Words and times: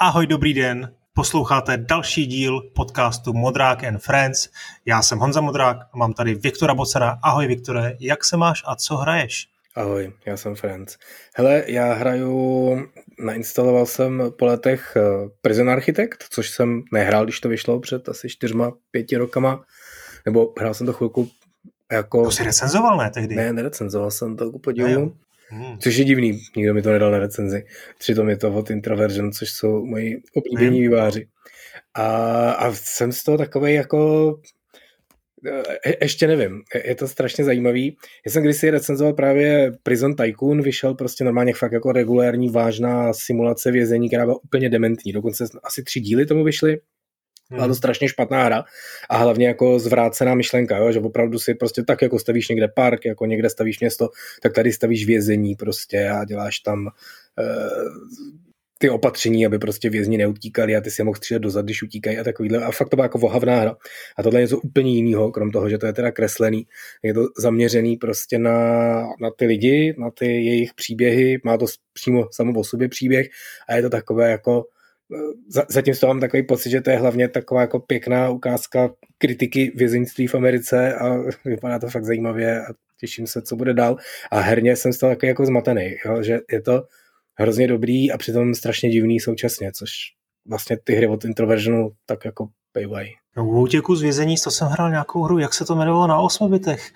Ahoj, 0.00 0.26
dobrý 0.26 0.54
den. 0.54 0.92
Posloucháte 1.14 1.76
další 1.76 2.26
díl 2.26 2.60
podcastu 2.74 3.32
Modrák 3.32 3.84
and 3.84 3.98
Friends. 3.98 4.48
Já 4.86 5.02
jsem 5.02 5.18
Honza 5.18 5.40
Modrák 5.40 5.76
a 5.92 5.96
mám 5.96 6.12
tady 6.12 6.34
Viktora 6.34 6.74
Bocera. 6.74 7.18
Ahoj 7.22 7.46
Viktore, 7.46 7.96
jak 8.00 8.24
se 8.24 8.36
máš 8.36 8.62
a 8.66 8.76
co 8.76 8.96
hraješ? 8.96 9.48
Ahoj, 9.74 10.12
já 10.26 10.36
jsem 10.36 10.54
Friends. 10.54 10.96
Hele, 11.36 11.64
já 11.66 11.92
hraju, 11.92 12.86
nainstaloval 13.18 13.86
jsem 13.86 14.22
po 14.38 14.46
letech 14.46 14.96
eh, 14.96 15.02
Prison 15.42 15.70
Architect, 15.70 16.24
což 16.30 16.50
jsem 16.50 16.82
nehrál, 16.92 17.24
když 17.24 17.40
to 17.40 17.48
vyšlo 17.48 17.80
před 17.80 18.08
asi 18.08 18.28
čtyřma, 18.28 18.72
pěti 18.90 19.16
rokama, 19.16 19.64
nebo 20.24 20.52
hrál 20.58 20.74
jsem 20.74 20.86
to 20.86 20.92
chvilku 20.92 21.28
jako... 21.92 22.24
To 22.24 22.30
jsi 22.30 22.44
recenzoval, 22.44 22.96
ne, 22.96 23.10
tehdy? 23.10 23.34
Ne, 23.34 23.52
nerecenzoval 23.52 24.10
jsem 24.10 24.36
to 24.36 24.50
ku 24.50 24.58
podivu. 24.58 25.16
Hmm. 25.50 25.78
Což 25.78 25.96
je 25.96 26.04
divný, 26.04 26.40
nikdo 26.56 26.74
mi 26.74 26.82
to 26.82 26.92
nedal 26.92 27.10
na 27.10 27.18
recenzi. 27.18 27.64
Přitom 27.98 28.28
je 28.28 28.36
to 28.36 28.54
od 28.54 28.70
Introversion, 28.70 29.32
což 29.32 29.50
jsou 29.50 29.86
moji 29.86 30.22
oblíbení 30.34 30.78
hmm. 30.78 30.88
výváři. 30.88 31.28
A, 31.94 32.06
a 32.50 32.72
jsem 32.72 33.12
z 33.12 33.24
toho 33.24 33.38
takový 33.38 33.74
jako 33.74 34.34
je, 35.86 35.96
ještě 36.02 36.26
nevím, 36.26 36.62
je 36.84 36.94
to 36.94 37.08
strašně 37.08 37.44
zajímavý. 37.44 37.96
Já 38.26 38.32
jsem 38.32 38.42
kdysi 38.42 38.70
recenzoval 38.70 39.12
právě 39.12 39.72
Prison 39.82 40.16
Tycoon, 40.16 40.62
vyšel 40.62 40.94
prostě 40.94 41.24
normálně 41.24 41.54
fakt 41.54 41.72
jako 41.72 41.92
regulární 41.92 42.48
vážná 42.48 43.12
simulace 43.12 43.70
vězení, 43.70 44.08
která 44.08 44.24
byla 44.24 44.44
úplně 44.44 44.68
dementní. 44.68 45.12
Dokonce 45.12 45.44
asi 45.64 45.82
tři 45.82 46.00
díly 46.00 46.26
tomu 46.26 46.44
vyšly 46.44 46.80
byla 47.50 47.64
to 47.64 47.64
hmm. 47.64 47.74
strašně 47.74 48.08
špatná 48.08 48.44
hra 48.44 48.64
a 49.10 49.16
hlavně 49.16 49.46
jako 49.46 49.78
zvrácená 49.78 50.34
myšlenka, 50.34 50.76
jo? 50.76 50.92
že 50.92 51.00
opravdu 51.00 51.38
si 51.38 51.54
prostě 51.54 51.82
tak 51.82 52.02
jako 52.02 52.18
stavíš 52.18 52.48
někde 52.48 52.68
park, 52.68 53.04
jako 53.04 53.26
někde 53.26 53.50
stavíš 53.50 53.80
město, 53.80 54.08
tak 54.42 54.52
tady 54.52 54.72
stavíš 54.72 55.06
vězení 55.06 55.54
prostě 55.54 56.08
a 56.08 56.24
děláš 56.24 56.58
tam 56.58 56.86
uh, 56.86 58.48
ty 58.78 58.90
opatření, 58.90 59.46
aby 59.46 59.58
prostě 59.58 59.90
vězni 59.90 60.18
neutíkali 60.18 60.76
a 60.76 60.80
ty 60.80 60.90
si 60.90 61.00
je 61.00 61.04
mohl 61.04 61.16
střílet 61.16 61.40
dozad, 61.40 61.64
když 61.64 61.82
utíkají 61.82 62.18
a 62.18 62.24
takovýhle. 62.24 62.58
A 62.58 62.70
fakt 62.70 62.88
to 62.88 62.96
byla 62.96 63.04
jako 63.04 63.18
vohavná 63.18 63.60
hra. 63.60 63.76
A 64.16 64.22
tohle 64.22 64.40
je 64.40 64.42
něco 64.42 64.58
úplně 64.58 64.92
jiného, 64.94 65.30
krom 65.30 65.50
toho, 65.50 65.68
že 65.68 65.78
to 65.78 65.86
je 65.86 65.92
teda 65.92 66.12
kreslený. 66.12 66.66
Je 67.02 67.14
to 67.14 67.20
zaměřený 67.38 67.96
prostě 67.96 68.38
na, 68.38 68.58
na 69.20 69.30
ty 69.36 69.46
lidi, 69.46 69.94
na 69.98 70.10
ty 70.10 70.26
jejich 70.26 70.74
příběhy, 70.74 71.38
má 71.44 71.58
to 71.58 71.66
přímo 71.92 72.28
samo 72.32 72.60
o 72.60 72.64
sobě 72.64 72.88
příběh 72.88 73.26
a 73.68 73.76
je 73.76 73.82
to 73.82 73.90
takové 73.90 74.30
jako 74.30 74.64
zatím 75.68 75.94
z 75.94 76.00
toho 76.00 76.14
mám 76.14 76.20
takový 76.20 76.42
pocit, 76.42 76.70
že 76.70 76.80
to 76.80 76.90
je 76.90 76.98
hlavně 76.98 77.28
taková 77.28 77.60
jako 77.60 77.80
pěkná 77.80 78.30
ukázka 78.30 78.90
kritiky 79.18 79.72
vězeňství 79.76 80.26
v 80.26 80.34
Americe 80.34 80.94
a 80.94 81.16
vypadá 81.44 81.78
to 81.78 81.88
fakt 81.88 82.04
zajímavě 82.04 82.60
a 82.60 82.66
těším 83.00 83.26
se, 83.26 83.42
co 83.42 83.56
bude 83.56 83.74
dál. 83.74 83.96
A 84.30 84.40
herně 84.40 84.76
jsem 84.76 84.92
z 84.92 84.98
toho 84.98 85.12
takový 85.12 85.28
jako 85.28 85.46
zmatený, 85.46 85.96
jo? 86.06 86.22
že 86.22 86.38
je 86.52 86.62
to 86.62 86.82
hrozně 87.34 87.68
dobrý 87.68 88.12
a 88.12 88.18
přitom 88.18 88.54
strašně 88.54 88.90
divný 88.90 89.20
současně, 89.20 89.72
což 89.72 89.90
vlastně 90.48 90.78
ty 90.84 90.94
hry 90.94 91.06
od 91.06 91.24
Introversionu 91.24 91.90
tak 92.06 92.24
jako 92.24 92.48
pejvají. 92.72 93.14
No, 93.36 93.46
u 93.46 93.60
útěku 93.60 93.96
z 93.96 94.02
vězení, 94.02 94.34
to 94.44 94.50
jsem 94.50 94.68
hrál 94.68 94.90
nějakou 94.90 95.22
hru, 95.22 95.38
jak 95.38 95.54
se 95.54 95.64
to 95.64 95.74
jmenovalo 95.74 96.06
na 96.06 96.18
8 96.18 96.50
bitech. 96.50 96.90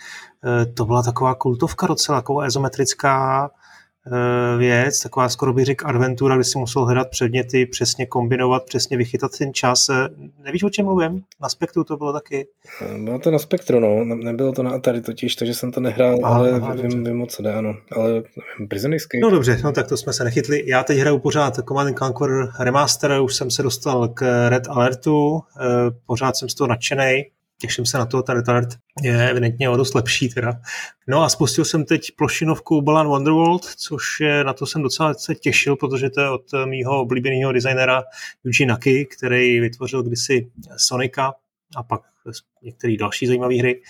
E, 0.62 0.66
to 0.66 0.84
byla 0.84 1.02
taková 1.02 1.34
kultovka 1.34 1.86
docela, 1.86 2.18
taková 2.18 2.44
ezometrická 2.44 3.50
věc, 4.58 5.00
taková 5.00 5.28
skoro 5.28 5.52
bych 5.52 5.64
řekl 5.64 5.86
adventura, 5.86 6.34
kde 6.34 6.44
si 6.44 6.58
musel 6.58 6.84
hledat 6.84 7.10
předměty, 7.10 7.66
přesně 7.66 8.06
kombinovat, 8.06 8.64
přesně 8.64 8.96
vychytat 8.96 9.38
ten 9.38 9.54
čas. 9.54 9.88
Eh, 9.88 10.08
nevíš, 10.44 10.62
o 10.62 10.70
čem 10.70 10.84
mluvím? 10.84 11.22
Na 11.42 11.48
Spektru 11.48 11.84
to 11.84 11.96
bylo 11.96 12.12
taky? 12.12 12.46
Eh, 12.82 12.98
bylo 12.98 13.18
to 13.18 13.30
na 13.30 13.38
Spektru, 13.38 13.80
no. 13.80 14.04
Nebylo 14.04 14.52
to 14.52 14.62
na 14.62 14.70
Atari 14.70 15.00
totiž, 15.00 15.36
takže 15.36 15.54
jsem 15.54 15.72
to 15.72 15.80
nehrál, 15.80 16.18
aha, 16.22 16.36
ale 16.36 16.50
aha, 16.52 16.74
vím, 16.74 17.04
vím, 17.04 17.22
o 17.22 17.26
co 17.26 17.42
jde, 17.42 17.52
ano. 17.52 17.74
Ale 17.92 18.22
Prison 18.68 18.94
Escape. 18.94 19.20
No 19.20 19.30
dobře, 19.30 19.60
no 19.64 19.72
tak 19.72 19.88
to 19.88 19.96
jsme 19.96 20.12
se 20.12 20.24
nechytli. 20.24 20.62
Já 20.66 20.84
teď 20.84 20.98
hraju 20.98 21.18
pořád 21.18 21.54
Command 21.68 21.98
Conquer 21.98 22.48
Remaster, 22.60 23.20
už 23.20 23.34
jsem 23.34 23.50
se 23.50 23.62
dostal 23.62 24.08
k 24.08 24.48
Red 24.48 24.68
Alertu, 24.68 25.40
pořád 26.06 26.36
jsem 26.36 26.48
z 26.48 26.54
toho 26.54 26.68
nadšený 26.68 27.24
těším 27.62 27.86
se 27.86 27.98
na 27.98 28.06
to, 28.06 28.22
ten 28.22 28.36
retard 28.36 28.68
je 29.02 29.30
evidentně 29.30 29.68
o 29.70 29.76
dost 29.76 29.94
lepší 29.94 30.28
teda. 30.28 30.60
No 31.08 31.22
a 31.22 31.28
spustil 31.28 31.64
jsem 31.64 31.84
teď 31.84 32.10
plošinovku 32.16 32.82
Balan 32.82 33.08
Wonderworld, 33.08 33.64
což 33.64 34.20
je, 34.20 34.44
na 34.44 34.52
to 34.52 34.66
jsem 34.66 34.82
docela 34.82 35.14
se 35.14 35.34
těšil, 35.34 35.76
protože 35.76 36.10
to 36.10 36.20
je 36.20 36.30
od 36.30 36.44
mýho 36.64 37.00
oblíbeného 37.00 37.52
designera 37.52 38.02
Yuji 38.44 38.66
Naki, 38.66 39.06
který 39.06 39.60
vytvořil 39.60 40.02
kdysi 40.02 40.50
Sonika 40.76 41.34
a 41.76 41.82
pak 41.82 42.02
některé 42.62 42.96
další 42.96 43.26
zajímavé 43.26 43.54
hry 43.54 43.82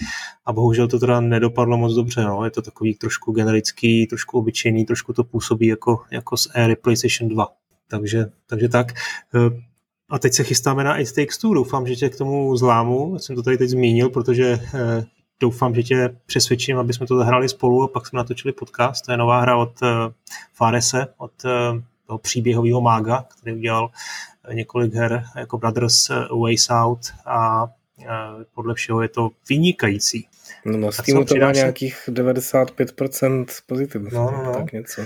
a 0.47 0.53
bohužel 0.53 0.89
to 0.89 0.99
teda 0.99 1.21
nedopadlo 1.21 1.77
moc 1.77 1.95
dobře, 1.95 2.23
no. 2.23 2.45
je 2.45 2.51
to 2.51 2.63
takový 2.63 2.95
trošku 2.95 3.33
generický, 3.33 4.07
trošku 4.07 4.39
obyčejný, 4.39 4.85
trošku 4.85 5.13
to 5.13 5.25
působí 5.25 5.67
jako, 5.67 6.01
jako 6.11 6.37
z 6.37 6.49
éry 6.55 6.77
PlayStation 6.77 7.29
2. 7.29 7.49
Takže, 7.89 8.25
takže 8.47 8.69
tak. 8.69 8.93
A 10.13 10.19
teď 10.19 10.35
se 10.35 10.45
chystáme 10.45 10.85
na 10.85 10.97
It 10.97 11.13
Takes 11.13 11.39
Two. 11.39 11.55
Doufám, 11.55 11.87
že 11.87 11.97
tě 11.97 12.09
k 12.09 12.17
tomu 12.17 12.57
zlámu. 12.57 13.19
Jsem 13.19 13.37
to 13.37 13.43
tady 13.43 13.59
teď 13.59 13.71
zmínil, 13.71 14.09
protože 14.09 14.61
eh, 14.75 15.05
doufám, 15.41 15.75
že 15.75 15.83
tě 15.83 16.17
přesvědčím, 16.27 16.79
aby 16.79 16.93
jsme 16.93 17.07
to 17.07 17.17
zahrali 17.17 17.49
spolu 17.49 17.83
a 17.83 17.89
pak 17.89 18.07
jsme 18.07 18.17
natočili 18.17 18.53
podcast. 18.53 19.05
To 19.05 19.13
je 19.13 19.17
nová 19.17 19.41
hra 19.41 19.57
od 19.57 19.83
eh, 19.83 19.89
Farese, 20.55 21.07
od 21.17 21.33
eh, 21.45 21.83
toho 22.07 22.19
příběhového 22.19 22.81
mága, 22.81 23.25
který 23.39 23.57
udělal 23.57 23.91
několik 24.53 24.95
her 24.95 25.25
jako 25.37 25.59
Brothers 25.59 26.09
Ways 26.43 26.67
Out 26.71 27.01
a 27.27 27.69
podle 28.55 28.75
všeho 28.75 29.03
je 29.03 29.09
to 29.09 29.31
vynikající. 29.49 30.29
No 30.65 30.79
na 30.79 30.93
Steamu 30.93 31.25
to 31.25 31.37
má 31.37 31.53
nějakých 31.53 32.09
95% 32.09 33.47
pozitiv. 33.67 34.03
No, 34.13 34.31
no, 34.31 34.43
no. 34.45 34.53
Tak 34.55 34.73
něco. 34.73 35.05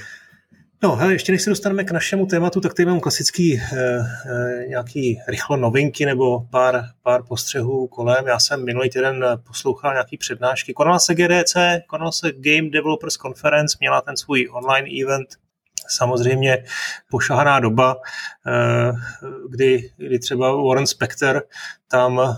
No, 0.83 0.97
hele, 0.97 1.13
ještě 1.13 1.33
než 1.33 1.43
se 1.43 1.51
dostaneme 1.51 1.85
k 1.85 1.91
našemu 1.91 2.27
tématu, 2.27 2.61
tak 2.61 2.75
tady 2.75 2.87
mám 2.87 3.01
klasický 3.01 3.61
eh, 3.61 3.67
eh, 3.77 4.67
nějaký 4.69 5.21
rychlo 5.29 5.57
novinky 5.57 6.07
nebo 6.07 6.41
pár, 6.51 6.85
pár 7.03 7.23
postřehů 7.23 7.87
kolem. 7.87 8.27
Já 8.27 8.39
jsem 8.39 8.65
minulý 8.65 8.91
týden 8.91 9.25
poslouchal 9.47 9.93
nějaký 9.93 10.17
přednášky. 10.17 10.75
Konala 10.75 10.99
se 10.99 11.15
GDC, 11.15 11.57
konala 11.87 12.13
se 12.13 12.33
Game 12.33 12.71
Developers 12.71 13.15
Conference, 13.15 13.77
měla 13.81 14.01
ten 14.01 14.17
svůj 14.17 14.49
online 14.53 14.89
event 15.03 15.29
samozřejmě 15.89 16.65
pošahaná 17.11 17.61
doba, 17.61 17.97
eh, 18.47 18.93
kdy, 19.51 19.91
kdy 19.97 20.19
třeba 20.19 20.63
Warren 20.63 20.87
Spector 20.87 21.43
tam 21.89 22.37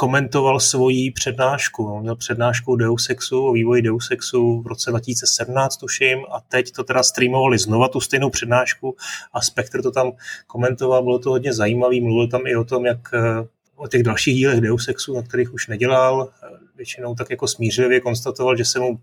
komentoval 0.00 0.60
svoji 0.60 1.10
přednášku. 1.10 1.86
On 1.86 2.02
měl 2.02 2.16
přednášku 2.16 2.76
Deus 2.76 3.10
Exu, 3.10 3.46
o 3.46 3.52
vývoji 3.52 3.82
Deus 3.82 4.10
Exu 4.10 4.62
v 4.62 4.66
roce 4.66 4.90
2017, 4.90 5.76
tuším, 5.76 6.18
a 6.30 6.40
teď 6.40 6.72
to 6.72 6.84
teda 6.84 7.02
streamovali 7.02 7.58
znova 7.58 7.88
tu 7.88 8.00
stejnou 8.00 8.30
přednášku 8.30 8.96
a 9.32 9.40
Spectre 9.40 9.82
to 9.82 9.90
tam 9.90 10.12
komentoval, 10.46 11.02
bylo 11.02 11.18
to 11.18 11.30
hodně 11.30 11.52
zajímavý, 11.52 12.00
mluvil 12.00 12.28
tam 12.28 12.46
i 12.46 12.56
o 12.56 12.64
tom, 12.64 12.86
jak 12.86 12.98
eh, 13.14 13.48
o 13.76 13.88
těch 13.88 14.02
dalších 14.02 14.34
dílech 14.34 14.60
Deus 14.60 14.88
Exu, 14.88 15.14
na 15.14 15.22
kterých 15.22 15.54
už 15.54 15.66
nedělal, 15.66 16.28
eh, 16.42 16.46
většinou 16.76 17.14
tak 17.14 17.30
jako 17.30 17.48
smířlivě 17.48 18.00
konstatoval, 18.00 18.56
že 18.56 18.64
se 18.64 18.80
mu 18.80 19.00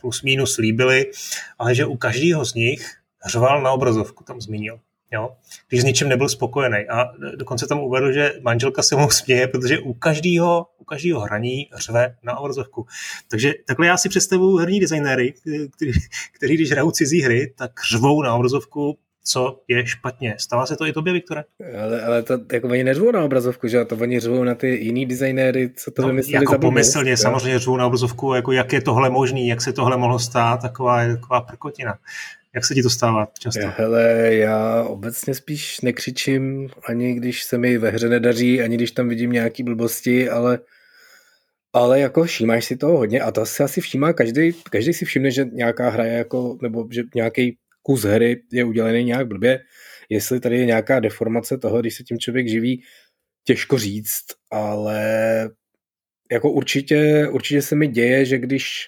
plus 0.00 0.22
minus 0.22 0.56
líbily, 0.56 1.10
ale 1.58 1.74
že 1.74 1.86
u 1.86 1.96
každého 1.96 2.44
z 2.44 2.54
nich 2.54 2.90
řval 3.26 3.62
na 3.62 3.70
obrazovku, 3.70 4.24
tam 4.24 4.40
zmínil 4.40 4.80
jo, 5.12 5.30
když 5.68 5.80
s 5.80 5.84
ničím 5.84 6.08
nebyl 6.08 6.28
spokojený. 6.28 6.88
A 6.88 7.04
dokonce 7.36 7.66
tam 7.66 7.80
uvedl, 7.80 8.12
že 8.12 8.32
manželka 8.42 8.82
se 8.82 8.96
mu 8.96 9.10
směje, 9.10 9.48
protože 9.48 9.78
u 9.78 9.92
každého, 9.92 10.66
u 10.78 10.84
každého 10.84 11.20
hraní 11.20 11.68
řve 11.76 12.16
na 12.22 12.38
obrazovku. 12.38 12.86
Takže 13.30 13.54
takhle 13.66 13.86
já 13.86 13.96
si 13.96 14.08
představuju 14.08 14.56
herní 14.56 14.80
designéry, 14.80 15.32
kteří, 15.76 15.92
kteří 16.36 16.54
když 16.54 16.70
hrajou 16.70 16.90
cizí 16.90 17.22
hry, 17.22 17.52
tak 17.56 17.72
řvou 17.90 18.22
na 18.22 18.34
obrazovku 18.34 18.98
co 19.24 19.60
je 19.68 19.86
špatně. 19.86 20.34
Stává 20.38 20.66
se 20.66 20.76
to 20.76 20.86
i 20.86 20.92
tobě, 20.92 21.12
Viktore? 21.12 21.44
Ale, 21.82 22.02
ale 22.02 22.22
to 22.22 22.38
jako 22.52 22.68
oni 22.68 22.84
neřvou 22.84 23.10
na 23.10 23.24
obrazovku, 23.24 23.68
že 23.68 23.84
to 23.84 23.96
oni 23.96 24.20
řvou 24.20 24.44
na 24.44 24.54
ty 24.54 24.68
jiný 24.68 25.06
designéry, 25.06 25.70
co 25.76 25.90
to 25.90 26.02
no, 26.02 26.08
vymysleli 26.08 26.44
jako 26.44 26.58
pomyslně, 26.58 27.16
samozřejmě 27.16 27.58
řvou 27.58 27.76
na 27.76 27.86
obrazovku, 27.86 28.34
jako 28.34 28.52
jak 28.52 28.72
je 28.72 28.80
tohle 28.80 29.10
možný, 29.10 29.48
jak 29.48 29.62
se 29.62 29.72
tohle 29.72 29.96
mohlo 29.96 30.18
stát, 30.18 30.62
taková, 30.62 31.06
taková 31.06 31.40
prkotina. 31.40 31.98
Jak 32.54 32.64
se 32.64 32.74
ti 32.74 32.82
to 32.82 32.90
stává 32.90 33.28
často? 33.38 33.60
Hele, 33.76 34.34
já 34.34 34.84
obecně 34.84 35.34
spíš 35.34 35.80
nekřičím, 35.80 36.68
ani 36.84 37.14
když 37.14 37.44
se 37.44 37.58
mi 37.58 37.78
ve 37.78 37.90
hře 37.90 38.08
nedaří, 38.08 38.62
ani 38.62 38.76
když 38.76 38.90
tam 38.90 39.08
vidím 39.08 39.32
nějaký 39.32 39.62
blbosti, 39.62 40.28
ale 40.28 40.58
ale 41.72 42.00
jako 42.00 42.24
všímáš 42.24 42.64
si 42.64 42.76
toho 42.76 42.98
hodně 42.98 43.20
a 43.20 43.30
to 43.30 43.46
se 43.46 43.64
asi 43.64 43.80
všímá 43.80 44.12
každý, 44.12 44.52
každý 44.70 44.92
si 44.92 45.04
všimne, 45.04 45.30
že 45.30 45.44
nějaká 45.52 45.90
hra 45.90 46.04
je 46.04 46.12
jako, 46.12 46.58
nebo 46.62 46.88
že 46.90 47.02
nějaký 47.14 47.58
kus 47.82 48.02
hry 48.02 48.42
je 48.52 48.64
udělený 48.64 49.04
nějak 49.04 49.26
blbě. 49.26 49.60
Jestli 50.08 50.40
tady 50.40 50.58
je 50.58 50.66
nějaká 50.66 51.00
deformace 51.00 51.58
toho, 51.58 51.80
když 51.80 51.94
se 51.94 52.04
tím 52.04 52.18
člověk 52.18 52.48
živí, 52.48 52.82
těžko 53.44 53.78
říct, 53.78 54.24
ale 54.50 55.00
jako 56.32 56.50
určitě, 56.50 57.28
určitě 57.30 57.62
se 57.62 57.76
mi 57.76 57.88
děje, 57.88 58.24
že 58.24 58.38
když 58.38 58.86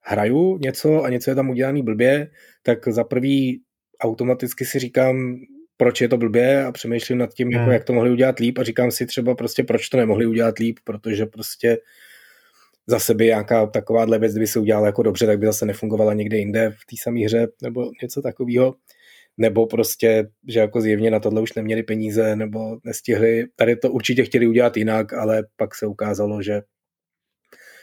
hraju 0.00 0.58
něco 0.58 1.02
a 1.02 1.10
něco 1.10 1.30
je 1.30 1.34
tam 1.34 1.50
udělaný 1.50 1.82
blbě, 1.82 2.30
tak 2.62 2.88
za 2.88 3.04
prvý 3.04 3.62
automaticky 4.00 4.64
si 4.64 4.78
říkám, 4.78 5.36
proč 5.76 6.00
je 6.00 6.08
to 6.08 6.16
blbě 6.16 6.64
a 6.64 6.72
přemýšlím 6.72 7.18
nad 7.18 7.34
tím, 7.34 7.50
jako 7.50 7.64
hmm. 7.64 7.72
jak 7.72 7.84
to 7.84 7.92
mohli 7.92 8.10
udělat 8.10 8.38
líp 8.38 8.58
a 8.58 8.62
říkám 8.62 8.90
si 8.90 9.06
třeba 9.06 9.34
prostě, 9.34 9.64
proč 9.64 9.88
to 9.88 9.96
nemohli 9.96 10.26
udělat 10.26 10.58
líp, 10.58 10.78
protože 10.84 11.26
prostě 11.26 11.78
zase 12.86 13.14
by 13.14 13.24
nějaká 13.24 13.66
takováhle 13.66 14.18
věc, 14.18 14.32
kdyby 14.32 14.46
se 14.46 14.58
udělala 14.58 14.86
jako 14.86 15.02
dobře, 15.02 15.26
tak 15.26 15.38
by 15.38 15.46
zase 15.46 15.66
nefungovala 15.66 16.14
někde 16.14 16.36
jinde 16.36 16.70
v 16.70 16.86
té 16.90 16.96
samé 17.02 17.20
hře 17.20 17.48
nebo 17.62 17.90
něco 18.02 18.22
takového. 18.22 18.74
nebo 19.40 19.66
prostě, 19.66 20.28
že 20.48 20.60
jako 20.60 20.80
zjevně 20.80 21.10
na 21.10 21.20
tohle 21.20 21.40
už 21.40 21.54
neměli 21.54 21.82
peníze, 21.82 22.36
nebo 22.36 22.78
nestihli. 22.84 23.44
Tady 23.56 23.76
to 23.76 23.90
určitě 23.90 24.24
chtěli 24.24 24.46
udělat 24.46 24.76
jinak, 24.76 25.12
ale 25.12 25.42
pak 25.56 25.74
se 25.74 25.86
ukázalo, 25.86 26.42
že 26.42 26.62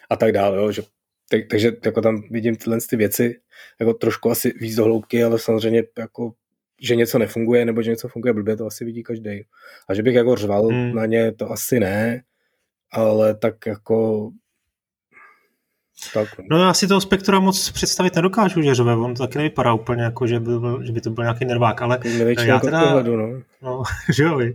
a 0.09 0.15
tak 0.15 0.31
dále, 0.31 0.57
jo, 0.57 0.71
že 0.71 0.81
tak, 1.29 1.41
takže 1.49 1.71
jako 1.85 2.01
tam 2.01 2.23
vidím 2.31 2.55
tyhle 2.55 2.77
ty 2.89 2.95
věci 2.95 3.39
jako 3.79 3.93
trošku 3.93 4.31
asi 4.31 4.53
víc 4.59 4.75
do 4.75 4.83
hloubky, 4.83 5.23
ale 5.23 5.39
samozřejmě 5.39 5.83
jako 5.97 6.33
že 6.81 6.95
něco 6.95 7.19
nefunguje 7.19 7.65
nebo 7.65 7.81
že 7.81 7.89
něco 7.89 8.07
funguje 8.07 8.33
blbě, 8.33 8.57
to 8.57 8.65
asi 8.65 8.85
vidí 8.85 9.03
každý. 9.03 9.45
A 9.89 9.93
že 9.93 10.03
bych 10.03 10.15
jako 10.15 10.35
řval 10.35 10.67
hmm. 10.67 10.95
na 10.95 11.05
ně, 11.05 11.31
to 11.31 11.51
asi 11.51 11.79
ne, 11.79 12.23
ale 12.91 13.35
tak 13.35 13.65
jako 13.65 14.31
tak. 16.13 16.27
No 16.51 16.63
já 16.63 16.73
si 16.73 16.87
toho 16.87 17.01
spektra 17.01 17.39
moc 17.39 17.71
představit 17.71 18.15
nedokážu, 18.15 18.61
že 18.61 18.75
řve, 18.75 18.95
on 18.95 19.13
to 19.13 19.23
taky 19.23 19.37
nevypadá 19.37 19.73
úplně 19.73 20.03
jako, 20.03 20.27
že 20.27 20.39
by, 20.39 20.51
že 20.81 20.91
by 20.91 21.01
to 21.01 21.09
byl 21.09 21.23
nějaký 21.23 21.45
nervák, 21.45 21.81
ale 21.81 21.99
já 22.45 22.59
teda, 22.59 22.81
pohledu, 22.85 23.15
no. 23.15 23.41
no. 23.61 23.83
že 24.15 24.23
jo, 24.23 24.39
e, 24.39 24.53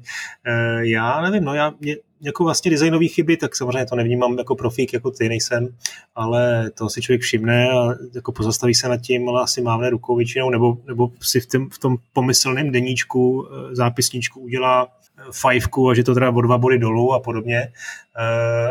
já 0.81 1.21
nevím, 1.21 1.45
no 1.45 1.55
já, 1.55 1.75
mě, 1.81 1.97
jako 2.21 2.45
vlastně 2.45 2.71
designové 2.71 3.09
chyby, 3.09 3.37
tak 3.37 3.57
samozřejmě 3.57 3.87
to 3.87 3.97
nevnímám 3.97 4.39
jako 4.39 4.57
profík, 4.57 4.93
jako 4.93 5.11
ty 5.11 5.29
nejsem, 5.29 5.69
ale 6.15 6.71
to 6.71 6.89
si 6.89 7.03
člověk 7.03 7.21
všimne 7.21 7.71
a 7.71 7.95
jako 8.15 8.33
pozastaví 8.33 8.75
se 8.75 8.89
nad 8.89 8.97
tím, 8.97 9.29
ale 9.29 9.43
asi 9.43 9.63
mávne 9.63 9.91
rukou 9.91 10.17
většinou, 10.17 10.51
nebo, 10.51 10.79
nebo 10.87 11.13
si 11.23 11.41
v, 11.41 11.47
tom, 11.47 11.71
v 11.71 11.79
tom 11.79 11.97
pomyslném 12.13 12.71
deníčku, 12.71 13.47
e, 13.47 13.75
zápisníčku 13.75 14.41
udělá 14.41 14.89
fajfku 15.33 15.89
a 15.89 15.95
že 15.95 16.05
to 16.05 16.15
teda 16.15 16.31
o 16.31 16.41
dva 16.41 16.59
body 16.59 16.79
dolů 16.79 17.13
a 17.13 17.21
podobně, 17.21 17.59
e, 17.59 17.73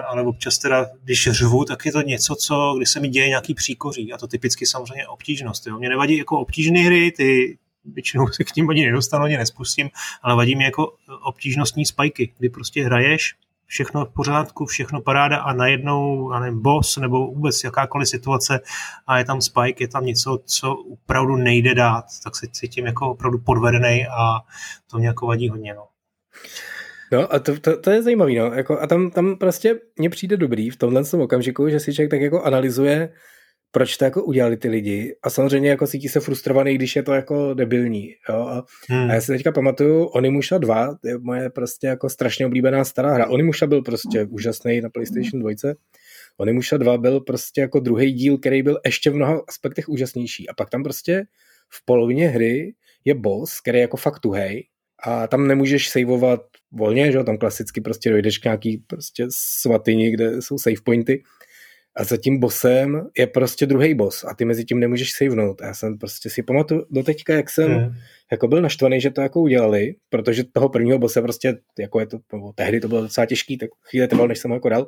ale 0.02 0.24
občas 0.24 0.58
teda, 0.58 0.88
když 1.04 1.30
řvu, 1.32 1.66
tak 1.66 1.86
je 1.86 1.92
to 1.92 2.02
něco, 2.02 2.36
co, 2.36 2.74
kdy 2.78 2.86
se 2.86 3.00
mi 3.00 3.10
děje 3.10 3.28
nějaký 3.28 3.54
příkoří 3.54 4.14
a 4.14 4.18
to 4.18 4.28
typicky 4.28 4.66
samozřejmě 4.66 5.08
obtížnost. 5.08 5.68
Jo. 5.68 5.80
Mě 5.80 5.90
nevadí 5.90 6.18
jako 6.18 6.40
obtížné 6.40 6.80
hry, 6.80 7.12
ty 7.12 7.58
většinou 7.94 8.28
se 8.28 8.44
k 8.44 8.52
tím 8.52 8.70
ani 8.70 8.86
nedostanu, 8.86 9.24
ani 9.24 9.38
nespustím, 9.38 9.90
ale 10.22 10.36
vadí 10.36 10.56
mi 10.56 10.64
jako 10.64 10.94
obtížnostní 11.24 11.86
spajky, 11.86 12.34
kdy 12.38 12.50
prostě 12.50 12.84
hraješ, 12.84 13.36
všechno 13.70 14.06
v 14.06 14.14
pořádku, 14.14 14.66
všechno 14.66 15.02
paráda 15.02 15.38
a 15.38 15.54
najednou, 15.54 16.32
a 16.32 16.40
nevím, 16.40 16.62
boss 16.62 16.98
nebo 16.98 17.28
vůbec 17.28 17.64
jakákoliv 17.64 18.10
situace 18.10 18.60
a 19.08 19.18
je 19.18 19.26
tam 19.26 19.42
spike, 19.42 19.84
je 19.84 19.88
tam 19.88 20.06
něco, 20.06 20.40
co 20.46 20.74
opravdu 20.76 21.36
nejde 21.36 21.76
dát, 21.76 22.06
tak 22.24 22.36
se 22.36 22.48
cítím 22.52 22.86
jako 22.86 23.12
opravdu 23.12 23.40
podvedený 23.40 24.08
a 24.08 24.40
to 24.92 24.98
mě 24.98 25.08
jako 25.08 25.28
vadí 25.28 25.50
hodně. 25.50 25.74
No. 25.74 25.88
No 27.12 27.34
a 27.34 27.40
to, 27.40 27.60
to, 27.60 27.82
to 27.82 27.92
je 27.92 28.04
zajímavé, 28.04 28.32
no. 28.34 28.46
Jako, 28.46 28.80
a 28.80 28.88
tam, 28.88 29.12
tam 29.12 29.36
prostě 29.36 29.80
mně 29.98 30.10
přijde 30.10 30.38
dobrý 30.38 30.70
v 30.70 30.78
tomhle 30.78 31.04
okamžiku, 31.20 31.70
že 31.70 31.80
si 31.80 31.94
člověk 31.94 32.12
tak 32.12 32.22
jako 32.22 32.44
analyzuje, 32.44 33.14
proč 33.72 33.98
to 33.98 34.06
jako 34.06 34.24
udělali 34.24 34.58
ty 34.58 34.70
lidi 34.70 35.16
a 35.24 35.30
samozřejmě 35.30 35.70
jako 35.70 35.88
cítí 35.88 36.10
se 36.10 36.20
frustrovaný, 36.20 36.76
když 36.76 36.96
je 36.96 37.04
to 37.04 37.14
jako 37.14 37.54
debilní. 37.54 38.10
Jo? 38.30 38.36
A, 38.36 38.66
hmm. 38.90 39.10
a 39.10 39.14
já 39.14 39.22
si 39.22 39.32
teďka 39.32 39.52
pamatuju, 39.52 40.06
Onimusha 40.06 40.58
2 40.58 40.98
je 41.04 41.18
moje 41.18 41.50
prostě 41.50 41.88
jako 41.88 42.10
strašně 42.10 42.46
oblíbená 42.46 42.84
stará 42.84 43.14
hra. 43.14 43.28
Onimusha 43.28 43.68
byl 43.68 43.82
prostě 43.82 44.28
úžasný 44.30 44.82
na 44.82 44.90
PlayStation 44.90 45.40
2. 45.40 45.74
Onimusha 46.38 46.78
2 46.78 46.98
byl 46.98 47.20
prostě 47.20 47.62
jako 47.62 47.80
druhý 47.80 48.12
díl, 48.12 48.38
který 48.38 48.64
byl 48.64 48.80
ještě 48.86 49.10
v 49.10 49.16
mnoha 49.16 49.42
aspektech 49.48 49.90
úžasnější. 49.90 50.50
A 50.50 50.54
pak 50.54 50.70
tam 50.70 50.84
prostě 50.84 51.24
v 51.70 51.86
polovině 51.86 52.28
hry 52.28 52.74
je 53.06 53.14
boss, 53.16 53.60
který 53.60 53.78
je 53.78 53.82
jako 53.82 53.98
fakt 53.98 54.20
tuhej 54.20 54.68
a 55.04 55.28
tam 55.28 55.48
nemůžeš 55.48 55.90
saveovat 55.90 56.42
volně, 56.72 57.12
že 57.12 57.24
tam 57.24 57.38
klasicky 57.38 57.82
prostě 57.82 58.10
dojdeš 58.10 58.38
k 58.38 58.44
nějaký 58.44 58.78
prostě 58.78 59.28
svatyni, 59.62 60.12
kde 60.12 60.42
jsou 60.42 60.58
save 60.58 60.82
pointy 60.84 61.24
a 61.96 62.04
za 62.04 62.18
tím 62.18 62.40
bosem 62.40 63.10
je 63.18 63.28
prostě 63.28 63.66
druhý 63.66 63.94
boss 63.94 64.24
a 64.24 64.34
ty 64.34 64.46
mezi 64.46 64.66
tím 64.66 64.80
nemůžeš 64.80 65.12
savenout. 65.18 65.62
A 65.62 65.66
já 65.66 65.74
jsem 65.74 65.98
prostě 65.98 66.30
si 66.30 66.44
pamatuju 66.44 66.86
do 66.90 67.04
teďka, 67.04 67.34
jak 67.34 67.50
jsem 67.50 67.72
hmm. 67.72 67.96
jako 68.32 68.48
byl 68.48 68.62
naštvaný, 68.62 69.02
že 69.02 69.12
to 69.12 69.22
jako 69.22 69.42
udělali, 69.42 69.96
protože 70.10 70.44
toho 70.44 70.70
prvního 70.70 71.00
bose 71.00 71.22
prostě, 71.22 71.58
jako 71.80 72.00
je 72.00 72.06
to, 72.06 72.18
nebo 72.34 72.54
tehdy 72.54 72.80
to 72.80 72.88
bylo 72.88 73.02
docela 73.02 73.26
těžký, 73.26 73.58
tak 73.58 73.70
chvíli 73.90 74.08
trval, 74.08 74.28
než 74.28 74.40
jsem 74.40 74.52
ho 74.52 74.56
jako 74.56 74.70
dal. 74.70 74.88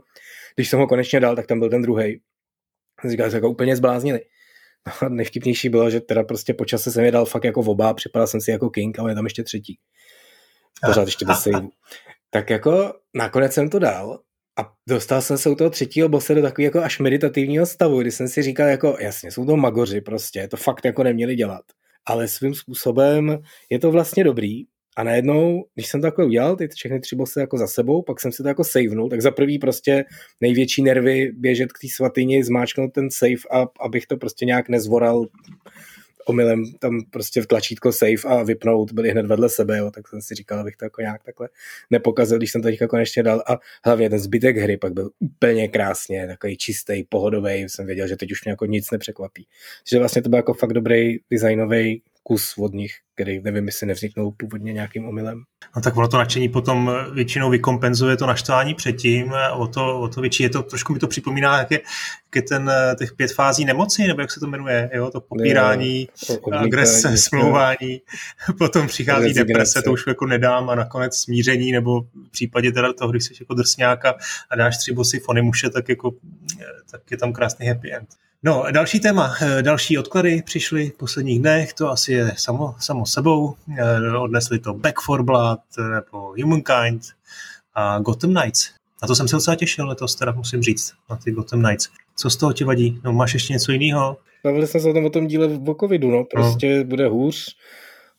Když 0.56 0.70
jsem 0.70 0.80
ho 0.80 0.88
konečně 0.88 1.20
dal, 1.20 1.36
tak 1.36 1.48
tam 1.48 1.60
byl 1.60 1.70
ten 1.70 1.82
druhý. 1.82 2.22
Říkal, 3.10 3.28
že 3.28 3.32
se 3.32 3.38
jako 3.38 3.50
úplně 3.50 3.76
zbláznili. 3.76 4.20
No 4.88 4.94
a 5.08 5.10
nejvtipnější 5.10 5.70
bylo, 5.70 5.90
že 5.90 6.02
teda 6.02 6.24
prostě 6.24 6.54
po 6.54 6.66
čase 6.66 6.92
jsem 6.92 7.06
je 7.06 7.12
dal 7.12 7.26
fakt 7.26 7.44
jako 7.44 7.62
v 7.62 7.70
oba, 7.70 7.94
připadal 7.94 8.28
jsem 8.28 8.42
si 8.42 8.52
jako 8.52 8.70
king, 8.70 9.00
ale 9.00 9.12
je 9.12 9.16
tam 9.16 9.26
ještě 9.26 9.44
třetí. 9.44 9.80
Pořád 10.86 11.06
ještě 11.06 11.26
bez 11.26 11.40
save. 11.40 11.68
Tak 12.30 12.50
jako 12.50 12.94
nakonec 13.14 13.54
jsem 13.54 13.70
to 13.70 13.80
dal 13.80 14.20
a 14.60 14.74
dostal 14.90 15.22
jsem 15.22 15.38
se 15.38 15.50
u 15.50 15.56
toho 15.56 15.70
třetího 15.70 16.10
bose 16.10 16.36
do 16.36 16.42
takového 16.42 16.68
jako 16.68 16.80
až 16.80 17.00
meditativního 17.00 17.66
stavu, 17.66 18.02
kdy 18.02 18.12
jsem 18.12 18.28
si 18.28 18.42
říkal 18.42 18.68
jako, 18.68 18.98
jasně, 19.00 19.32
jsou 19.32 19.46
to 19.46 19.58
magoři 19.58 20.02
prostě, 20.02 20.48
to 20.48 20.58
fakt 20.58 20.86
jako 20.86 21.04
neměli 21.04 21.36
dělat. 21.36 21.62
Ale 22.06 22.28
svým 22.28 22.54
způsobem 22.54 23.40
je 23.70 23.80
to 23.80 23.92
vlastně 23.92 24.24
dobrý, 24.24 24.66
a 24.98 25.04
najednou, 25.04 25.66
když 25.76 25.88
jsem 25.88 26.02
to 26.02 26.08
takhle 26.08 26.26
udělal, 26.26 26.56
ty 26.56 26.68
všechny 26.68 27.00
tři 27.00 27.16
bosy 27.16 27.40
jako 27.40 27.58
za 27.58 27.68
sebou, 27.68 28.02
pak 28.02 28.20
jsem 28.20 28.32
si 28.32 28.44
to 28.44 28.48
jako 28.48 28.64
savenul, 28.64 29.10
tak 29.10 29.22
za 29.22 29.32
prvý 29.32 29.60
prostě 29.60 30.06
největší 30.42 30.84
nervy 30.84 31.32
běžet 31.36 31.74
k 31.74 31.80
té 31.82 31.88
svatyni, 31.96 32.44
zmáčknout 32.44 32.94
ten 32.94 33.12
save 33.12 33.42
a 33.52 33.68
abych 33.80 34.08
to 34.08 34.18
prostě 34.18 34.46
nějak 34.46 34.70
nezvoral 34.70 35.26
omylem 36.28 36.64
tam 36.80 37.02
prostě 37.10 37.42
v 37.42 37.48
tlačítko 37.48 37.92
save 37.92 38.24
a 38.26 38.44
vypnout 38.44 38.92
byli 38.92 39.10
hned 39.10 39.26
vedle 39.26 39.50
sebe, 39.50 39.78
jo, 39.78 39.92
tak 39.92 40.08
jsem 40.08 40.22
si 40.22 40.36
říkal, 40.36 40.60
abych 40.60 40.78
to 40.78 40.86
jako 40.86 41.02
nějak 41.02 41.24
takhle 41.24 41.50
nepokazil, 41.90 42.38
když 42.38 42.52
jsem 42.52 42.62
to 42.62 42.68
teďka 42.68 42.88
konečně 42.88 43.24
dal. 43.24 43.44
A 43.48 43.60
hlavně 43.86 44.10
ten 44.10 44.20
zbytek 44.20 44.58
hry 44.58 44.78
pak 44.78 44.94
byl 44.94 45.10
úplně 45.20 45.68
krásně, 45.68 46.28
takový 46.28 46.58
čistý, 46.58 47.04
pohodový, 47.04 47.52
jsem 47.54 47.86
věděl, 47.86 48.08
že 48.08 48.18
teď 48.18 48.32
už 48.32 48.44
mě 48.44 48.52
jako 48.52 48.66
nic 48.66 48.92
nepřekvapí. 48.92 49.48
Takže 49.84 50.00
vlastně 50.00 50.22
to 50.22 50.30
byl 50.30 50.38
jako 50.38 50.54
fakt 50.54 50.74
dobrý 50.74 51.18
designový 51.32 52.02
kus 52.24 52.54
od 52.58 52.74
nich, 52.74 52.92
který 53.16 53.42
nevím, 53.42 53.66
jestli 53.66 53.88
nevzniknul 53.88 54.32
původně 54.32 54.74
nějakým 54.74 55.06
omylem. 55.06 55.44
No 55.76 55.82
tak 55.82 55.98
ono 55.98 56.08
to 56.08 56.18
nadšení 56.18 56.50
potom 56.50 56.92
většinou 57.14 57.50
vykompenzuje 57.50 58.18
to 58.18 58.26
naštvání 58.26 58.74
předtím, 58.74 59.34
o 59.54 59.68
to, 59.68 60.00
o 60.00 60.08
to 60.08 60.22
větší 60.22 60.44
je 60.44 60.50
to, 60.50 60.64
trošku 60.64 60.94
mi 60.94 61.00
to 61.00 61.08
připomíná, 61.08 61.58
jak 61.58 61.72
je, 61.72 61.80
jak 61.80 62.36
je 62.36 62.42
ten, 62.42 62.72
těch 63.00 63.14
pět 63.14 63.34
fází 63.34 63.66
nemoci, 63.66 64.08
nebo 64.08 64.22
jak 64.22 64.32
se 64.32 64.40
to 64.40 64.48
jmenuje, 64.48 64.90
jo, 64.94 65.10
to 65.12 65.22
popírání, 65.22 66.08
ne, 66.52 66.58
agrese, 66.58 67.18
smlouvání, 67.18 68.02
potom 68.58 68.88
přichází 68.88 69.34
deprese, 69.34 69.82
to 69.82 69.92
už 69.92 70.08
jako 70.08 70.26
nedám 70.26 70.70
a 70.70 70.76
nakonec 70.76 71.18
smíření, 71.18 71.72
nebo 71.72 72.02
v 72.02 72.32
případě 72.32 72.72
teda 72.72 72.94
toho, 72.94 73.12
když 73.12 73.24
jsi 73.24 73.34
jako 73.40 73.54
drsňáka 73.54 74.16
a 74.50 74.56
dáš 74.56 74.78
tři 74.78 74.94
bosy 74.94 75.20
fony 75.20 75.42
muše, 75.42 75.70
tak 75.70 75.90
jako 75.90 76.12
tak 76.92 77.12
je 77.12 77.18
tam 77.18 77.34
krásný 77.34 77.68
happy 77.68 77.94
end. 77.94 78.10
No, 78.44 78.66
další 78.72 79.00
téma, 79.00 79.34
eh, 79.42 79.64
další 79.64 79.98
odklady 79.98 80.42
přišly 80.46 80.90
v 80.90 80.98
posledních 80.98 81.40
dnech, 81.40 81.74
to 81.74 81.90
asi 81.90 82.14
je 82.14 82.32
samo, 82.38 82.76
samo 82.80 83.06
sebou. 83.06 83.56
Eh, 83.78 84.18
odnesli 84.18 84.60
to 84.60 84.74
Back 84.74 85.02
for 85.02 85.24
Blood 85.24 85.60
eh, 85.80 85.84
nebo 85.84 86.34
Humankind 86.42 87.02
a 87.74 88.00
Gotham 88.00 88.34
Knights. 88.34 88.70
Na 89.02 89.08
to 89.08 89.16
jsem 89.16 89.28
se 89.28 89.36
docela 89.36 89.56
těšil 89.56 89.88
letos, 89.88 90.16
teda 90.16 90.32
musím 90.32 90.62
říct, 90.62 90.94
na 91.10 91.16
ty 91.16 91.32
Gotham 91.32 91.64
Knights. 91.64 91.90
Co 92.16 92.30
z 92.30 92.36
toho 92.36 92.54
tě 92.54 92.66
vadí? 92.66 93.02
No, 93.04 93.14
máš 93.14 93.34
ještě 93.34 93.54
něco 93.54 93.72
jiného? 93.72 94.18
Bavili 94.44 94.68
jsme 94.68 94.80
se 94.80 94.90
o 94.90 94.94
tom, 94.94 95.06
o 95.06 95.10
tom 95.10 95.28
díle 95.28 95.48
v 95.48 95.76
covidu, 95.80 96.12
no. 96.12 96.24
Prostě 96.24 96.78
no. 96.78 96.84
bude 96.84 97.08
hůř. 97.08 97.56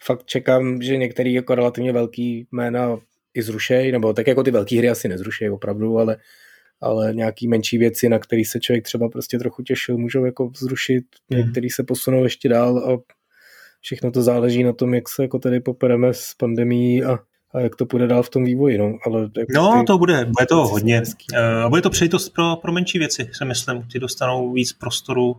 Fakt 0.04 0.24
čekám, 0.24 0.82
že 0.82 0.96
některý 0.96 1.34
jako 1.34 1.54
relativně 1.54 1.92
velký 1.92 2.46
jména 2.52 2.98
i 3.34 3.42
zrušej, 3.42 3.92
nebo 3.92 4.12
tak 4.12 4.26
jako 4.26 4.42
ty 4.42 4.50
velké 4.50 4.78
hry 4.78 4.90
asi 4.90 5.08
nezrušej 5.08 5.50
opravdu, 5.50 5.98
ale 5.98 6.16
ale 6.82 7.14
nějaký 7.14 7.48
menší 7.48 7.78
věci, 7.78 8.08
na 8.08 8.18
který 8.18 8.44
se 8.44 8.60
člověk 8.60 8.84
třeba 8.84 9.08
prostě 9.08 9.38
trochu 9.38 9.62
těšil, 9.62 9.98
můžou 9.98 10.24
jako 10.24 10.50
zrušit, 10.56 11.04
mm. 11.30 11.38
některý 11.38 11.70
se 11.70 11.82
posunou 11.82 12.24
ještě 12.24 12.48
dál 12.48 12.78
a 12.78 12.98
všechno 13.80 14.10
to 14.10 14.22
záleží 14.22 14.64
na 14.64 14.72
tom, 14.72 14.94
jak 14.94 15.08
se 15.08 15.22
jako 15.22 15.38
tady 15.38 15.60
popereme 15.60 16.14
s 16.14 16.34
pandemí 16.36 17.04
a, 17.04 17.18
a 17.54 17.60
jak 17.60 17.76
to 17.76 17.86
půjde 17.86 18.06
dál 18.06 18.22
v 18.22 18.30
tom 18.30 18.44
vývoji. 18.44 18.78
No, 18.78 18.98
ale 19.06 19.20
jako 19.22 19.52
no 19.54 19.80
ty, 19.80 19.86
to 19.86 19.98
bude, 19.98 20.24
bude 20.24 20.46
to 20.46 20.56
hodně. 20.56 21.02
Uh, 21.32 21.70
bude 21.70 21.82
to 21.82 21.90
přejitost 21.90 22.34
pro, 22.34 22.56
pro 22.56 22.72
menší 22.72 22.98
věci, 22.98 23.30
si 23.32 23.44
myslím. 23.44 23.82
Ty 23.92 23.98
dostanou 23.98 24.52
víc 24.52 24.72
prostoru, 24.72 25.30
uh, 25.30 25.38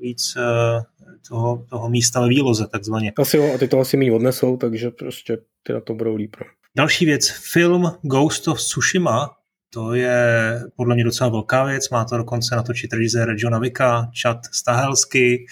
víc 0.00 0.34
uh, 0.36 0.82
toho, 1.28 1.64
toho 1.70 1.88
místa 1.88 2.20
ve 2.20 2.28
výloze, 2.28 2.66
takzvaně. 2.66 3.12
Asi 3.18 3.36
jo, 3.36 3.54
a 3.54 3.58
ty 3.58 3.68
to 3.68 3.80
asi 3.80 3.96
méně 3.96 4.12
odnesou, 4.12 4.56
takže 4.56 4.90
prostě 4.90 5.38
ty 5.62 5.72
na 5.72 5.80
to 5.80 5.94
budou 5.94 6.14
líp. 6.14 6.36
No. 6.40 6.46
Další 6.76 7.06
věc, 7.06 7.28
film 7.52 7.92
Ghost 8.02 8.48
of 8.48 8.58
Tsushima 8.58 9.30
to 9.74 9.94
je 9.94 10.60
podle 10.76 10.94
mě 10.94 11.04
docela 11.04 11.30
velká 11.30 11.64
věc, 11.64 11.90
má 11.90 12.04
to 12.04 12.16
dokonce 12.16 12.56
natočit 12.56 12.92
režisér 12.92 13.34
Johna 13.38 13.58
Vika, 13.58 14.10
Chad 14.22 14.38
Stahelsky, 14.52 15.46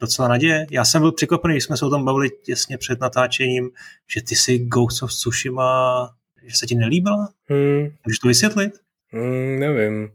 docela 0.00 0.28
naděje. 0.28 0.66
Já 0.70 0.84
jsem 0.84 1.02
byl 1.02 1.12
překvapený, 1.12 1.54
když 1.54 1.64
jsme 1.64 1.76
se 1.76 1.86
o 1.86 1.90
tom 1.90 2.04
bavili 2.04 2.28
těsně 2.44 2.78
před 2.78 3.00
natáčením, 3.00 3.70
že 4.14 4.22
ty 4.22 4.36
si 4.36 4.58
Ghost 4.58 5.02
of 5.02 5.10
Tsushima, 5.10 6.10
že 6.46 6.56
se 6.56 6.66
ti 6.66 6.74
nelíbila? 6.74 7.28
Hmm. 7.48 7.88
Můžeš 8.06 8.18
to 8.18 8.28
vysvětlit? 8.28 8.72
Hmm, 9.12 9.58
nevím. 9.58 10.08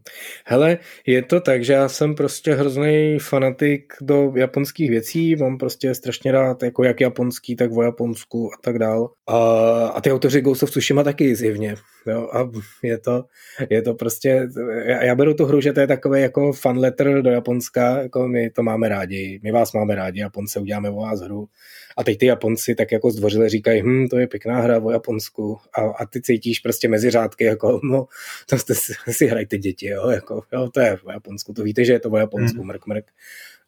Hele, 0.46 0.78
je 1.06 1.22
to 1.22 1.40
tak, 1.40 1.64
že 1.64 1.72
já 1.72 1.88
jsem 1.88 2.14
prostě 2.14 2.54
hrozný 2.54 3.18
fanatik 3.20 3.92
do 4.00 4.32
japonských 4.36 4.90
věcí, 4.90 5.36
mám 5.36 5.58
prostě 5.58 5.94
strašně 5.94 6.32
rád 6.32 6.62
jako 6.62 6.84
jak 6.84 7.00
japonský, 7.00 7.56
tak 7.56 7.72
o 7.72 7.82
Japonsku 7.82 8.50
a 8.54 8.56
tak 8.62 8.78
dál. 8.78 9.10
A, 9.26 9.38
a 9.86 10.00
ty 10.00 10.12
autoři 10.12 10.40
Ghost 10.40 10.62
of 10.62 10.70
Tsushima 10.70 11.02
taky 11.02 11.36
zjevně. 11.36 11.74
jo, 12.06 12.28
a 12.32 12.50
je 12.82 12.98
to, 12.98 13.24
je 13.70 13.82
to 13.82 13.94
prostě, 13.94 14.48
já, 14.84 15.04
já 15.04 15.14
beru 15.14 15.34
tu 15.34 15.44
hru, 15.44 15.60
že 15.60 15.72
to 15.72 15.80
je 15.80 15.86
takový 15.86 16.20
jako 16.20 16.52
fan 16.52 16.78
letter 16.78 17.22
do 17.22 17.30
Japonska, 17.30 18.02
jako 18.02 18.28
my 18.28 18.50
to 18.50 18.62
máme 18.62 18.88
rádi, 18.88 19.40
my 19.42 19.52
vás 19.52 19.72
máme 19.72 19.94
rádi, 19.94 20.20
Japonce, 20.20 20.60
uděláme 20.60 20.90
o 20.90 20.96
vás 20.96 21.20
hru. 21.20 21.48
A 21.96 22.04
teď 22.04 22.18
ty 22.18 22.26
Japonci 22.26 22.74
tak 22.74 22.92
jako 22.92 23.10
zdvořile 23.10 23.48
říkají, 23.48 23.82
hm, 23.82 24.08
to 24.08 24.18
je 24.18 24.26
pěkná 24.26 24.60
hra 24.60 24.82
o 24.82 24.90
Japonsku. 24.90 25.58
A, 25.78 25.80
a 25.80 26.06
ty 26.06 26.22
cítíš 26.22 26.58
prostě 26.58 26.88
mezi 26.88 27.10
řádky, 27.10 27.44
jako, 27.44 27.80
no, 27.84 28.06
to 28.46 28.58
jste 28.58 28.74
si, 29.10 29.26
hrajte 29.26 29.58
děti, 29.58 29.86
jo, 29.86 30.10
jako, 30.10 30.42
jo, 30.52 30.68
to 30.74 30.80
je 30.80 30.98
o 31.04 31.12
Japonsku, 31.12 31.52
to 31.52 31.62
víte, 31.62 31.84
že 31.84 31.92
je 31.92 32.00
to 32.00 32.10
o 32.10 32.16
Japonsku, 32.16 32.58
hmm. 32.58 32.66
mrk, 32.66 32.86
mrk. 32.86 33.10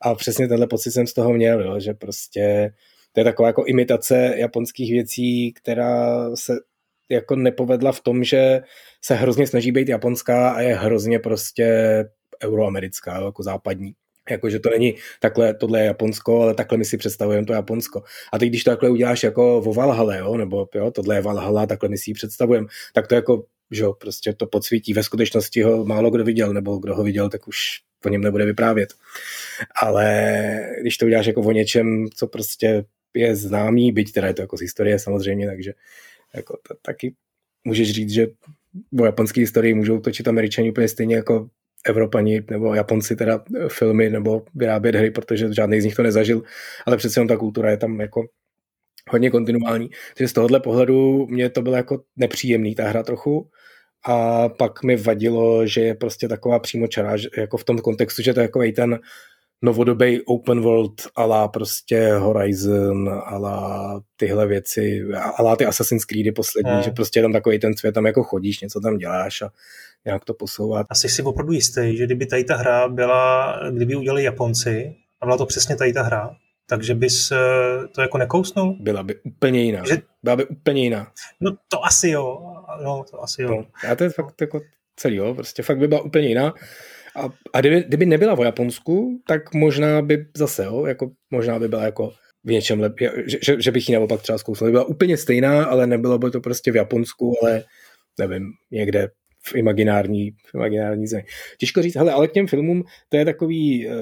A 0.01 0.15
přesně 0.15 0.49
tenhle 0.49 0.67
pocit 0.67 0.91
jsem 0.91 1.07
z 1.07 1.13
toho 1.13 1.33
měl, 1.33 1.61
jo, 1.61 1.81
že 1.81 1.95
prostě 1.95 2.73
to 3.13 3.21
je 3.21 3.25
taková 3.25 3.49
jako 3.49 3.65
imitace 3.65 4.35
japonských 4.37 4.93
věcí, 4.93 5.53
která 5.53 6.31
se 6.37 6.57
jako 7.09 7.37
nepovedla 7.37 7.93
v 7.93 8.01
tom, 8.01 8.25
že 8.25 8.61
se 9.03 9.15
hrozně 9.15 9.47
snaží 9.47 9.73
být 9.73 9.89
japonská 9.89 10.51
a 10.51 10.61
je 10.61 10.75
hrozně 10.75 11.19
prostě 11.19 12.05
euroamerická, 12.45 13.25
jako 13.25 13.43
západní. 13.43 13.95
Jakože 14.31 14.61
to 14.61 14.71
není 14.71 14.95
takhle, 15.21 15.55
tohle 15.55 15.81
je 15.81 15.85
Japonsko, 15.85 16.43
ale 16.43 16.55
takhle 16.55 16.79
my 16.79 16.85
si 16.85 16.97
představujeme 16.97 17.47
to 17.47 17.53
Japonsko. 17.53 18.03
A 18.33 18.39
teď, 18.39 18.49
když 18.49 18.65
to 18.65 18.71
takhle 18.71 18.91
uděláš 18.91 19.23
jako 19.23 19.61
vo 19.61 19.75
Valhale, 19.75 20.19
jo, 20.19 20.37
nebo 20.37 20.69
jo, 20.75 20.91
tohle 20.91 21.15
je 21.15 21.21
Valhalla, 21.21 21.67
takhle 21.67 21.89
my 21.89 21.99
si 21.99 22.11
ji 22.11 22.15
představujeme, 22.15 22.67
tak 22.95 23.07
to 23.07 23.15
jako, 23.15 23.45
že 23.71 23.83
jo, 23.83 23.93
prostě 23.93 24.33
to 24.33 24.47
podsvítí. 24.47 24.93
Ve 24.93 25.03
skutečnosti 25.03 25.63
ho 25.63 25.85
málo 25.85 26.11
kdo 26.11 26.25
viděl, 26.25 26.53
nebo 26.53 26.79
kdo 26.79 26.95
ho 26.95 27.05
viděl, 27.05 27.29
tak 27.29 27.49
už 27.49 27.59
o 28.05 28.09
něm 28.09 28.21
nebude 28.21 28.45
vyprávět. 28.45 28.95
Ale 29.83 30.37
když 30.81 30.97
to 30.97 31.07
uděláš 31.07 31.27
jako 31.27 31.41
o 31.41 31.53
něčem, 31.53 32.07
co 32.15 32.27
prostě 32.27 32.85
je 33.15 33.37
známý, 33.37 33.93
byť 33.93 34.13
teda 34.13 34.27
je 34.27 34.35
to 34.35 34.43
jako 34.43 34.57
z 34.57 34.61
historie 34.61 34.99
samozřejmě, 34.99 35.47
takže 35.47 35.73
jako 36.35 36.59
to, 36.69 36.75
taky 36.83 37.15
můžeš 37.65 37.93
říct, 37.93 38.11
že 38.11 38.27
o 39.01 39.05
japonské 39.05 39.41
historii 39.41 39.75
můžou 39.75 40.01
točit 40.01 40.29
američani 40.29 40.71
úplně 40.71 40.89
stejně 40.89 41.17
jako 41.17 41.49
Evropani 41.89 42.45
nebo 42.51 42.75
Japonci 42.75 43.17
teda 43.17 43.45
filmy 43.69 44.11
nebo 44.11 44.43
vyrábět 44.55 44.95
hry, 44.95 45.11
protože 45.11 45.55
žádný 45.55 45.81
z 45.81 45.85
nich 45.85 45.95
to 45.95 46.03
nezažil, 46.03 46.43
ale 46.87 46.97
přece 46.97 47.21
jenom 47.21 47.29
ta 47.29 47.37
kultura 47.37 47.71
je 47.71 47.77
tam 47.77 48.01
jako 48.01 48.25
hodně 49.11 49.31
kontinuální. 49.31 49.91
Takže 50.17 50.29
z 50.29 50.33
tohohle 50.33 50.61
pohledu 50.61 51.27
mě 51.27 51.51
to 51.51 51.63
bylo 51.63 51.77
jako 51.77 52.03
nepříjemný 52.17 52.75
ta 52.75 52.89
hra 52.89 53.03
trochu 53.03 53.49
a 54.07 54.49
pak 54.49 54.83
mi 54.83 54.97
vadilo, 54.97 55.67
že 55.67 55.81
je 55.81 55.95
prostě 55.95 56.29
taková 56.29 56.59
přímočará, 56.59 57.17
jako 57.37 57.57
v 57.57 57.65
tom 57.65 57.79
kontextu, 57.79 58.23
že 58.23 58.35
to 58.35 58.41
je 58.41 58.49
takový 58.49 58.73
ten 58.73 58.99
novodobý 59.63 60.23
open 60.23 60.61
world 60.61 61.03
ala 61.17 61.49
prostě 61.49 62.13
Horizon, 62.13 63.21
ala 63.25 64.01
tyhle 64.17 64.47
věci, 64.47 65.03
ala 65.37 65.57
ty 65.57 65.67
Assassin's 65.67 66.05
Creedy 66.05 66.33
poslední, 66.33 66.73
hmm. 66.73 66.83
že 66.83 66.91
prostě 66.91 67.23
tam 67.23 67.33
takový 67.33 67.59
ten 67.59 67.77
svět, 67.77 67.93
tam 67.93 68.07
jako 68.07 68.23
chodíš, 68.23 68.61
něco 68.61 68.81
tam 68.81 68.97
děláš 68.97 69.43
a 69.43 69.51
nějak 70.05 70.25
to 70.25 70.35
posouvat. 70.35 70.87
Asi 70.91 71.09
si 71.09 71.23
opravdu 71.23 71.53
jistý, 71.53 71.97
že 71.97 72.05
kdyby 72.05 72.27
tady 72.27 72.45
ta 72.45 72.57
hra 72.57 72.89
byla, 72.89 73.59
kdyby 73.71 73.97
udělali 73.97 74.23
Japonci 74.23 74.95
a 75.21 75.27
byla 75.27 75.37
to 75.37 75.47
přesně 75.47 75.77
tady 75.77 75.93
ta 75.93 76.03
hra, 76.03 76.37
takže 76.69 76.95
bys 76.95 77.31
eh, 77.33 77.37
to 77.95 78.01
jako 78.01 78.19
nekousnul? 78.19 78.77
Byla 78.81 79.03
by 79.03 79.15
úplně 79.21 79.63
jiná. 79.63 79.83
Že... 79.89 80.03
Byla 80.23 80.37
by 80.37 80.47
úplně 80.47 80.83
jiná. 80.83 81.13
No 81.41 81.51
to 81.69 81.85
asi 81.85 82.09
jo. 82.09 82.39
No, 82.85 83.05
to 83.11 83.23
asi 83.23 83.43
jo. 83.43 83.51
No, 83.51 83.91
a 83.91 83.95
to 83.95 84.05
je 84.05 84.11
fakt 84.11 84.41
jako 84.41 84.61
celý, 84.97 85.17
jo. 85.17 85.35
Prostě 85.35 85.63
fakt 85.63 85.79
by 85.79 85.89
byla 85.89 86.01
úplně 86.01 86.29
jiná. 86.29 86.55
A, 87.17 87.29
a 87.53 87.61
kdyby, 87.61 87.85
kdyby 87.89 88.07
nebyla 88.07 88.35
v 88.35 88.41
Japonsku, 88.41 89.21
tak 89.27 89.55
možná 89.55 90.03
by 90.03 90.27
zase, 90.37 90.65
jo, 90.65 90.87
jako 90.87 91.11
možná 91.31 91.59
by 91.59 91.69
byla 91.69 91.83
jako 91.83 92.13
v 92.45 92.51
něčem 92.51 92.81
lepší, 92.81 93.05
že, 93.27 93.39
že, 93.43 93.57
že 93.61 93.71
bych 93.71 93.89
ji 93.89 93.95
naopak 93.95 94.23
třeba 94.23 94.39
zkousnul. 94.39 94.69
By 94.69 94.73
byla 94.73 94.85
úplně 94.85 95.17
stejná, 95.17 95.65
ale 95.65 95.87
nebylo 95.87 96.19
by 96.19 96.31
to 96.31 96.41
prostě 96.41 96.73
v 96.73 96.77
Japonsku, 96.77 97.35
ale 97.43 97.65
nevím, 98.19 98.53
někde 98.71 99.09
v 99.47 99.55
imaginární, 99.55 100.31
v 100.31 100.55
imaginární 100.55 101.07
zemi. 101.07 101.25
Těžko 101.59 101.83
říct, 101.83 101.97
hele, 101.97 102.13
ale 102.13 102.29
k 102.29 102.33
těm 102.33 102.47
filmům 102.47 102.85
to 103.09 103.17
je 103.17 103.25
takový, 103.25 103.89
uh, 103.89 103.95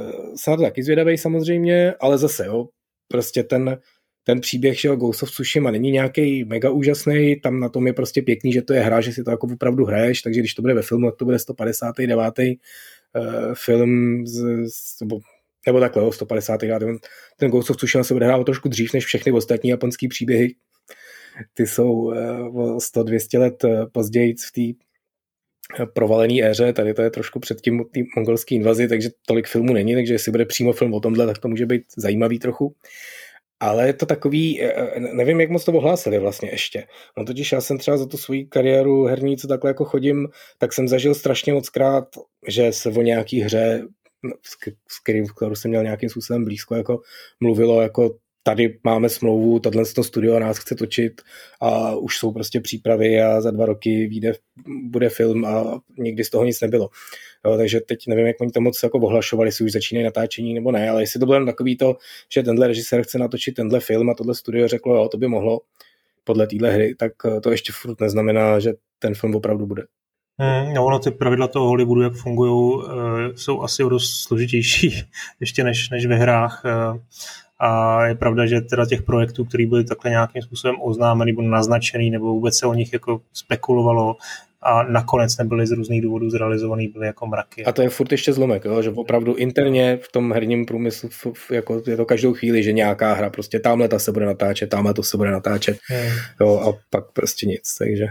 na 0.48 0.56
to 0.56 0.62
taky 0.62 0.82
zvědavý 0.82 1.18
samozřejmě, 1.18 1.94
ale 2.00 2.18
zase, 2.18 2.46
jo, 2.46 2.68
prostě 3.08 3.42
ten, 3.42 3.78
ten 4.24 4.40
příběh, 4.40 4.80
že 4.80 4.88
Ghost 4.88 5.22
of 5.22 5.30
Tsushima 5.30 5.70
není 5.70 5.90
nějaký 5.90 6.44
mega 6.44 6.70
úžasný, 6.70 7.40
tam 7.40 7.60
na 7.60 7.68
tom 7.68 7.86
je 7.86 7.92
prostě 7.92 8.22
pěkný, 8.22 8.52
že 8.52 8.62
to 8.62 8.74
je 8.74 8.80
hra, 8.80 9.00
že 9.00 9.12
si 9.12 9.24
to 9.24 9.30
jako 9.30 9.46
opravdu 9.52 9.84
hraješ, 9.84 10.22
takže 10.22 10.40
když 10.40 10.54
to 10.54 10.62
bude 10.62 10.74
ve 10.74 10.82
filmu, 10.82 11.10
to 11.10 11.24
bude 11.24 11.38
159. 11.38 12.34
Uh, 13.16 13.54
film 13.54 14.22
z, 14.26 14.68
z, 14.68 15.00
nebo, 15.00 15.20
nebo 15.66 15.80
takhle, 15.80 16.12
150. 16.12 16.60
Ten, 16.60 16.98
ten 17.36 17.50
Ghost 17.50 17.70
of 17.70 17.76
Tsushima 17.76 18.04
se 18.04 18.14
bude 18.14 18.26
hrát 18.26 18.44
trošku 18.44 18.68
dřív 18.68 18.94
než 18.94 19.04
všechny 19.06 19.32
ostatní 19.32 19.70
japonské 19.70 20.08
příběhy. 20.08 20.54
Ty 21.54 21.66
jsou 21.66 21.92
uh, 21.92 22.14
o 22.60 22.76
100-200 22.76 23.38
let 23.38 23.64
uh, 23.64 23.70
později 23.92 24.34
v 24.34 24.52
té 24.52 24.84
provalený 25.92 26.44
éře, 26.44 26.72
tady 26.72 26.94
to 26.94 27.02
je 27.02 27.10
trošku 27.10 27.40
před 27.40 27.60
tím 27.60 27.84
mongolský 28.16 28.54
invazi, 28.54 28.88
takže 28.88 29.08
tolik 29.26 29.46
filmů 29.46 29.72
není, 29.72 29.94
takže 29.94 30.14
jestli 30.14 30.32
bude 30.32 30.44
přímo 30.44 30.72
film 30.72 30.94
o 30.94 31.00
tomhle, 31.00 31.26
tak 31.26 31.38
to 31.38 31.48
může 31.48 31.66
být 31.66 31.82
zajímavý 31.96 32.38
trochu. 32.38 32.74
Ale 33.60 33.86
je 33.86 33.92
to 33.92 34.06
takový, 34.06 34.62
e, 34.62 34.72
e, 34.72 35.00
nevím, 35.00 35.40
jak 35.40 35.50
moc 35.50 35.64
to 35.64 35.72
ohlásili 35.72 36.18
vlastně 36.18 36.50
ještě. 36.50 36.86
No 37.18 37.24
totiž 37.24 37.52
já 37.52 37.60
jsem 37.60 37.78
třeba 37.78 37.96
za 37.96 38.06
tu 38.06 38.16
svou 38.16 38.34
kariéru 38.48 39.04
herní, 39.04 39.36
co 39.36 39.48
takhle 39.48 39.70
jako 39.70 39.84
chodím, 39.84 40.28
tak 40.58 40.72
jsem 40.72 40.88
zažil 40.88 41.14
strašně 41.14 41.52
moc 41.52 41.68
krát, 41.68 42.08
že 42.48 42.72
se 42.72 42.90
o 42.90 43.02
nějaký 43.02 43.40
hře 43.40 43.88
s 44.88 45.02
kterým, 45.02 45.26
kterou 45.26 45.54
jsem 45.54 45.68
měl 45.68 45.82
nějakým 45.82 46.08
způsobem 46.08 46.44
blízko, 46.44 46.74
jako 46.74 47.00
mluvilo 47.40 47.82
jako 47.82 48.16
tady 48.42 48.78
máme 48.84 49.08
smlouvu, 49.08 49.58
tohle 49.58 49.84
to 49.94 50.04
studio 50.04 50.38
nás 50.38 50.58
chce 50.58 50.74
točit 50.74 51.22
a 51.60 51.96
už 51.96 52.18
jsou 52.18 52.32
prostě 52.32 52.60
přípravy 52.60 53.22
a 53.22 53.40
za 53.40 53.50
dva 53.50 53.66
roky 53.66 54.06
vyjde, 54.06 54.32
bude 54.84 55.08
film 55.08 55.44
a 55.44 55.80
nikdy 55.98 56.24
z 56.24 56.30
toho 56.30 56.44
nic 56.44 56.60
nebylo. 56.60 56.88
Jo, 57.46 57.56
takže 57.56 57.80
teď 57.80 58.06
nevím, 58.08 58.26
jak 58.26 58.40
oni 58.40 58.50
to 58.50 58.60
moc 58.60 58.82
jako 58.82 58.98
ohlašovali, 58.98 59.48
jestli 59.48 59.64
už 59.64 59.72
začínají 59.72 60.04
natáčení 60.04 60.54
nebo 60.54 60.72
ne, 60.72 60.90
ale 60.90 61.02
jestli 61.02 61.20
to 61.20 61.26
bylo 61.26 61.46
takový 61.46 61.76
to, 61.76 61.96
že 62.32 62.42
tenhle 62.42 62.66
režisér 62.66 63.02
chce 63.02 63.18
natočit 63.18 63.54
tenhle 63.54 63.80
film 63.80 64.10
a 64.10 64.14
tohle 64.14 64.34
studio 64.34 64.68
řeklo, 64.68 64.96
jo, 64.96 65.08
to 65.08 65.18
by 65.18 65.28
mohlo 65.28 65.60
podle 66.24 66.46
téhle 66.46 66.70
hry, 66.70 66.94
tak 66.94 67.12
to 67.42 67.50
ještě 67.50 67.72
furt 67.72 68.00
neznamená, 68.00 68.58
že 68.58 68.72
ten 68.98 69.14
film 69.14 69.34
opravdu 69.34 69.66
bude. 69.66 69.82
Hmm, 70.38 70.74
no, 70.74 70.84
ono 70.84 70.98
ty 70.98 71.10
pravidla 71.10 71.48
toho 71.48 71.66
Hollywoodu, 71.66 72.02
jak 72.02 72.14
fungují, 72.14 72.82
eh, 72.82 73.36
jsou 73.36 73.62
asi 73.62 73.84
o 73.84 73.88
dost 73.88 74.22
složitější 74.22 75.02
ještě 75.40 75.64
než, 75.64 75.90
než 75.90 76.06
ve 76.06 76.16
hrách. 76.16 76.62
Eh, 76.64 77.00
a 77.58 78.04
je 78.06 78.14
pravda, 78.14 78.46
že 78.46 78.60
teda 78.60 78.86
těch 78.86 79.02
projektů, 79.02 79.44
které 79.44 79.66
byly 79.66 79.84
takhle 79.84 80.10
nějakým 80.10 80.42
způsobem 80.42 80.76
oznámeny 80.82 81.32
nebo 81.32 81.42
naznačený, 81.42 82.10
nebo 82.10 82.26
vůbec 82.26 82.58
se 82.58 82.66
o 82.66 82.74
nich 82.74 82.92
jako 82.92 83.20
spekulovalo, 83.32 84.16
a 84.64 84.82
nakonec 84.82 85.36
nebyly 85.36 85.66
z 85.66 85.70
různých 85.70 86.02
důvodů 86.02 86.30
zrealizovaný, 86.30 86.88
byly 86.88 87.06
jako 87.06 87.26
mraky. 87.26 87.64
A 87.64 87.72
to 87.72 87.82
je 87.82 87.88
furt 87.88 88.12
ještě 88.12 88.32
zlomek, 88.32 88.64
jo? 88.64 88.82
že 88.82 88.90
opravdu 88.90 89.34
interně 89.34 89.98
v 90.02 90.12
tom 90.12 90.32
herním 90.32 90.66
průmyslu 90.66 91.10
jako 91.50 91.82
je 91.86 91.96
to 91.96 92.04
každou 92.04 92.34
chvíli, 92.34 92.62
že 92.62 92.72
nějaká 92.72 93.14
hra 93.14 93.30
prostě 93.30 93.60
tamhle 93.60 93.88
ta 93.88 93.98
se 93.98 94.12
bude 94.12 94.26
natáčet, 94.26 94.70
tamhle 94.70 94.94
to 94.94 95.02
se 95.02 95.16
bude 95.16 95.30
natáčet 95.30 95.78
hmm. 95.88 96.10
jo, 96.40 96.58
a 96.58 96.72
pak 96.90 97.04
prostě 97.12 97.46
nic, 97.46 97.74
takže. 97.78 98.06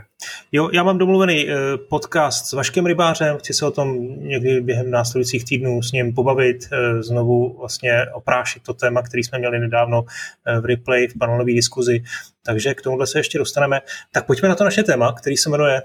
Jo, 0.52 0.70
já 0.74 0.84
mám 0.84 0.98
domluvený 0.98 1.50
eh, 1.50 1.56
podcast 1.90 2.46
s 2.46 2.54
Vaškem 2.54 2.86
Rybářem, 2.86 3.38
chci 3.38 3.54
se 3.54 3.66
o 3.66 3.72
tom 3.72 4.20
někdy 4.28 4.62
během 4.62 4.92
následujících 4.92 5.46
týdnů 5.46 5.82
s 5.82 5.92
ním 5.92 6.14
pobavit, 6.14 6.70
eh, 6.72 7.04
znovu 7.04 7.58
vlastně 7.60 8.06
oprášit 8.14 8.64
to 8.64 8.74
téma, 8.74 9.02
který 9.02 9.24
jsme 9.24 9.40
měli 9.40 9.60
nedávno 9.60 10.06
eh, 10.48 10.60
v 10.60 10.66
replay, 10.66 11.08
v 11.08 11.18
panelové 11.20 11.52
diskuzi, 11.52 12.04
takže 12.46 12.74
k 12.74 12.82
tomuhle 12.82 13.08
se 13.08 13.20
ještě 13.20 13.38
dostaneme. 13.38 13.82
Tak 14.12 14.26
pojďme 14.26 14.50
na 14.50 14.56
to 14.56 14.64
naše 14.64 14.84
téma, 14.84 15.14
který 15.14 15.38
se 15.38 15.50
jmenuje 15.50 15.82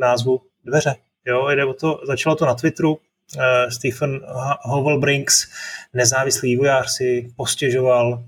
názvu 0.00 0.40
Dveře. 0.64 0.94
Jo, 1.26 1.48
jde 1.48 1.64
o 1.64 1.74
to, 1.74 2.00
začalo 2.06 2.36
to 2.36 2.46
na 2.46 2.54
Twitteru, 2.54 2.98
Stephen 3.68 4.20
Hovelbrinks, 4.62 5.48
nezávislý 5.94 6.50
vývojář, 6.50 6.90
si 6.90 7.28
postěžoval 7.36 8.24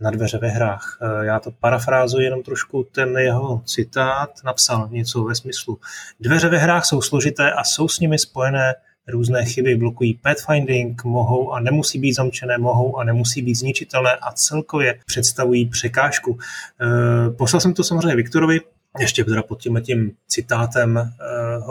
na 0.00 0.10
dveře 0.10 0.38
ve 0.38 0.48
hrách. 0.48 0.98
Eh, 1.02 1.26
já 1.26 1.40
to 1.40 1.50
parafrázuji 1.50 2.24
jenom 2.24 2.42
trošku, 2.42 2.86
ten 2.92 3.18
jeho 3.18 3.62
citát 3.64 4.30
napsal 4.44 4.88
něco 4.90 5.24
ve 5.24 5.34
smyslu. 5.34 5.78
Dveře 6.20 6.48
ve 6.48 6.58
hrách 6.58 6.84
jsou 6.84 7.02
složité 7.02 7.52
a 7.52 7.64
jsou 7.64 7.88
s 7.88 8.00
nimi 8.00 8.18
spojené 8.18 8.74
různé 9.08 9.44
chyby, 9.44 9.76
blokují 9.76 10.14
pathfinding, 10.14 11.04
mohou 11.04 11.52
a 11.52 11.60
nemusí 11.60 11.98
být 11.98 12.12
zamčené, 12.12 12.58
mohou 12.58 12.98
a 12.98 13.04
nemusí 13.04 13.42
být 13.42 13.54
zničitelné 13.54 14.16
a 14.16 14.32
celkově 14.32 15.00
představují 15.06 15.68
překážku. 15.68 16.38
Eh, 16.80 17.30
poslal 17.30 17.60
jsem 17.60 17.74
to 17.74 17.84
samozřejmě 17.84 18.16
Viktorovi, 18.16 18.60
ještě 18.98 19.24
teda 19.24 19.42
pod 19.42 19.60
tím, 19.60 19.80
tím 19.82 20.12
citátem 20.26 21.12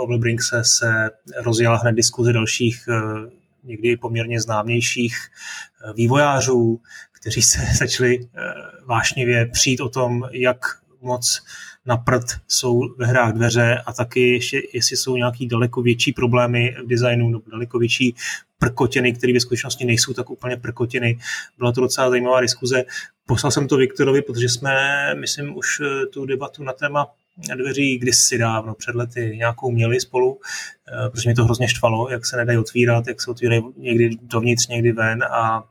uh, 0.06 0.62
se 0.62 1.10
rozjela 1.38 1.78
hned 1.78 1.92
diskuze 1.92 2.34
dalších 2.34 2.90
někdy 3.64 3.98
poměrně 3.98 4.42
známějších 4.42 5.16
vývojářů, 5.96 6.80
kteří 7.28 7.42
se 7.42 7.60
začali 7.80 8.20
eh, 8.20 8.54
vášnivě 8.86 9.46
přijít 9.46 9.80
o 9.80 9.90
tom, 9.90 10.30
jak 10.32 10.58
moc 11.02 11.42
na 11.86 11.98
prd 11.98 12.24
jsou 12.48 12.96
ve 12.98 13.06
hrách 13.06 13.34
dveře 13.34 13.84
a 13.86 13.94
taky 13.94 14.34
ještě, 14.34 14.62
jestli 14.74 14.98
jsou 14.98 15.16
nějaký 15.16 15.48
daleko 15.48 15.82
větší 15.82 16.14
problémy 16.14 16.76
v 16.84 16.88
designu 16.88 17.30
nebo 17.30 17.44
daleko 17.52 17.80
větší 17.80 18.16
prkotiny, 18.60 19.14
které 19.14 19.34
ve 19.34 19.40
skutečnosti 19.40 19.86
nejsou 19.86 20.14
tak 20.14 20.30
úplně 20.30 20.58
prkotiny. 20.58 21.20
Byla 21.58 21.72
to 21.72 21.82
docela 21.82 22.10
zajímavá 22.10 22.42
diskuze. 22.42 22.84
Poslal 23.26 23.52
jsem 23.52 23.68
to 23.68 23.78
Viktorovi, 23.78 24.22
protože 24.22 24.50
jsme, 24.50 24.76
myslím, 25.16 25.58
už 25.58 25.80
eh, 25.80 26.06
tu 26.06 26.26
debatu 26.26 26.64
na 26.64 26.74
téma 26.74 27.08
dveří 27.56 27.98
kdysi 27.98 28.38
dávno, 28.38 28.76
před 28.76 28.96
lety 28.96 29.34
nějakou 29.38 29.72
měli 29.72 30.00
spolu, 30.00 30.40
eh, 30.88 31.10
protože 31.10 31.30
mě 31.30 31.36
to 31.36 31.44
hrozně 31.44 31.68
štvalo, 31.68 32.10
jak 32.10 32.26
se 32.26 32.38
nedají 32.38 32.58
otvírat, 32.60 33.08
jak 33.08 33.22
se 33.22 33.32
otvírají 33.32 33.64
někdy 33.78 34.10
dovnitř, 34.22 34.68
někdy 34.68 34.92
ven 34.92 35.24
a 35.24 35.64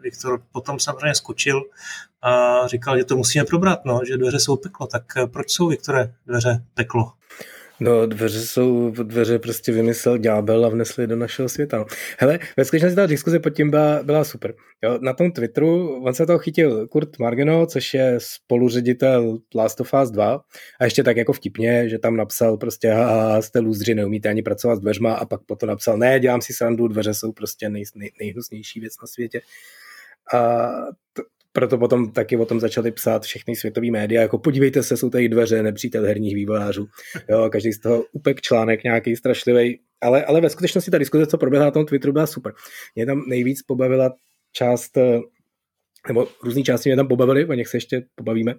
Viktor 0.00 0.42
potom 0.52 0.80
samozřejmě 0.80 1.14
skočil 1.14 1.62
a 2.22 2.66
říkal, 2.66 2.98
že 2.98 3.04
to 3.04 3.16
musíme 3.16 3.44
probrat, 3.44 3.84
no, 3.84 4.00
že 4.08 4.16
dveře 4.16 4.40
jsou 4.40 4.56
peklo. 4.56 4.86
Tak 4.86 5.02
proč 5.32 5.50
jsou, 5.50 5.68
Viktore, 5.68 6.14
dveře 6.26 6.64
peklo? 6.74 7.12
No, 7.80 8.06
dveře 8.06 8.40
jsou, 8.40 8.90
dveře 8.90 9.38
prostě 9.38 9.72
vymyslel 9.72 10.18
ďábel 10.18 10.66
a 10.66 10.68
vnesli 10.68 11.06
do 11.06 11.16
našeho 11.16 11.48
světa. 11.48 11.84
Hele, 12.18 12.38
ve 12.56 12.64
skutečnosti 12.64 12.96
ta 12.96 13.06
diskuze 13.06 13.38
pod 13.38 13.50
tím 13.50 13.70
byla, 13.70 14.02
byla 14.02 14.24
super. 14.24 14.54
Jo, 14.82 14.98
na 15.00 15.12
tom 15.12 15.32
Twitteru, 15.32 16.02
on 16.04 16.14
se 16.14 16.26
toho 16.26 16.38
chytil 16.38 16.88
Kurt 16.88 17.18
Margeno, 17.18 17.66
což 17.66 17.94
je 17.94 18.14
spoluředitel 18.18 19.38
Last 19.54 19.80
of 19.80 19.94
Us 20.02 20.10
2 20.10 20.40
a 20.80 20.84
ještě 20.84 21.02
tak 21.02 21.16
jako 21.16 21.32
vtipně, 21.32 21.88
že 21.88 21.98
tam 21.98 22.16
napsal 22.16 22.56
prostě 22.56 22.92
a 22.92 23.42
jste 23.42 23.58
lůzři, 23.58 23.94
neumíte 23.94 24.28
ani 24.28 24.42
pracovat 24.42 24.76
s 24.76 24.80
dveřma 24.80 25.14
a 25.14 25.24
pak 25.24 25.40
potom 25.46 25.68
napsal, 25.68 25.98
ne, 25.98 26.20
dělám 26.20 26.40
si 26.40 26.52
srandu, 26.52 26.88
dveře 26.88 27.14
jsou 27.14 27.32
prostě 27.32 27.68
nej, 27.68 27.84
nej, 27.94 28.10
nejhnusnější 28.20 28.80
věc 28.80 28.92
na 29.02 29.06
světě. 29.06 29.40
A 30.34 30.70
proto 31.52 31.78
potom 31.78 32.12
taky 32.12 32.36
o 32.36 32.46
tom 32.46 32.60
začali 32.60 32.92
psát 32.92 33.22
všechny 33.22 33.56
světové 33.56 33.90
média, 33.90 34.22
jako 34.22 34.38
podívejte 34.38 34.82
se, 34.82 34.96
jsou 34.96 35.10
tady 35.10 35.28
dveře, 35.28 35.62
nepřítel 35.62 36.04
herních 36.04 36.34
vývojářů. 36.34 36.86
Jo, 37.30 37.48
každý 37.52 37.72
z 37.72 37.80
toho 37.80 38.04
upek 38.12 38.40
článek 38.40 38.84
nějaký 38.84 39.16
strašlivý, 39.16 39.80
ale, 40.00 40.24
ale 40.24 40.40
ve 40.40 40.50
skutečnosti 40.50 40.90
ta 40.90 40.98
diskuze, 40.98 41.26
co 41.26 41.38
proběhla 41.38 41.66
na 41.66 41.70
tom 41.70 41.86
Twitteru, 41.86 42.12
byla 42.12 42.26
super. 42.26 42.52
Mě 42.94 43.06
tam 43.06 43.22
nejvíc 43.28 43.62
pobavila 43.62 44.14
část, 44.52 44.98
nebo 46.08 46.28
různý 46.42 46.64
části 46.64 46.88
mě 46.88 46.96
tam 46.96 47.08
pobavily, 47.08 47.46
o 47.46 47.52
nich 47.52 47.68
se 47.68 47.76
ještě 47.76 48.02
pobavíme, 48.14 48.54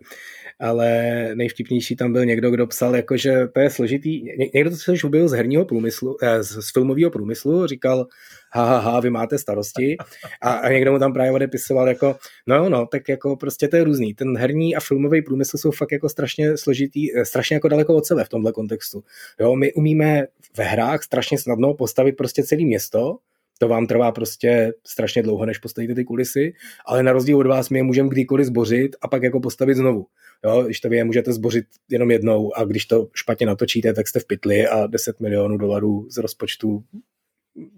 ale 0.59 1.29
nejvtipnější 1.35 1.95
tam 1.95 2.13
byl 2.13 2.25
někdo, 2.25 2.51
kdo 2.51 2.67
psal, 2.67 2.95
jako, 2.95 3.17
že 3.17 3.47
to 3.53 3.59
je 3.59 3.69
složitý. 3.69 4.25
Někdo, 4.53 4.71
co 4.71 4.77
se 4.77 4.91
už 4.91 5.05
byl 5.05 5.27
z 5.27 5.31
herního 5.31 5.65
průmyslu, 5.65 6.17
eh, 6.23 6.43
z 6.43 6.71
filmového 6.73 7.12
průmyslu, 7.12 7.67
říkal, 7.67 8.07
ha, 8.51 8.65
ha, 8.65 8.79
ha, 8.79 9.00
vy 9.00 9.09
máte 9.09 9.38
starosti. 9.38 9.97
A, 10.41 10.51
a 10.51 10.69
někdo 10.69 10.91
mu 10.91 11.00
tam 11.00 11.13
právě 11.13 11.31
odepisoval 11.31 11.88
jako, 11.88 12.15
no 12.47 12.55
jo, 12.55 12.69
no, 12.69 12.88
tak 12.88 13.09
jako 13.09 13.35
prostě 13.35 13.67
to 13.67 13.75
je 13.75 13.83
různý. 13.83 14.13
Ten 14.13 14.38
herní 14.38 14.75
a 14.75 14.79
filmový 14.79 15.21
průmysl 15.21 15.57
jsou 15.57 15.71
fakt 15.71 15.91
jako 15.91 16.09
strašně 16.09 16.57
složitý, 16.57 17.17
eh, 17.17 17.25
strašně 17.25 17.55
jako 17.55 17.67
daleko 17.67 17.95
od 17.95 18.05
sebe 18.05 18.23
v 18.23 18.29
tomhle 18.29 18.51
kontextu. 18.51 19.03
Jo, 19.39 19.55
my 19.55 19.73
umíme 19.73 20.23
ve 20.57 20.63
hrách 20.63 21.03
strašně 21.03 21.38
snadno 21.38 21.73
postavit 21.73 22.12
prostě 22.17 22.43
celé 22.43 22.63
město, 22.63 23.17
to 23.63 23.67
vám 23.67 23.88
trvá 23.88 24.12
prostě 24.12 24.74
strašně 24.88 25.24
dlouho, 25.24 25.46
než 25.46 25.58
postavíte 25.58 25.96
ty 25.96 26.03
kulisy, 26.03 26.53
ale 26.86 27.03
na 27.03 27.12
rozdíl 27.12 27.38
od 27.38 27.48
vás 27.48 27.70
my 27.70 27.79
je 27.79 27.84
můžeme 27.84 28.10
kdykoliv 28.10 28.48
zbořit 28.48 28.96
a 29.01 29.08
pak 29.08 29.24
jako 29.24 29.39
postavit 29.39 29.75
znovu. 29.75 30.05
Jo, 30.46 30.63
když 30.63 30.79
to 30.79 30.89
vy 30.89 30.98
je 30.98 31.03
můžete 31.03 31.34
zbořit 31.34 31.65
jenom 31.89 32.12
jednou 32.12 32.58
a 32.58 32.63
když 32.63 32.86
to 32.86 33.08
špatně 33.13 33.46
natočíte, 33.46 33.93
tak 33.93 34.08
jste 34.08 34.20
v 34.20 34.27
pytli 34.27 34.67
a 34.67 34.88
10 34.88 35.20
milionů 35.20 35.58
dolarů 35.58 36.08
z 36.10 36.17
rozpočtu 36.17 36.84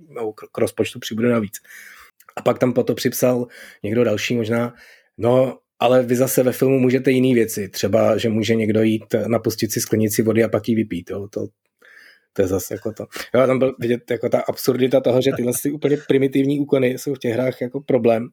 no, 0.10 0.34
k 0.34 0.58
rozpočtu 0.58 1.00
přibude 1.00 1.30
navíc. 1.30 1.54
A 2.36 2.42
pak 2.42 2.60
tam 2.60 2.74
potom 2.74 2.96
připsal 2.96 3.48
někdo 3.84 4.04
další 4.04 4.36
možná, 4.36 4.74
no 5.18 5.60
ale 5.80 6.04
vy 6.04 6.16
zase 6.16 6.44
ve 6.44 6.52
filmu 6.52 6.80
můžete 6.80 7.12
jiný 7.12 7.34
věci, 7.34 7.70
třeba, 7.70 8.18
že 8.18 8.30
může 8.30 8.56
někdo 8.56 8.82
jít 8.82 9.16
napustit 9.28 9.72
si 9.72 9.82
sklenici 9.82 10.22
vody 10.22 10.44
a 10.44 10.50
pak 10.50 10.70
ji 10.70 10.76
vypít, 10.76 11.10
jo, 11.10 11.28
to, 11.28 11.48
to 12.36 12.42
je 12.42 12.48
zase 12.48 12.74
jako 12.74 12.92
to. 12.92 13.06
Jo, 13.34 13.48
tam 13.48 13.60
byl 13.60 13.76
vidět 13.80 14.12
jako 14.12 14.30
ta 14.30 14.40
absurdita 14.40 15.02
toho, 15.02 15.22
že 15.22 15.32
tyhle 15.36 15.52
ty 15.64 15.72
úplně 15.72 15.98
primitivní 16.08 16.60
úkony 16.60 16.88
jsou 16.88 17.14
v 17.14 17.20
těch 17.20 17.34
hrách 17.34 17.62
jako 17.62 17.82
problém. 17.82 18.28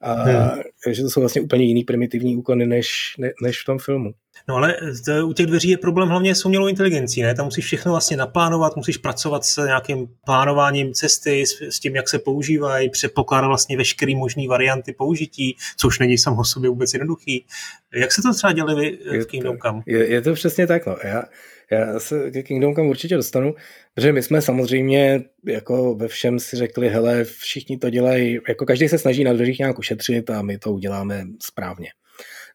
A 0.00 0.12
hmm. 0.12 0.62
že 0.90 1.02
to 1.02 1.10
jsou 1.10 1.20
vlastně 1.20 1.40
úplně 1.40 1.64
jiný 1.64 1.84
primitivní 1.84 2.36
úkony 2.36 2.66
než, 2.66 3.14
ne, 3.18 3.30
než 3.42 3.62
v 3.62 3.64
tom 3.64 3.78
filmu. 3.78 4.10
No 4.48 4.56
ale 4.56 4.76
u 5.24 5.32
těch 5.32 5.46
dveří 5.46 5.68
je 5.68 5.78
problém 5.78 6.08
hlavně 6.08 6.34
s 6.34 6.44
umělou 6.44 6.66
inteligencí, 6.66 7.22
ne? 7.22 7.34
Tam 7.34 7.44
musíš 7.44 7.64
všechno 7.64 7.92
vlastně 7.92 8.16
naplánovat, 8.16 8.76
musíš 8.76 8.96
pracovat 8.96 9.44
s 9.44 9.66
nějakým 9.66 10.08
plánováním 10.26 10.94
cesty, 10.94 11.46
s, 11.46 11.60
s 11.60 11.80
tím, 11.80 11.96
jak 11.96 12.08
se 12.08 12.18
používají, 12.18 12.90
předpokládat 12.90 13.48
vlastně 13.48 13.76
veškeré 13.76 14.16
možné 14.16 14.48
varianty 14.48 14.92
použití, 14.92 15.56
což 15.76 15.98
není 15.98 16.18
samo 16.18 16.40
o 16.40 16.44
sobě 16.44 16.70
vůbec 16.70 16.92
jednoduchý. 16.92 17.46
Jak 17.94 18.12
se 18.12 18.22
to 18.22 18.34
třeba 18.34 18.52
dělali 18.52 18.98
vy 19.10 19.20
v 19.20 19.26
Kingdom 19.26 19.58
Come? 19.58 19.82
Je, 19.86 20.10
je 20.10 20.20
to 20.20 20.34
přesně 20.34 20.66
tak, 20.66 20.86
no. 20.86 20.96
Já, 21.04 21.22
já 21.70 22.00
se 22.00 22.30
ke 22.30 22.42
Kingdom 22.42 22.74
Come 22.74 22.88
určitě 22.88 23.16
dostanu, 23.16 23.54
protože 23.94 24.12
my 24.12 24.22
jsme 24.22 24.42
samozřejmě 24.42 25.24
jako 25.46 25.94
ve 25.94 26.08
všem 26.08 26.38
si 26.38 26.56
řekli, 26.56 26.88
hele, 26.88 27.24
všichni 27.24 27.78
to 27.78 27.90
dělají, 27.90 28.38
jako 28.48 28.66
každý 28.66 28.88
se 28.88 28.98
snaží 28.98 29.24
na 29.24 29.32
dveřích 29.32 29.58
nějak 29.58 29.78
ušetřit 29.78 30.30
a 30.30 30.42
my 30.42 30.58
to 30.58 30.72
uděláme 30.72 31.24
správně. 31.42 31.88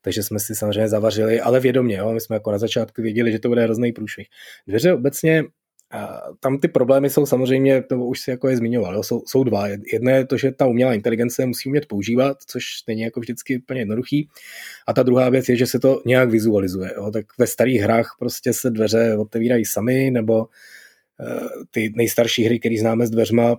Takže 0.02 0.24
jsme 0.24 0.40
si 0.40 0.56
samozřejmě 0.56 0.90
zavařili, 0.90 1.42
ale 1.42 1.60
vědomě, 1.60 1.98
jo? 1.98 2.14
my 2.14 2.22
jsme 2.22 2.36
jako 2.36 2.52
na 2.52 2.58
začátku 2.58 3.02
věděli, 3.02 3.32
že 3.32 3.40
to 3.40 3.48
bude 3.48 3.64
hrozný 3.64 3.92
průšvih. 3.92 4.28
Dveře 4.68 4.94
obecně 4.94 5.44
tam 6.40 6.58
ty 6.58 6.68
problémy 6.68 7.10
jsou 7.10 7.26
samozřejmě, 7.26 7.82
to 7.82 7.98
už 7.98 8.20
si 8.20 8.32
jako 8.32 8.50
je 8.50 8.58
zmiňoval, 8.58 8.96
jo, 8.96 9.04
jsou, 9.04 9.24
jsou 9.28 9.44
dva. 9.44 9.68
Jedno 9.68 10.12
je 10.12 10.26
to, 10.26 10.38
že 10.38 10.52
ta 10.52 10.66
umělá 10.66 10.94
inteligence 10.94 11.46
musí 11.46 11.70
umět 11.70 11.86
používat, 11.86 12.38
což 12.48 12.64
není 12.88 13.02
jako 13.02 13.20
vždycky 13.20 13.58
úplně 13.58 13.82
jednoduchý. 13.82 14.30
A 14.88 14.94
ta 14.94 15.04
druhá 15.04 15.30
věc 15.30 15.50
je, 15.50 15.56
že 15.56 15.68
se 15.68 15.80
to 15.80 16.02
nějak 16.06 16.30
vizualizuje. 16.30 16.94
Jo. 16.96 17.12
Tak 17.12 17.26
ve 17.38 17.48
starých 17.48 17.82
hrách 17.82 18.16
prostě 18.20 18.54
se 18.54 18.70
dveře 18.70 19.18
otevírají 19.18 19.66
sami, 19.66 20.12
nebo 20.12 20.48
eh, 21.22 21.40
ty 21.72 21.94
nejstarší 21.96 22.44
hry, 22.44 22.60
které 22.60 22.76
známe 22.80 23.08
s 23.08 23.10
dveřma. 23.10 23.56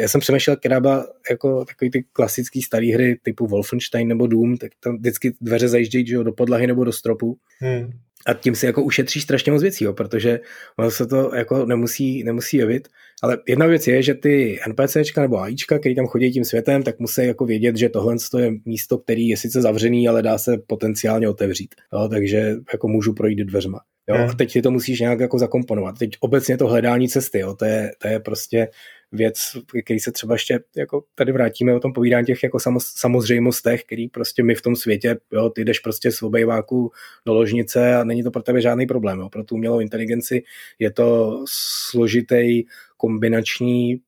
Já 0.00 0.08
jsem 0.08 0.20
přemýšlel, 0.20 0.56
která 0.56 0.80
byla 0.80 1.06
jako 1.30 1.64
takový 1.64 1.90
ty 1.90 2.04
klasický 2.12 2.62
staré 2.62 2.86
hry 2.86 3.18
typu 3.22 3.46
Wolfenstein 3.46 4.08
nebo 4.08 4.26
Doom, 4.26 4.56
tak 4.56 4.72
tam 4.80 4.96
vždycky 4.96 5.34
dveře 5.40 5.68
zajíždějí 5.68 6.04
do 6.04 6.32
podlahy 6.32 6.66
nebo 6.66 6.84
do 6.84 6.92
stropu. 6.92 7.38
Hmm 7.58 7.92
a 8.26 8.34
tím 8.34 8.54
si 8.54 8.66
jako 8.66 8.82
ušetříš 8.82 9.22
strašně 9.22 9.52
moc 9.52 9.62
věcí, 9.62 9.84
jo, 9.84 9.92
protože 9.92 10.40
ono 10.78 10.90
se 10.90 11.06
to 11.06 11.34
jako 11.34 11.66
nemusí, 11.66 12.24
nemusí 12.24 12.56
jevit. 12.56 12.88
Ale 13.22 13.38
jedna 13.48 13.66
věc 13.66 13.86
je, 13.86 14.02
že 14.02 14.14
ty 14.14 14.58
NPCčka 14.68 15.22
nebo 15.22 15.40
AIčka, 15.40 15.78
který 15.78 15.94
tam 15.94 16.06
chodí 16.06 16.32
tím 16.32 16.44
světem, 16.44 16.82
tak 16.82 16.98
musí 16.98 17.26
jako 17.26 17.46
vědět, 17.46 17.76
že 17.76 17.88
tohle 17.88 18.16
je 18.38 18.50
místo, 18.64 18.98
který 18.98 19.28
je 19.28 19.36
sice 19.36 19.62
zavřený, 19.62 20.08
ale 20.08 20.22
dá 20.22 20.38
se 20.38 20.58
potenciálně 20.66 21.28
otevřít. 21.28 21.74
Jo, 21.92 22.08
takže 22.08 22.56
jako 22.72 22.88
můžu 22.88 23.12
projít 23.12 23.38
dveřma. 23.38 23.80
Jo, 24.08 24.16
hmm. 24.16 24.30
a 24.30 24.34
teď 24.34 24.52
ty 24.52 24.62
to 24.62 24.70
musíš 24.70 25.00
nějak 25.00 25.20
jako 25.20 25.38
zakomponovat. 25.38 25.98
Teď 25.98 26.10
obecně 26.20 26.56
to 26.56 26.66
hledání 26.66 27.08
cesty, 27.08 27.38
jo, 27.38 27.54
to, 27.54 27.64
je, 27.64 27.92
to 27.98 28.08
je 28.08 28.20
prostě 28.20 28.68
věc, 29.12 29.38
který 29.84 30.00
se 30.00 30.12
třeba 30.12 30.34
ještě 30.34 30.60
jako 30.76 31.04
tady 31.14 31.32
vrátíme 31.32 31.74
o 31.74 31.80
tom 31.80 31.92
povídání 31.92 32.26
těch 32.26 32.42
jako 32.42 32.58
samozřejmostech, 32.80 33.84
který 33.84 34.08
prostě 34.08 34.42
my 34.42 34.54
v 34.54 34.62
tom 34.62 34.76
světě, 34.76 35.16
jo, 35.32 35.50
ty 35.50 35.64
jdeš 35.64 35.78
prostě 35.78 36.12
z 36.12 36.22
obejváku 36.22 36.92
do 37.26 37.34
ložnice 37.34 37.94
a 37.94 38.04
není 38.04 38.22
to 38.22 38.30
pro 38.30 38.42
tebe 38.42 38.60
žádný 38.60 38.86
problém. 38.86 39.20
Jo. 39.20 39.28
Pro 39.28 39.44
tu 39.44 39.54
umělou 39.54 39.80
inteligenci 39.80 40.42
je 40.78 40.90
to 40.90 41.38
složitý 41.48 42.62
kombinační 42.96 44.00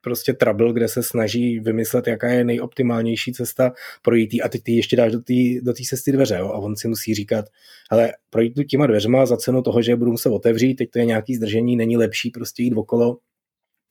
prostě 0.00 0.32
trouble, 0.32 0.72
kde 0.72 0.88
se 0.88 1.02
snaží 1.02 1.60
vymyslet, 1.60 2.06
jaká 2.06 2.28
je 2.28 2.44
nejoptimálnější 2.44 3.32
cesta 3.32 3.72
projít 4.02 4.42
a 4.44 4.48
teď 4.48 4.62
ty 4.62 4.72
ještě 4.72 4.96
dáš 4.96 5.12
do 5.12 5.20
té 5.20 5.32
do 5.62 5.72
cesty 5.72 6.12
dveře 6.12 6.36
jo? 6.38 6.46
a 6.46 6.58
on 6.58 6.76
si 6.76 6.88
musí 6.88 7.14
říkat, 7.14 7.44
ale 7.90 8.12
projít 8.30 8.54
tu 8.54 8.62
těma 8.62 8.86
dveřma 8.86 9.26
za 9.26 9.36
cenu 9.36 9.62
toho, 9.62 9.82
že 9.82 9.96
budu 9.96 10.10
muset 10.10 10.30
otevřít, 10.30 10.74
teď 10.74 10.90
to 10.90 10.98
je 10.98 11.04
nějaký 11.04 11.34
zdržení, 11.34 11.76
není 11.76 11.96
lepší 11.96 12.30
prostě 12.30 12.62
jít 12.62 12.74
okolo 12.74 13.18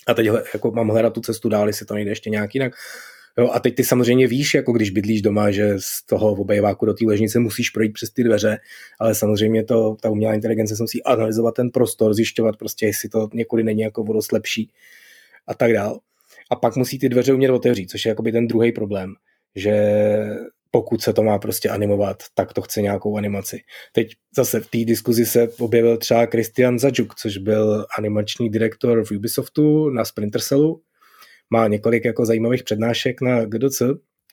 a 0.07 0.13
teď 0.13 0.27
jako 0.53 0.71
mám 0.71 0.89
hledat 0.89 1.13
tu 1.13 1.21
cestu 1.21 1.49
dál, 1.49 1.67
jestli 1.67 1.85
to 1.85 1.93
nejde 1.93 2.11
ještě 2.11 2.29
nějak 2.29 2.55
jinak. 2.55 2.73
Jo, 3.37 3.49
a 3.53 3.59
teď 3.59 3.75
ty 3.75 3.83
samozřejmě 3.83 4.27
víš, 4.27 4.53
jako 4.53 4.71
když 4.71 4.89
bydlíš 4.89 5.21
doma, 5.21 5.51
že 5.51 5.73
z 5.79 6.05
toho 6.05 6.31
obejváku 6.31 6.85
do 6.85 6.93
té 6.93 7.05
ležnice 7.05 7.39
musíš 7.39 7.69
projít 7.69 7.93
přes 7.93 8.09
ty 8.09 8.23
dveře, 8.23 8.57
ale 8.99 9.15
samozřejmě 9.15 9.63
to, 9.63 9.95
ta 10.01 10.09
umělá 10.09 10.33
inteligence 10.33 10.75
se 10.75 10.83
musí 10.83 11.03
analyzovat 11.03 11.55
ten 11.55 11.69
prostor, 11.69 12.13
zjišťovat 12.13 12.57
prostě, 12.57 12.85
jestli 12.85 13.09
to 13.09 13.29
někudy 13.33 13.63
není 13.63 13.81
jako 13.81 14.03
vodost 14.03 14.31
lepší 14.31 14.71
a 15.47 15.53
tak 15.53 15.73
dál. 15.73 15.99
A 16.51 16.55
pak 16.55 16.75
musí 16.75 16.99
ty 16.99 17.09
dveře 17.09 17.33
umět 17.33 17.51
otevřít, 17.51 17.89
což 17.89 18.05
je 18.05 18.09
jakoby 18.09 18.31
ten 18.31 18.47
druhý 18.47 18.71
problém, 18.71 19.13
že 19.55 19.73
pokud 20.75 21.01
se 21.01 21.13
to 21.13 21.23
má 21.23 21.39
prostě 21.39 21.69
animovat, 21.69 22.17
tak 22.33 22.53
to 22.53 22.61
chce 22.61 22.81
nějakou 22.81 23.17
animaci. 23.17 23.61
Teď 23.91 24.07
zase 24.35 24.59
v 24.59 24.69
té 24.69 24.77
diskuzi 24.77 25.25
se 25.25 25.47
objevil 25.59 25.97
třeba 25.97 26.25
Christian 26.25 26.79
Zajuk, 26.79 27.15
což 27.15 27.37
byl 27.37 27.85
animační 27.97 28.49
direktor 28.49 29.05
v 29.05 29.11
Ubisoftu 29.11 29.89
na 29.89 30.05
Splinter 30.05 30.41
Cellu. 30.41 30.81
Má 31.49 31.67
několik 31.67 32.05
jako 32.05 32.25
zajímavých 32.25 32.63
přednášek 32.63 33.21
na 33.21 33.45
GDC 33.45 33.81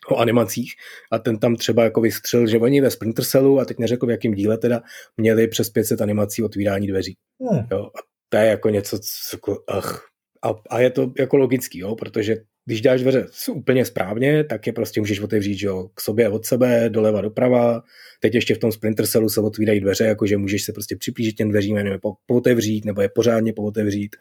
o 0.09 0.16
animacích 0.16 0.72
a 1.12 1.18
ten 1.18 1.38
tam 1.38 1.57
třeba 1.57 1.85
jako 1.85 2.00
vystřel, 2.00 2.46
že 2.46 2.59
oni 2.59 2.81
ve 2.81 2.90
Splinter 2.90 3.24
Cellu, 3.24 3.61
a 3.61 3.64
teď 3.64 3.79
neřekl 3.79 4.07
v 4.07 4.11
jakém 4.11 4.35
díle 4.35 4.59
teda, 4.59 4.83
měli 5.16 5.48
přes 5.48 5.70
500 5.70 6.00
animací 6.00 6.42
otvírání 6.42 6.87
dveří. 6.87 7.16
Hmm. 7.50 7.66
Jo, 7.70 7.79
a 7.79 7.98
to 8.29 8.37
je 8.37 8.46
jako 8.46 8.68
něco, 8.68 8.98
co 8.98 9.37
jako, 9.37 9.64
ach, 9.68 10.10
a, 10.42 10.55
a 10.70 10.81
je 10.81 10.90
to 10.90 11.12
jako 11.18 11.37
logický, 11.37 11.79
jo, 11.79 11.94
protože 11.94 12.37
když 12.64 12.81
dáš 12.81 13.00
dveře 13.00 13.26
úplně 13.50 13.85
správně, 13.85 14.44
tak 14.44 14.66
je 14.66 14.72
prostě 14.72 15.00
můžeš 15.00 15.20
otevřít 15.20 15.62
jo, 15.62 15.88
k 15.94 16.00
sobě 16.00 16.29
od 16.29 16.46
sebe, 16.46 16.88
doleva 16.88 17.20
doprava. 17.20 17.83
Teď 18.20 18.35
ještě 18.35 18.55
v 18.55 18.59
tom 18.59 18.72
Splinter 18.72 19.07
Cellu 19.07 19.29
se 19.29 19.40
otvírají 19.40 19.81
dveře, 19.81 20.05
jakože 20.05 20.37
můžeš 20.37 20.64
se 20.64 20.72
prostě 20.72 20.96
připlížit 20.96 21.37
těm 21.37 21.50
dveřím, 21.50 21.76
nebo 21.76 21.92
je 21.92 21.98
pootevřít, 22.26 22.85
nebo 22.85 23.03
je 23.03 23.09
pořádně 23.09 23.53
pootevřít, 23.53 24.16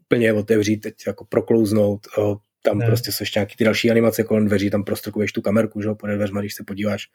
úplně 0.00 0.26
je 0.26 0.32
otevřít, 0.32 0.76
teď 0.76 0.94
jako 1.06 1.24
proklouznout. 1.24 2.00
O, 2.18 2.36
tam 2.62 2.78
ne. 2.78 2.86
prostě 2.86 3.12
jsou 3.12 3.22
ještě 3.22 3.38
nějaký 3.38 3.56
ty 3.56 3.64
další 3.64 3.90
animace 3.90 4.22
kolem 4.24 4.46
dveří, 4.46 4.70
tam 4.70 4.84
prostorkuješ 4.84 5.32
tu 5.32 5.42
kamerku, 5.42 5.80
že 5.80 5.88
jo, 5.88 5.94
pod 5.94 6.06
dveřma, 6.06 6.40
když 6.40 6.54
se 6.54 6.64
podíváš, 6.64 7.08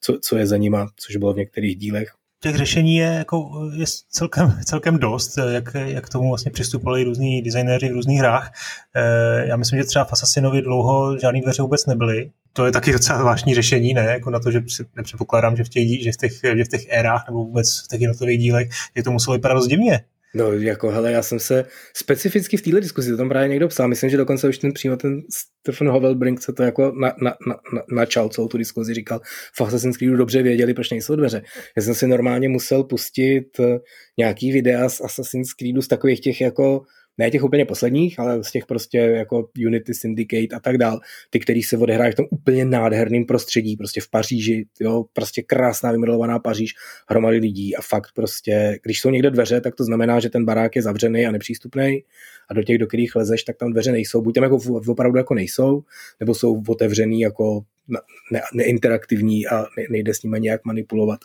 co, 0.00 0.18
co 0.18 0.36
je 0.36 0.46
za 0.46 0.56
nima, 0.56 0.88
což 0.96 1.16
bylo 1.16 1.34
v 1.34 1.36
některých 1.36 1.76
dílech. 1.76 2.08
Těch 2.44 2.56
řešení 2.56 2.96
je, 2.96 3.06
jako, 3.06 3.50
je 3.74 3.86
celkem, 4.10 4.58
celkem 4.64 4.98
dost, 4.98 5.38
jak, 5.52 5.74
jak 5.74 6.08
tomu 6.08 6.28
vlastně 6.28 6.50
přistupovali 6.50 7.04
různí 7.04 7.42
designéři 7.42 7.88
v 7.88 7.92
různých 7.92 8.18
hrách. 8.18 8.52
Eh, 8.96 9.46
já 9.46 9.56
myslím, 9.56 9.78
že 9.78 9.84
třeba 9.84 10.04
v 10.04 10.12
Assassinovi 10.12 10.62
dlouho 10.62 11.18
žádný 11.18 11.40
dveře 11.40 11.62
vůbec 11.62 11.86
nebyly. 11.86 12.30
To 12.52 12.66
je 12.66 12.72
taky 12.72 12.92
docela 12.92 13.18
zvláštní 13.18 13.54
řešení, 13.54 13.94
ne? 13.94 14.04
Jako 14.04 14.30
na 14.30 14.40
to, 14.40 14.50
že 14.50 14.62
nepředpokládám, 14.96 15.56
že 15.56 15.64
v 15.64 15.68
těch, 15.68 16.02
že 16.02 16.12
v 16.12 16.16
těch, 16.16 16.32
že 16.56 16.64
v 16.64 16.68
těch 16.68 16.86
érách 16.88 17.24
nebo 17.28 17.44
vůbec 17.44 17.84
v 17.84 17.88
těch 17.88 18.00
jednotlivých 18.00 18.38
dílech, 18.38 18.68
je 18.94 19.02
to 19.02 19.10
muselo 19.10 19.36
vypadat 19.36 19.54
dost 19.54 19.66
divně. 19.66 20.00
No, 20.34 20.52
jako 20.52 20.90
hele, 20.90 21.12
já 21.12 21.22
jsem 21.22 21.38
se 21.38 21.64
specificky 21.96 22.56
v 22.56 22.62
téhle 22.62 22.80
diskuzi, 22.80 23.10
to 23.10 23.16
tam 23.16 23.28
právě 23.28 23.48
někdo 23.48 23.68
psal, 23.68 23.88
myslím, 23.88 24.10
že 24.10 24.16
dokonce 24.16 24.48
už 24.48 24.58
ten 24.58 24.72
přímo 24.72 24.96
ten 24.96 25.22
Stephen 25.62 25.88
Hovelbrink 25.88 26.42
se 26.42 26.52
to 26.52 26.62
jako 26.62 26.92
na, 27.00 27.14
na, 27.22 27.34
na, 27.48 27.56
na, 27.74 27.82
načal 27.90 28.28
celou 28.28 28.48
tu 28.48 28.58
diskuzi, 28.58 28.94
říkal, 28.94 29.20
v 29.56 29.60
Assassin's 29.60 29.96
Creedu 29.96 30.16
dobře 30.16 30.42
věděli, 30.42 30.74
proč 30.74 30.90
nejsou 30.90 31.16
dveře. 31.16 31.42
Já 31.76 31.82
jsem 31.82 31.94
si 31.94 32.06
normálně 32.06 32.48
musel 32.48 32.84
pustit 32.84 33.60
eh, 33.60 33.78
nějaký 34.18 34.52
videa 34.52 34.88
z 34.88 35.00
Assassin's 35.00 35.52
Creedu 35.52 35.82
z 35.82 35.88
takových 35.88 36.20
těch 36.20 36.40
jako 36.40 36.82
ne 37.18 37.30
těch 37.30 37.44
úplně 37.44 37.64
posledních, 37.64 38.20
ale 38.20 38.44
z 38.44 38.50
těch 38.50 38.66
prostě 38.66 38.98
jako 38.98 39.48
Unity, 39.66 39.94
Syndicate 39.94 40.56
a 40.56 40.60
tak 40.60 40.78
dál, 40.78 41.00
ty, 41.30 41.40
který 41.40 41.62
se 41.62 41.76
odehrájí 41.76 42.12
v 42.12 42.14
tom 42.14 42.26
úplně 42.30 42.64
nádherném 42.64 43.24
prostředí, 43.24 43.76
prostě 43.76 44.00
v 44.00 44.10
Paříži, 44.10 44.66
jo, 44.80 45.04
prostě 45.12 45.42
krásná 45.42 45.92
vymrlovaná 45.92 46.38
Paříž, 46.38 46.74
hromady 47.08 47.36
lidí 47.36 47.76
a 47.76 47.82
fakt 47.82 48.12
prostě, 48.14 48.78
když 48.82 49.00
jsou 49.00 49.10
někde 49.10 49.30
dveře, 49.30 49.60
tak 49.60 49.74
to 49.74 49.84
znamená, 49.84 50.20
že 50.20 50.30
ten 50.30 50.44
barák 50.44 50.76
je 50.76 50.82
zavřený 50.82 51.26
a 51.26 51.30
nepřístupný 51.30 52.04
a 52.48 52.54
do 52.54 52.62
těch, 52.62 52.78
do 52.78 52.86
kterých 52.86 53.16
lezeš, 53.16 53.42
tak 53.42 53.56
tam 53.56 53.72
dveře 53.72 53.92
nejsou, 53.92 54.22
buď 54.22 54.34
tam 54.34 54.44
jako 54.44 54.58
opravdu 54.88 55.18
jako 55.18 55.34
nejsou, 55.34 55.82
nebo 56.20 56.34
jsou 56.34 56.62
otevřený 56.68 57.20
jako 57.20 57.64
ne, 58.32 58.40
neinteraktivní 58.54 59.46
a 59.46 59.64
nejde 59.90 60.14
s 60.14 60.22
nimi 60.22 60.40
nějak 60.40 60.64
manipulovat. 60.64 61.20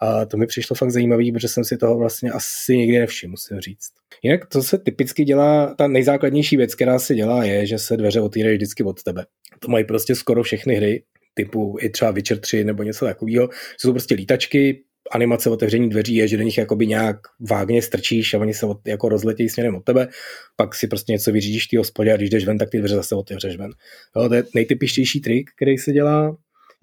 A 0.00 0.24
to 0.24 0.36
mi 0.36 0.46
přišlo 0.46 0.76
fakt 0.76 0.90
zajímavé, 0.90 1.24
protože 1.32 1.48
jsem 1.48 1.64
si 1.64 1.76
toho 1.76 1.98
vlastně 1.98 2.30
asi 2.30 2.76
nikdy 2.76 2.98
nevšiml, 2.98 3.30
musím 3.30 3.60
říct. 3.60 3.92
Jinak 4.22 4.46
to 4.46 4.62
se 4.62 4.78
typicky 4.78 5.24
dělá, 5.24 5.74
ta 5.74 5.88
nejzákladnější 5.88 6.56
věc, 6.56 6.74
která 6.74 6.98
se 6.98 7.14
dělá, 7.14 7.44
je, 7.44 7.66
že 7.66 7.78
se 7.78 7.96
dveře 7.96 8.20
otvírají 8.20 8.56
vždycky 8.56 8.84
od 8.84 9.02
tebe. 9.02 9.26
To 9.58 9.68
mají 9.68 9.84
prostě 9.84 10.14
skoro 10.14 10.42
všechny 10.42 10.74
hry, 10.74 11.02
typu 11.34 11.76
i 11.80 11.90
třeba 11.90 12.10
Witcher 12.10 12.38
3 12.38 12.64
nebo 12.64 12.82
něco 12.82 13.04
takového. 13.04 13.48
Jsou 13.78 13.92
prostě 13.92 14.14
lítačky, 14.14 14.82
animace 15.10 15.50
otevření 15.50 15.88
dveří 15.88 16.14
je, 16.14 16.28
že 16.28 16.36
do 16.36 16.42
nich 16.42 16.58
jakoby 16.58 16.86
nějak 16.86 17.16
vágně 17.50 17.82
strčíš 17.82 18.34
a 18.34 18.38
oni 18.38 18.54
se 18.54 18.66
od, 18.66 18.88
jako 18.88 19.08
rozletějí 19.08 19.48
směrem 19.48 19.74
od 19.74 19.84
tebe, 19.84 20.08
pak 20.56 20.74
si 20.74 20.86
prostě 20.86 21.12
něco 21.12 21.32
vyřídíš 21.32 21.66
ty 21.66 21.76
hospodě 21.76 22.12
a 22.12 22.16
když 22.16 22.30
jdeš 22.30 22.44
ven, 22.44 22.58
tak 22.58 22.70
ty 22.70 22.78
dveře 22.78 22.94
zase 22.94 23.14
otevřeš 23.14 23.56
ven. 23.56 23.70
Jo, 24.16 24.28
to 24.28 24.34
je 24.34 24.44
nejtypičtější 24.54 25.20
trik, 25.20 25.50
který 25.56 25.78
se 25.78 25.92
dělá. 25.92 26.36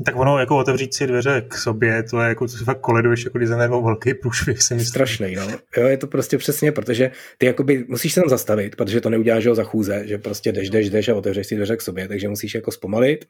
Tak 0.06 0.16
ono 0.16 0.40
jako 0.40 0.58
otevřít 0.58 0.94
si 0.94 1.08
dveře 1.08 1.46
k 1.48 1.54
sobě, 1.58 2.04
to 2.04 2.22
je 2.22 2.28
jako, 2.30 2.48
to 2.48 2.58
si 2.58 2.64
fakt 2.64 2.80
koleduješ 2.80 3.26
jako 3.26 3.38
designer 3.38 3.70
velký 3.70 4.14
průšvih, 4.14 4.62
si 4.62 4.74
myslím. 4.74 4.90
Strašný, 4.90 5.36
no. 5.36 5.48
Jo, 5.78 5.88
je 5.88 5.98
to 5.98 6.08
prostě 6.08 6.38
přesně, 6.38 6.72
protože 6.72 7.12
ty 7.38 7.46
jakoby 7.46 7.86
musíš 7.88 8.14
se 8.14 8.22
tam 8.22 8.30
zastavit, 8.30 8.76
protože 8.76 9.02
to 9.02 9.10
neuděláš 9.10 9.44
za 9.44 9.64
chůze, 9.64 10.08
že 10.08 10.18
prostě 10.18 10.52
jdeš, 10.52 10.70
jdeš, 10.70 10.90
jdeš 10.90 11.10
a 11.10 11.16
otevřeš 11.16 11.48
si 11.48 11.56
dveře 11.56 11.78
k 11.78 11.82
sobě, 11.82 12.08
takže 12.08 12.30
musíš 12.30 12.56
jako 12.56 12.72
zpomalit. 12.72 13.26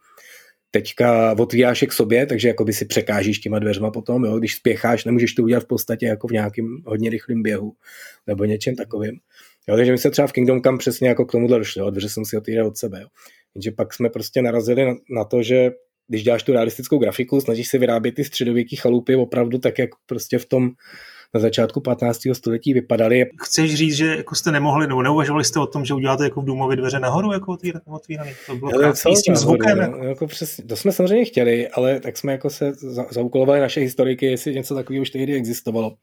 Teďka 0.72 1.36
otvíráš 1.40 1.82
je 1.82 1.88
k 1.88 1.94
sobě, 1.94 2.26
takže 2.26 2.48
jakoby 2.48 2.74
si 2.74 2.86
překážíš 2.86 3.40
těma 3.40 3.60
dveřma 3.60 3.92
potom, 3.92 4.26
jo. 4.26 4.40
když 4.40 4.56
spěcháš, 4.56 5.06
nemůžeš 5.06 5.34
to 5.34 5.44
udělat 5.44 5.64
v 5.64 5.68
podstatě 5.68 6.06
jako 6.06 6.28
v 6.28 6.32
nějakém 6.32 6.66
hodně 6.86 7.10
rychlém 7.10 7.44
běhu 7.44 7.74
nebo 8.28 8.46
něčem 8.46 8.76
takovým. 8.76 9.20
Jo, 9.68 9.76
takže 9.76 9.92
my 9.92 9.98
se 9.98 10.12
třeba 10.12 10.28
v 10.28 10.32
Kingdom 10.32 10.62
Come 10.62 10.78
přesně 10.78 11.08
jako 11.08 11.26
k 11.26 11.32
tomuhle 11.32 11.58
došli, 11.58 11.82
jo. 11.82 11.90
dveře 11.90 12.10
jsem 12.10 12.26
si 12.26 12.38
otvíral 12.38 12.68
od 12.68 12.78
sebe. 12.78 13.02
Jo. 13.02 13.08
Jenže 13.56 13.72
pak 13.72 13.94
jsme 13.94 14.10
prostě 14.10 14.42
narazili 14.42 14.86
na, 14.86 14.94
na 15.10 15.24
to, 15.24 15.44
že 15.44 15.72
když 16.08 16.24
děláš 16.24 16.44
tu 16.44 16.54
realistickou 16.54 16.98
grafiku, 16.98 17.42
snažíš 17.42 17.68
se 17.68 17.78
vyrábět 17.78 18.12
ty 18.12 18.24
středověké 18.24 18.76
chalupy 18.76 19.16
opravdu 19.16 19.58
tak, 19.58 19.80
jak 19.80 19.90
prostě 20.06 20.38
v 20.38 20.46
tom 20.46 20.70
na 21.34 21.40
začátku 21.40 21.82
15. 21.82 22.20
století 22.34 22.74
vypadaly. 22.74 23.26
Chceš 23.42 23.76
říct, 23.76 23.96
že 23.96 24.06
jako 24.06 24.36
jste 24.36 24.52
nemohli, 24.52 24.88
nebo 24.88 25.02
neuvažovali 25.02 25.46
jste 25.46 25.60
o 25.60 25.68
tom, 25.68 25.86
že 25.86 25.94
uděláte 25.94 26.24
jako 26.24 26.42
v 26.42 26.46
Důmově 26.46 26.78
dveře 26.78 27.00
nahoru, 27.00 27.34
jako 27.34 27.58
otvíraný? 27.86 28.32
To 28.48 28.56
bylo 28.56 28.72
ale 28.74 28.96
s 28.96 29.22
tím 29.22 29.36
zvukem. 29.36 29.78
Nahoru, 29.78 29.98
jako. 29.98 30.08
jako 30.08 30.28
přes, 30.28 30.60
to 30.68 30.76
jsme 30.76 30.92
samozřejmě 30.92 31.26
chtěli, 31.26 31.68
ale 31.68 32.00
tak 32.00 32.18
jsme 32.18 32.32
jako 32.32 32.50
se 32.50 32.74
za, 32.74 33.06
zaúkolovali 33.12 33.60
naše 33.60 33.80
historiky, 33.80 34.26
jestli 34.26 34.56
něco 34.56 34.76
takového 34.76 35.02
už 35.02 35.10
tehdy 35.10 35.36
existovalo. 35.36 35.96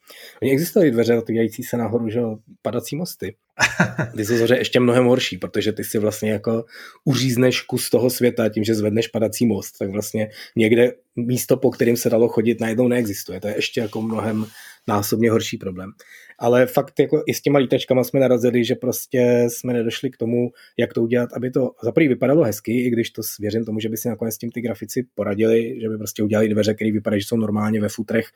Oni 0.42 0.52
existovaly 0.52 0.90
dveře 0.90 1.18
otvírající 1.18 1.62
se 1.62 1.76
nahoru, 1.76 2.08
že 2.08 2.20
padací 2.62 2.96
mosty. 2.96 3.34
Ty 4.16 4.24
jsou 4.24 4.36
samozřejmě 4.36 4.54
ještě 4.54 4.80
mnohem 4.80 5.04
horší, 5.04 5.38
protože 5.38 5.72
ty 5.72 5.84
si 5.84 5.98
vlastně 5.98 6.30
jako 6.30 6.64
uřízneš 7.04 7.62
kus 7.62 7.90
toho 7.90 8.10
světa 8.10 8.48
tím, 8.48 8.64
že 8.64 8.74
zvedneš 8.74 9.08
padací 9.08 9.46
most, 9.46 9.78
tak 9.78 9.90
vlastně 9.90 10.28
někde 10.56 10.92
místo, 11.16 11.56
po 11.56 11.70
kterým 11.70 11.96
se 11.96 12.10
dalo 12.10 12.28
chodit, 12.28 12.60
najednou 12.60 12.88
neexistuje. 12.88 13.40
To 13.40 13.48
je 13.48 13.56
ještě 13.56 13.80
jako 13.80 14.02
mnohem 14.02 14.46
násobně 14.88 15.30
horší 15.30 15.56
problém. 15.56 15.90
Ale 16.38 16.66
fakt 16.66 17.00
jako 17.00 17.22
i 17.26 17.34
s 17.34 17.40
těma 17.40 17.58
lítačkama 17.58 18.04
jsme 18.04 18.20
narazili, 18.20 18.64
že 18.64 18.74
prostě 18.74 19.46
jsme 19.48 19.72
nedošli 19.72 20.10
k 20.10 20.16
tomu, 20.16 20.50
jak 20.76 20.94
to 20.94 21.02
udělat, 21.02 21.28
aby 21.32 21.50
to 21.50 21.70
za 21.82 21.92
prvý 21.92 22.08
vypadalo 22.08 22.44
hezky, 22.44 22.72
i 22.72 22.90
když 22.90 23.10
to 23.10 23.22
věřím 23.40 23.64
tomu, 23.64 23.80
že 23.80 23.88
by 23.88 23.96
si 23.96 24.08
nakonec 24.08 24.34
s 24.34 24.38
tím 24.38 24.50
ty 24.50 24.60
grafici 24.60 25.06
poradili, 25.14 25.80
že 25.80 25.88
by 25.88 25.98
prostě 25.98 26.22
udělali 26.22 26.48
dveře, 26.48 26.74
které 26.74 26.92
vypadají, 26.92 27.22
že 27.22 27.28
jsou 27.28 27.36
normálně 27.36 27.80
ve 27.80 27.88
futrech 27.88 28.26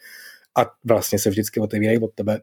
a 0.59 0.71
vlastně 0.85 1.19
se 1.19 1.31
vždycky 1.31 1.61
otevírají 1.61 1.99
od 1.99 2.15
tebe. 2.15 2.41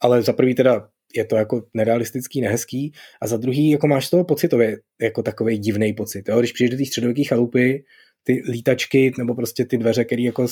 Ale 0.00 0.22
za 0.22 0.32
prvý 0.32 0.54
teda 0.54 0.88
je 1.14 1.24
to 1.24 1.36
jako 1.36 1.62
nerealistický, 1.74 2.40
nehezký 2.40 2.92
a 3.20 3.26
za 3.26 3.36
druhý 3.36 3.70
jako 3.70 3.86
máš 3.86 4.10
toho 4.10 4.24
pocitově 4.24 4.80
jako 5.00 5.22
takový 5.22 5.58
divný 5.58 5.92
pocit. 5.92 6.28
Jo? 6.28 6.38
Když 6.38 6.52
přijdeš 6.52 6.70
do 6.70 6.84
té 6.84 6.86
středověké 6.86 7.24
chalupy, 7.24 7.84
ty 8.22 8.42
lítačky 8.50 9.12
nebo 9.18 9.34
prostě 9.34 9.64
ty 9.64 9.78
dveře, 9.78 10.04
které 10.04 10.22
jako 10.22 10.46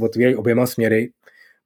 otvírají 0.00 0.36
oběma 0.36 0.66
směry, 0.66 1.10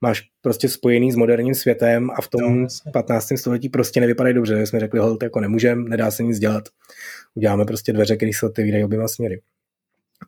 máš 0.01 0.23
prostě 0.41 0.69
spojený 0.69 1.13
s 1.13 1.17
moderním 1.17 1.55
světem 1.55 2.11
a 2.11 2.23
v 2.23 2.29
tom 2.29 2.63
no, 2.63 2.93
15. 2.93 3.33
století 3.37 3.69
prostě 3.69 4.01
nevypadají 4.01 4.35
dobře. 4.35 4.67
Jsme 4.67 4.81
řekli, 4.81 5.01
to 5.01 5.19
jako 5.23 5.41
nemůžeme, 5.41 5.89
nedá 5.89 6.11
se 6.11 6.23
nic 6.23 6.39
dělat. 6.39 6.65
Uděláme 7.35 7.65
prostě 7.65 7.93
dveře, 7.93 8.17
které 8.17 8.33
se 8.35 8.47
otevírají 8.47 8.85
oběma 8.85 9.09
směry. 9.09 9.43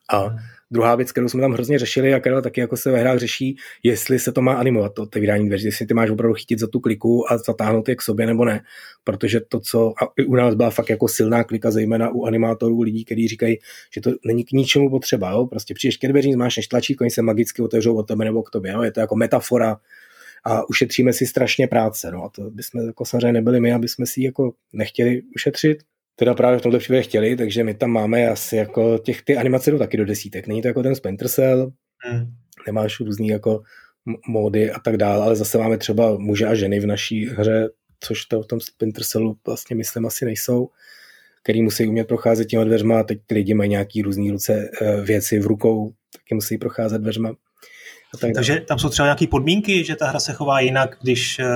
A 0.09 0.18
hmm. 0.18 0.38
Druhá 0.70 0.94
věc, 0.94 1.12
kterou 1.12 1.28
jsme 1.28 1.40
tam 1.40 1.52
hrozně 1.52 1.78
řešili 1.78 2.14
a 2.14 2.20
která 2.20 2.40
taky 2.40 2.61
jako 2.61 2.76
se 2.76 2.90
ve 2.90 2.98
hrách 2.98 3.18
řeší, 3.18 3.57
jestli 3.83 4.18
se 4.18 4.33
to 4.33 4.42
má 4.42 4.54
animovat, 4.54 4.94
to 4.94 5.02
otevírání 5.02 5.46
dveří, 5.46 5.66
jestli 5.66 5.87
ty 5.87 5.94
máš 5.94 6.11
opravdu 6.11 6.35
chytit 6.35 6.59
za 6.59 6.66
tu 6.66 6.81
kliku 6.81 7.33
a 7.33 7.38
zatáhnout 7.38 7.88
je 7.88 7.96
k 7.96 8.02
sobě 8.02 8.26
nebo 8.26 8.44
ne. 8.44 8.61
Protože 9.04 9.40
to, 9.40 9.61
co 9.61 9.92
a 10.02 10.12
u 10.26 10.35
nás 10.35 10.54
byla 10.54 10.70
fakt 10.70 10.90
jako 10.90 11.09
silná 11.09 11.44
klika, 11.44 11.70
zejména 11.70 12.11
u 12.11 12.24
animátorů 12.24 12.81
lidí, 12.81 13.04
kteří 13.04 13.28
říkají, 13.28 13.59
že 13.94 14.00
to 14.00 14.11
není 14.24 14.44
k 14.44 14.52
ničemu 14.52 14.90
potřeba. 14.90 15.31
Jo? 15.31 15.46
Prostě 15.46 15.74
přijdeš 15.74 15.96
ke 15.96 16.09
dveřím, 16.09 16.33
zmášneš 16.33 16.68
tlačítko, 16.68 17.04
oni 17.04 17.11
se 17.11 17.22
magicky 17.22 17.62
otevřou 17.62 17.96
od 17.96 18.02
tebe 18.02 18.24
nebo 18.24 18.42
k 18.42 18.50
tobě. 18.50 18.72
Jo? 18.72 18.83
Je 18.83 18.92
to 18.92 19.00
jako 19.00 19.16
metafora 19.16 19.76
a 20.44 20.68
ušetříme 20.68 21.12
si 21.12 21.26
strašně 21.26 21.66
práce. 21.66 22.11
No 22.12 22.24
a 22.24 22.28
to 22.28 22.50
bychom 22.50 22.87
jako 22.87 23.04
samozřejmě 23.04 23.33
nebyli 23.33 23.61
my, 23.61 23.72
aby 23.72 23.88
jsme 23.88 24.07
si 24.07 24.22
jako 24.22 24.52
nechtěli 24.72 25.22
ušetřit 25.35 25.78
teda 26.18 26.35
právě 26.35 26.59
v 26.59 26.62
tomto 26.62 26.78
případě 26.78 27.02
chtěli, 27.02 27.37
takže 27.37 27.64
my 27.64 27.74
tam 27.74 27.90
máme 27.90 28.28
asi 28.28 28.57
jako 28.57 28.98
těch, 28.98 29.22
ty 29.22 29.37
animace 29.37 29.70
jdou 29.70 29.78
taky 29.78 29.96
do 29.96 30.04
desítek. 30.04 30.46
Není 30.46 30.62
to 30.62 30.68
jako 30.68 30.83
ten 30.83 30.94
Splinter 30.94 31.28
Cell, 31.28 31.72
hmm. 31.98 32.26
nemáš 32.66 33.00
různý 33.00 33.28
jako 33.28 33.62
módy 34.28 34.70
a 34.70 34.78
tak 34.78 34.96
dále, 34.96 35.24
ale 35.24 35.37
zase 35.37 35.59
máme 35.59 35.78
třeba 35.78 36.18
muže 36.18 36.46
a 36.46 36.54
ženy 36.54 36.81
v 36.81 36.87
naší 36.87 37.26
hře, 37.26 37.68
což 38.00 38.24
to 38.24 38.42
v 38.42 38.46
tom 38.46 38.61
Splinter 38.61 39.04
Cellu 39.04 39.37
vlastně 39.46 39.76
myslím 39.76 40.07
asi 40.07 40.24
nejsou, 40.24 40.68
který 41.42 41.62
musí 41.62 41.87
umět 41.87 42.09
procházet 42.09 42.44
těma 42.44 42.64
dveřma 42.64 43.02
teď 43.02 43.18
ty 43.26 43.35
lidi 43.35 43.54
mají 43.54 43.70
nějaký 43.70 44.02
různý 44.02 44.31
ruce 44.31 44.70
eh, 44.83 45.00
věci 45.00 45.38
v 45.38 45.46
rukou, 45.46 45.92
taky 46.12 46.35
musí 46.35 46.59
procházet 46.59 47.02
dveřma. 47.02 47.35
Tak 48.21 48.31
Takže 48.35 48.61
tam 48.61 48.79
jsou 48.79 48.88
třeba 48.88 49.07
nějaké 49.07 49.27
podmínky, 49.27 49.85
že 49.85 49.97
ta 49.97 50.07
hra 50.09 50.21
se 50.21 50.33
chová 50.33 50.61
jinak, 50.61 50.97
když 51.03 51.38
uh, 51.38 51.47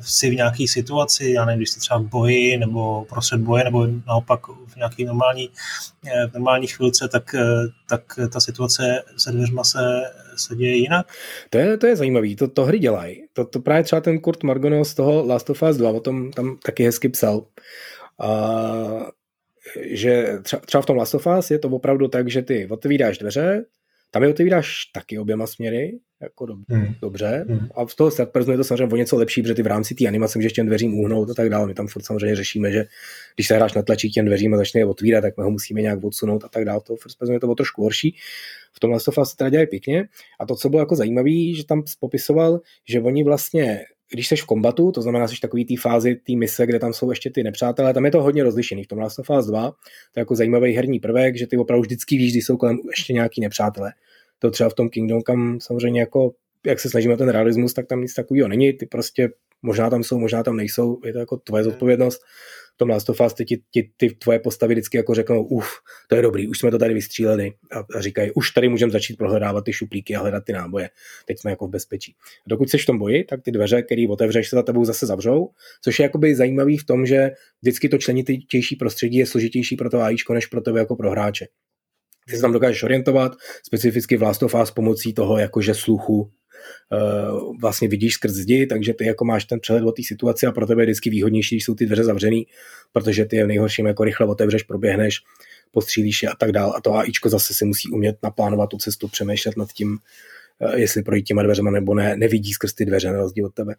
jsi 0.00 0.30
v 0.30 0.34
nějaké 0.34 0.64
situaci, 0.68 1.30
já 1.30 1.44
nevím, 1.44 1.58
když 1.58 1.70
jsi 1.70 1.80
třeba 1.80 2.00
v 2.00 2.04
boji 2.04 2.56
nebo 2.56 3.04
prostřed 3.08 3.40
boje, 3.40 3.64
nebo 3.64 3.86
naopak 4.06 4.40
v 4.48 4.76
nějaké 4.76 5.04
normální, 5.04 5.48
uh, 5.48 6.32
normální 6.34 6.66
chvilce, 6.66 7.08
tak, 7.08 7.34
uh, 7.34 7.40
tak 7.88 8.02
ta 8.32 8.40
situace 8.40 9.02
se 9.16 9.32
dveřma 9.32 9.64
se, 9.64 10.02
se 10.36 10.56
děje 10.56 10.76
jinak? 10.76 11.06
To 11.50 11.58
je, 11.58 11.76
to 11.76 11.86
je 11.86 11.96
zajímavé, 11.96 12.34
to, 12.34 12.48
to 12.48 12.64
hry 12.64 12.78
dělají. 12.78 13.24
To, 13.32 13.44
to 13.44 13.60
právě 13.60 13.84
třeba 13.84 14.00
ten 14.00 14.20
Kurt 14.20 14.42
Margono 14.42 14.84
z 14.84 14.94
toho 14.94 15.26
Last 15.26 15.50
of 15.50 15.62
Us 15.62 15.76
2 15.76 15.90
o 15.90 16.00
tom 16.00 16.30
tam 16.32 16.58
taky 16.64 16.84
hezky 16.84 17.08
psal. 17.08 17.44
A, 18.20 18.30
že 19.90 20.38
třeba, 20.42 20.62
třeba 20.66 20.82
v 20.82 20.86
tom 20.86 20.96
Last 20.96 21.14
of 21.14 21.26
Us 21.38 21.50
je 21.50 21.58
to 21.58 21.68
opravdu 21.68 22.08
tak, 22.08 22.30
že 22.30 22.42
ty 22.42 22.68
otevíráš 22.70 23.18
dveře, 23.18 23.64
tam 24.10 24.22
je 24.22 24.28
otevíráš 24.28 24.84
taky 24.94 25.18
oběma 25.18 25.46
směry, 25.46 25.98
jako 26.22 26.46
do, 26.46 26.54
hmm. 26.68 26.94
dobře. 27.02 27.44
Hmm. 27.48 27.68
A 27.74 27.86
v 27.86 27.94
toho 27.94 28.10
third 28.10 28.48
je 28.50 28.56
to 28.56 28.64
samozřejmě 28.64 28.86
o 28.86 28.96
něco 28.96 29.16
lepší, 29.16 29.42
protože 29.42 29.54
ty 29.54 29.62
v 29.62 29.66
rámci 29.66 29.94
té 29.94 30.06
animace 30.06 30.38
můžeš 30.38 30.52
těm 30.52 30.66
dveřím 30.66 30.98
uhnout 30.98 31.30
a 31.30 31.34
tak 31.34 31.48
dále. 31.48 31.66
My 31.66 31.74
tam 31.74 31.86
furt 31.86 32.02
samozřejmě 32.02 32.36
řešíme, 32.36 32.72
že 32.72 32.84
když 33.34 33.46
se 33.46 33.56
hráš 33.56 33.74
na 33.74 33.82
tlačí 33.82 34.10
těm 34.10 34.26
dveřím 34.26 34.54
a 34.54 34.56
začne 34.56 34.80
je 34.80 34.86
otvírat, 34.86 35.22
tak 35.22 35.36
my 35.36 35.44
ho 35.44 35.50
musíme 35.50 35.82
nějak 35.82 36.04
odsunout 36.04 36.44
a 36.44 36.48
tak 36.48 36.64
dále. 36.64 36.80
To 36.86 36.96
first 36.96 37.18
person 37.18 37.34
je 37.34 37.40
to 37.40 37.48
o 37.48 37.54
trošku 37.54 37.82
horší. 37.82 38.16
V 38.72 38.80
tom 38.80 38.90
Last 38.90 39.08
of 39.08 39.18
Us 39.18 39.30
se 39.30 39.36
teda 39.36 39.50
dělají 39.50 39.66
pěkně. 39.66 40.08
A 40.40 40.46
to, 40.46 40.56
co 40.56 40.68
bylo 40.68 40.82
jako 40.82 40.96
zajímavé, 40.96 41.54
že 41.56 41.66
tam 41.66 41.82
popisoval, 42.00 42.60
že 42.88 43.00
oni 43.00 43.24
vlastně 43.24 43.84
když 44.12 44.28
jsi 44.28 44.36
v 44.36 44.44
kombatu, 44.44 44.92
to 44.92 45.02
znamená, 45.02 45.28
jsi 45.28 45.36
v 45.36 45.40
takový 45.40 45.64
té 45.64 45.74
fázi 45.80 46.14
té 46.14 46.32
mise, 46.36 46.66
kde 46.66 46.78
tam 46.78 46.92
jsou 46.92 47.10
ještě 47.10 47.30
ty 47.30 47.42
nepřátelé, 47.42 47.94
tam 47.94 48.04
je 48.04 48.10
to 48.10 48.22
hodně 48.22 48.44
rozlišený. 48.44 48.84
V 48.84 48.86
tom 48.86 48.98
Last 48.98 49.18
of 49.18 49.30
Us 49.38 49.46
2 49.46 49.70
to 49.70 49.76
je 50.16 50.20
jako 50.20 50.34
zajímavý 50.34 50.72
herní 50.72 51.00
prvek, 51.00 51.36
že 51.36 51.46
ty 51.46 51.56
opravdu 51.56 51.82
vždycky 51.82 52.16
víš, 52.16 52.32
když 52.32 52.46
jsou 52.46 52.56
kolem 52.56 52.78
ještě 52.90 53.12
nějaký 53.12 53.40
nepřátelé. 53.40 53.92
To 54.38 54.50
třeba 54.50 54.70
v 54.70 54.74
tom 54.74 54.88
Kingdom 54.88 55.22
kam 55.22 55.60
samozřejmě 55.60 56.00
jako 56.00 56.32
jak 56.66 56.80
se 56.80 56.90
snažíme 56.90 57.16
ten 57.16 57.28
realismus, 57.28 57.74
tak 57.74 57.86
tam 57.86 58.00
nic 58.00 58.14
takového 58.14 58.48
není, 58.48 58.72
ty 58.72 58.86
prostě 58.86 59.28
možná 59.62 59.90
tam 59.90 60.02
jsou, 60.02 60.18
možná 60.18 60.42
tam 60.42 60.56
nejsou, 60.56 61.00
je 61.04 61.12
to 61.12 61.18
jako 61.18 61.36
tvoje 61.36 61.64
zodpovědnost. 61.64 62.22
V 62.74 62.76
tom 62.76 62.88
Last 62.88 63.10
of 63.10 63.20
Us 63.20 63.34
ty, 63.34 63.44
ty, 63.44 63.90
ty 63.96 64.10
tvoje 64.10 64.38
postavy 64.38 64.74
vždycky 64.74 64.96
jako 64.96 65.14
řeknou, 65.14 65.44
uf, 65.44 65.68
to 66.08 66.16
je 66.16 66.22
dobrý, 66.22 66.48
už 66.48 66.58
jsme 66.58 66.70
to 66.70 66.78
tady 66.78 66.94
vystříleli 66.94 67.52
a, 67.72 67.98
a 67.98 68.00
říkají, 68.00 68.30
už 68.34 68.50
tady 68.50 68.68
můžeme 68.68 68.92
začít 68.92 69.16
prohledávat 69.16 69.64
ty 69.64 69.72
šuplíky 69.72 70.16
a 70.16 70.20
hledat 70.20 70.44
ty 70.44 70.52
náboje, 70.52 70.90
teď 71.26 71.38
jsme 71.38 71.50
jako 71.50 71.66
v 71.66 71.70
bezpečí. 71.70 72.14
A 72.46 72.48
dokud 72.48 72.70
seš 72.70 72.82
v 72.82 72.86
tom 72.86 72.98
boji, 72.98 73.24
tak 73.24 73.42
ty 73.42 73.50
dveře, 73.50 73.82
které 73.82 74.06
otevřeš, 74.10 74.48
se 74.48 74.56
za 74.56 74.62
tebou 74.62 74.84
zase 74.84 75.06
zavřou, 75.06 75.48
což 75.82 75.98
je 75.98 76.02
jakoby 76.02 76.34
zajímavý 76.34 76.78
v 76.78 76.86
tom, 76.86 77.06
že 77.06 77.30
vždycky 77.62 77.88
to 77.88 77.98
členitější 77.98 78.76
prostředí 78.76 79.18
je 79.18 79.26
složitější 79.26 79.76
pro 79.76 79.90
to 79.90 80.00
AIčko, 80.00 80.34
než 80.34 80.46
pro 80.46 80.60
tebe 80.60 80.78
jako 80.78 80.96
pro 80.96 81.10
hráče. 81.10 81.46
Ty 82.28 82.36
se 82.36 82.42
tam 82.42 82.52
dokážeš 82.52 82.82
orientovat, 82.82 83.32
specificky 83.66 84.16
v 84.16 84.22
Last 84.22 84.42
of 84.42 84.54
Us 84.62 84.70
pomocí 84.70 85.14
toho 85.14 85.38
jakože 85.38 85.74
sluchu 85.74 86.30
vlastně 87.60 87.88
vidíš 87.88 88.14
skrz 88.14 88.32
zdi, 88.32 88.66
takže 88.66 88.94
ty 88.94 89.06
jako 89.06 89.24
máš 89.24 89.44
ten 89.44 89.60
přehled 89.60 89.84
o 89.84 89.92
té 89.92 90.02
situaci 90.02 90.46
a 90.46 90.52
pro 90.52 90.66
tebe 90.66 90.82
je 90.82 90.86
vždycky 90.86 91.10
výhodnější, 91.10 91.54
když 91.54 91.64
jsou 91.64 91.74
ty 91.74 91.86
dveře 91.86 92.04
zavřený, 92.04 92.46
protože 92.92 93.24
ty 93.24 93.36
je 93.36 93.44
v 93.44 93.48
nejhorším 93.48 93.86
jako 93.86 94.04
rychle 94.04 94.26
otevřeš, 94.26 94.62
proběhneš, 94.62 95.18
postřílíš 95.70 96.22
je 96.22 96.28
a 96.28 96.36
tak 96.36 96.52
dál. 96.52 96.72
A 96.76 96.80
to 96.80 96.94
AIčko 96.94 97.28
zase 97.28 97.54
si 97.54 97.64
musí 97.64 97.90
umět 97.90 98.16
naplánovat 98.22 98.70
tu 98.70 98.76
cestu, 98.76 99.08
přemýšlet 99.08 99.56
nad 99.56 99.72
tím, 99.72 99.92
uh, 99.92 99.98
jestli 100.74 101.02
projít 101.02 101.22
těma 101.22 101.42
dveřema 101.42 101.70
nebo 101.70 101.94
ne, 101.94 102.16
nevidí 102.16 102.52
skrz 102.52 102.74
ty 102.74 102.84
dveře 102.84 103.12
na 103.12 103.18
rozdíl 103.18 103.46
od 103.46 103.54
tebe. 103.54 103.74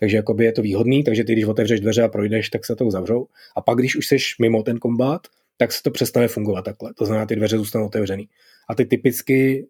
Takže 0.00 0.16
jakoby 0.16 0.44
je 0.44 0.52
to 0.52 0.62
výhodný, 0.62 1.04
takže 1.04 1.24
ty 1.24 1.32
když 1.32 1.44
otevřeš 1.44 1.80
dveře 1.80 2.02
a 2.02 2.08
projdeš, 2.08 2.50
tak 2.50 2.64
se 2.64 2.76
to 2.76 2.90
zavřou. 2.90 3.26
A 3.56 3.60
pak, 3.60 3.78
když 3.78 3.96
už 3.96 4.06
jsi 4.06 4.16
mimo 4.40 4.62
ten 4.62 4.78
kombát, 4.78 5.20
tak 5.56 5.72
se 5.72 5.82
to 5.82 5.90
přestane 5.90 6.28
fungovat 6.28 6.62
takhle. 6.62 6.94
To 6.94 7.04
znamená, 7.06 7.26
ty 7.26 7.36
dveře 7.36 7.58
zůstanou 7.58 7.86
otevřený. 7.86 8.28
A 8.68 8.74
ty 8.74 8.84
typicky 8.84 9.66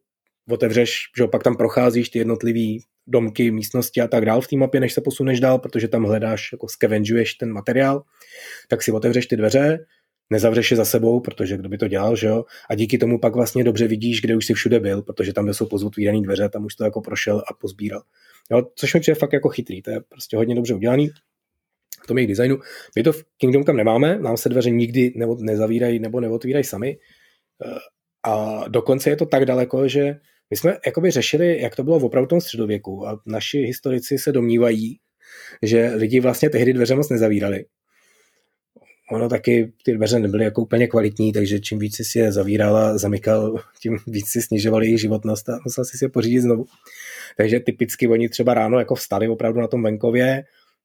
otevřeš, 0.50 0.98
že 1.16 1.26
pak 1.26 1.42
tam 1.42 1.56
procházíš 1.56 2.08
ty 2.08 2.18
jednotlivý 2.18 2.84
domky, 3.06 3.50
místnosti 3.50 4.00
a 4.00 4.08
tak 4.08 4.24
dál 4.24 4.40
v 4.40 4.48
té 4.48 4.56
mapě, 4.56 4.80
než 4.80 4.92
se 4.92 5.00
posuneš 5.00 5.40
dál, 5.40 5.58
protože 5.58 5.88
tam 5.88 6.04
hledáš, 6.04 6.52
jako 6.52 6.68
scavengeuješ 6.68 7.34
ten 7.34 7.52
materiál, 7.52 8.02
tak 8.68 8.82
si 8.82 8.92
otevřeš 8.92 9.26
ty 9.26 9.36
dveře, 9.36 9.86
nezavřeš 10.30 10.70
je 10.70 10.76
za 10.76 10.84
sebou, 10.84 11.20
protože 11.20 11.56
kdo 11.56 11.68
by 11.68 11.78
to 11.78 11.88
dělal, 11.88 12.16
že 12.16 12.26
jo? 12.26 12.44
A 12.70 12.74
díky 12.74 12.98
tomu 12.98 13.18
pak 13.18 13.34
vlastně 13.34 13.64
dobře 13.64 13.88
vidíš, 13.88 14.20
kde 14.20 14.36
už 14.36 14.46
si 14.46 14.54
všude 14.54 14.80
byl, 14.80 15.02
protože 15.02 15.32
tam, 15.32 15.54
jsou 15.54 15.66
pozotvíraný 15.66 16.22
dveře, 16.22 16.48
tam 16.48 16.64
už 16.64 16.74
to 16.74 16.84
jako 16.84 17.00
prošel 17.00 17.38
a 17.38 17.54
pozbíral. 17.54 18.02
Jo? 18.50 18.62
Což 18.74 18.94
mi 18.94 19.00
přijde 19.00 19.14
fakt 19.14 19.32
jako 19.32 19.48
chytrý, 19.48 19.82
to 19.82 19.90
je 19.90 20.00
prostě 20.08 20.36
hodně 20.36 20.54
dobře 20.54 20.74
udělaný 20.74 21.10
v 22.04 22.06
tom 22.06 22.18
jejich 22.18 22.28
designu. 22.28 22.58
My 22.96 23.02
to 23.02 23.12
v 23.12 23.24
Kingdom 23.36 23.64
Come 23.64 23.76
nemáme, 23.76 24.18
nám 24.18 24.36
se 24.36 24.48
dveře 24.48 24.70
nikdy 24.70 25.12
nezavírají 25.38 25.98
nebo 25.98 26.20
neotvírají 26.20 26.64
sami. 26.64 26.98
Eh, 27.64 27.78
a 28.22 28.64
dokonce 28.68 29.10
je 29.10 29.16
to 29.16 29.26
tak 29.26 29.44
daleko, 29.44 29.88
že 29.88 30.16
my 30.50 30.56
jsme 30.56 30.76
jakoby 30.86 31.10
řešili, 31.10 31.60
jak 31.60 31.76
to 31.76 31.84
bylo 31.84 31.98
v 31.98 32.04
opravdu 32.04 32.28
tom 32.28 32.40
středověku 32.40 33.06
a 33.08 33.20
naši 33.26 33.58
historici 33.58 34.18
se 34.18 34.32
domnívají, 34.32 34.98
že 35.62 35.92
lidi 35.94 36.20
vlastně 36.20 36.50
tehdy 36.50 36.72
dveře 36.72 36.94
moc 36.94 37.10
nezavírali. 37.10 37.64
Ono 39.12 39.28
taky 39.28 39.72
ty 39.84 39.94
dveře 39.94 40.18
nebyly 40.18 40.44
jako 40.44 40.62
úplně 40.62 40.86
kvalitní, 40.86 41.32
takže 41.32 41.60
čím 41.60 41.78
víc 41.78 41.96
si 42.06 42.18
je 42.18 42.32
zavíral 42.32 42.76
a 42.76 42.98
zamykal, 42.98 43.54
tím 43.80 43.98
víc 44.06 44.28
si 44.28 44.42
snižoval 44.42 44.82
jejich 44.82 45.00
životnost 45.00 45.48
a 45.48 45.58
musel 45.64 45.84
si 45.84 46.04
je 46.04 46.08
pořídit 46.08 46.40
znovu. 46.40 46.64
Takže 47.36 47.60
typicky 47.60 48.08
oni 48.08 48.28
třeba 48.28 48.54
ráno 48.54 48.78
jako 48.78 48.94
vstali 48.94 49.28
opravdu 49.28 49.60
na 49.60 49.66
tom 49.66 49.82
venkově, 49.82 50.44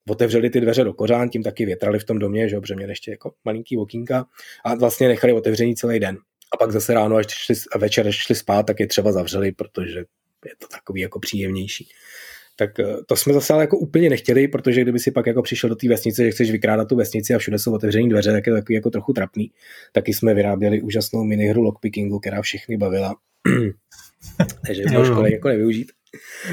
otevřeli 0.09 0.49
ty 0.49 0.61
dveře 0.61 0.83
do 0.83 0.93
kořán, 0.93 1.29
tím 1.29 1.43
taky 1.43 1.65
větrali 1.65 1.99
v 1.99 2.03
tom 2.03 2.19
domě, 2.19 2.49
že 2.49 2.59
protože 2.59 2.75
měli 2.75 2.91
ještě 2.91 3.11
jako 3.11 3.33
malinký 3.45 3.77
okýnka 3.77 4.25
a 4.65 4.75
vlastně 4.75 5.07
nechali 5.07 5.33
otevřený 5.33 5.75
celý 5.75 5.99
den. 5.99 6.17
A 6.53 6.57
pak 6.57 6.71
zase 6.71 6.93
ráno, 6.93 7.15
až 7.15 7.25
šli, 7.29 7.55
a 7.71 7.77
večer, 7.77 8.07
až 8.07 8.15
šli 8.15 8.35
spát, 8.35 8.63
tak 8.63 8.79
je 8.79 8.87
třeba 8.87 9.11
zavřeli, 9.11 9.51
protože 9.51 9.99
je 10.45 10.55
to 10.59 10.67
takový 10.67 11.01
jako 11.01 11.19
příjemnější. 11.19 11.89
Tak 12.55 12.79
eh, 12.79 12.95
to 13.07 13.15
jsme 13.15 13.33
zase 13.33 13.53
ale 13.53 13.63
jako 13.63 13.77
úplně 13.77 14.09
nechtěli, 14.09 14.47
protože 14.47 14.81
kdyby 14.81 14.99
si 14.99 15.11
pak 15.11 15.27
jako 15.27 15.41
přišel 15.41 15.69
do 15.69 15.75
té 15.75 15.89
vesnice, 15.89 16.23
že 16.23 16.31
chceš 16.31 16.51
vykrádat 16.51 16.87
tu 16.87 16.95
vesnici 16.95 17.33
a 17.33 17.37
všude 17.37 17.59
jsou 17.59 17.73
otevřené 17.73 18.09
dveře, 18.09 18.31
tak 18.31 18.47
je 18.47 18.53
to 18.53 18.57
takový 18.57 18.75
jako 18.75 18.89
trochu 18.89 19.13
trapný. 19.13 19.51
Taky 19.91 20.13
jsme 20.13 20.33
vyráběli 20.33 20.81
úžasnou 20.81 21.23
minihru 21.23 21.61
lockpickingu, 21.61 22.19
která 22.19 22.41
všechny 22.41 22.77
bavila. 22.77 23.15
Takže 24.67 24.83
bylo 24.89 25.05
školy 25.05 25.33
jako 25.33 25.47
nevyužít. 25.47 25.91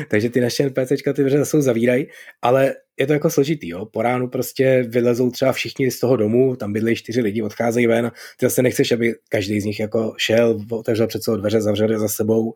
Takže 0.09 0.31
ty 0.31 0.41
naše 0.41 0.67
NPCčka 0.67 1.13
ty 1.13 1.23
dveře 1.23 1.39
zase 1.39 1.63
zavírají, 1.63 2.07
ale 2.43 2.75
je 2.99 3.07
to 3.07 3.13
jako 3.13 3.31
složitý, 3.31 3.69
jo. 3.69 3.87
Po 3.87 4.03
ránu 4.03 4.29
prostě 4.29 4.85
vylezou 4.89 5.31
třeba 5.31 5.53
všichni 5.53 5.91
z 5.91 6.01
toho 6.01 6.17
domu, 6.17 6.57
tam 6.57 6.73
bydlejí 6.73 6.97
čtyři 6.97 7.21
lidi, 7.21 7.43
odcházejí 7.43 7.87
ven, 7.87 8.13
ty 8.37 8.47
zase 8.47 8.63
nechceš, 8.63 8.93
aby 8.93 9.15
každý 9.29 9.61
z 9.61 9.65
nich 9.65 9.81
jako 9.81 10.15
šel, 10.17 10.61
otevřel 10.71 11.07
před 11.07 11.23
sebou 11.23 11.37
dveře, 11.37 11.61
zavřel 11.61 11.99
za 11.99 12.09
sebou, 12.09 12.55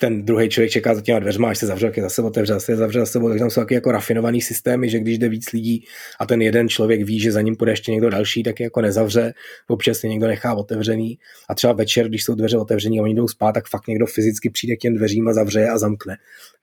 ten 0.00 0.24
druhý 0.24 0.48
člověk 0.48 0.70
čeká 0.70 0.94
za 0.94 1.00
těma 1.00 1.18
dveřma, 1.18 1.48
až 1.48 1.58
se 1.58 1.66
zavře, 1.66 1.86
jak 1.86 1.96
je 1.96 2.02
zase 2.02 2.22
otevře, 2.22 2.52
zase 2.52 2.72
je 2.72 2.76
zavře 2.76 2.98
za 3.00 3.06
sebou, 3.06 3.28
takže 3.28 3.38
tam 3.38 3.50
jsou 3.50 3.60
taky 3.60 3.74
jako 3.74 3.92
rafinovaný 3.92 4.40
systémy, 4.40 4.90
že 4.90 5.00
když 5.00 5.18
jde 5.18 5.28
víc 5.28 5.52
lidí 5.52 5.84
a 6.20 6.26
ten 6.26 6.42
jeden 6.42 6.68
člověk 6.68 7.02
ví, 7.02 7.20
že 7.20 7.32
za 7.32 7.40
ním 7.40 7.56
půjde 7.56 7.72
ještě 7.72 7.92
někdo 7.92 8.10
další, 8.10 8.42
tak 8.42 8.60
je 8.60 8.64
jako 8.64 8.80
nezavře, 8.80 9.34
občas 9.68 10.04
je 10.04 10.10
někdo 10.10 10.26
nechá 10.26 10.54
otevřený 10.54 11.18
a 11.48 11.54
třeba 11.54 11.72
večer, 11.72 12.08
když 12.08 12.24
jsou 12.24 12.34
dveře 12.34 12.58
otevřený 12.58 13.00
a 13.00 13.02
oni 13.02 13.14
jdou 13.14 13.28
spát, 13.28 13.52
tak 13.52 13.68
fakt 13.68 13.86
někdo 13.86 14.06
fyzicky 14.06 14.50
přijde 14.50 14.76
k 14.76 14.78
těm 14.78 14.94
dveřím 14.94 15.28
a 15.28 15.32
zavře 15.32 15.68
a 15.68 15.78
zamkne, 15.78 16.16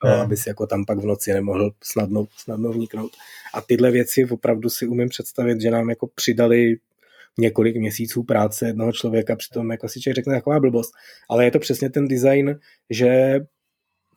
hmm. 0.03 0.13
aby 0.13 0.37
si 0.37 0.49
jako 0.49 0.67
tam 0.67 0.85
pak 0.85 0.97
v 0.97 1.05
noci 1.05 1.33
nemohl 1.33 1.71
snadno, 1.83 2.25
snadno 2.37 2.71
vniknout. 2.71 3.11
A 3.53 3.61
tyhle 3.61 3.91
věci 3.91 4.25
opravdu 4.25 4.69
si 4.69 4.87
umím 4.87 5.09
představit, 5.09 5.61
že 5.61 5.71
nám 5.71 5.89
jako 5.89 6.07
přidali 6.15 6.75
několik 7.37 7.75
měsíců 7.75 8.23
práce 8.23 8.67
jednoho 8.67 8.91
člověka, 8.91 9.35
přitom 9.35 9.71
jako 9.71 9.89
si 9.89 10.01
člověk 10.01 10.15
řekne 10.15 10.33
taková 10.33 10.59
blbost. 10.59 10.91
Ale 11.29 11.45
je 11.45 11.51
to 11.51 11.59
přesně 11.59 11.89
ten 11.89 12.07
design, 12.07 12.59
že 12.89 13.39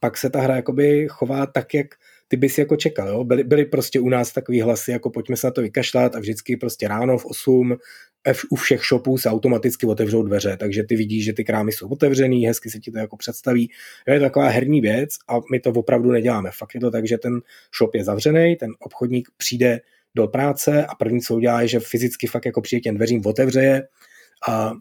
pak 0.00 0.18
se 0.18 0.30
ta 0.30 0.40
hra 0.40 0.56
jakoby 0.56 1.06
chová 1.10 1.46
tak, 1.46 1.74
jak 1.74 1.86
ty 2.28 2.36
bys 2.36 2.58
jako 2.58 2.76
čekal. 2.76 3.08
Jo? 3.08 3.24
Byly, 3.24 3.44
byly 3.44 3.64
prostě 3.64 4.00
u 4.00 4.08
nás 4.08 4.32
takový 4.32 4.60
hlasy, 4.60 4.90
jako 4.90 5.10
pojďme 5.10 5.36
se 5.36 5.46
na 5.46 5.50
to 5.50 5.62
vykašlat 5.62 6.16
a 6.16 6.20
vždycky 6.20 6.56
prostě 6.56 6.88
ráno 6.88 7.18
v 7.18 7.26
8 7.26 7.76
u 8.50 8.56
všech 8.56 8.80
shopů 8.80 9.18
se 9.18 9.28
automaticky 9.28 9.86
otevřou 9.86 10.22
dveře, 10.22 10.56
takže 10.56 10.82
ty 10.82 10.96
vidíš, 10.96 11.24
že 11.24 11.32
ty 11.32 11.44
krámy 11.44 11.72
jsou 11.72 11.88
otevřený, 11.88 12.46
hezky 12.46 12.70
se 12.70 12.78
ti 12.78 12.90
to 12.90 12.98
jako 12.98 13.16
představí. 13.16 13.70
Je 14.06 14.18
to 14.18 14.24
taková 14.24 14.48
herní 14.48 14.80
věc 14.80 15.10
a 15.28 15.40
my 15.52 15.60
to 15.60 15.70
opravdu 15.70 16.10
neděláme. 16.10 16.50
Fakt 16.58 16.74
je 16.74 16.80
to 16.80 16.90
tak, 16.90 17.08
že 17.08 17.18
ten 17.18 17.40
shop 17.78 17.94
je 17.94 18.04
zavřený, 18.04 18.56
ten 18.56 18.70
obchodník 18.78 19.28
přijde 19.36 19.80
do 20.14 20.28
práce 20.28 20.86
a 20.86 20.94
první, 20.94 21.20
co 21.20 21.34
udělá, 21.34 21.62
je, 21.62 21.68
že 21.68 21.80
fyzicky 21.80 22.26
fakt 22.26 22.46
jako 22.46 22.60
přijde 22.60 22.80
těm 22.80 22.94
dveřím, 22.94 23.26
otevře 23.26 23.60
je 23.60 23.88
a, 24.48 24.72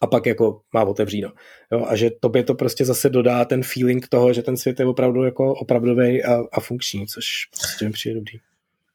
a 0.00 0.06
pak 0.06 0.26
jako 0.26 0.60
má 0.72 0.84
otevříno. 0.84 1.32
Jo, 1.72 1.86
a 1.88 1.96
že 1.96 2.10
tobě 2.20 2.44
to 2.44 2.54
prostě 2.54 2.84
zase 2.84 3.08
dodá 3.08 3.44
ten 3.44 3.62
feeling 3.62 4.08
toho, 4.08 4.32
že 4.32 4.42
ten 4.42 4.56
svět 4.56 4.80
je 4.80 4.86
opravdu 4.86 5.24
jako 5.24 5.54
opravdový 5.54 6.24
a, 6.24 6.42
a 6.52 6.60
funkční, 6.60 7.06
což 7.06 7.26
prostě 7.50 7.84
mi 7.84 7.90
přijde 7.90 8.14
dobrý. 8.14 8.38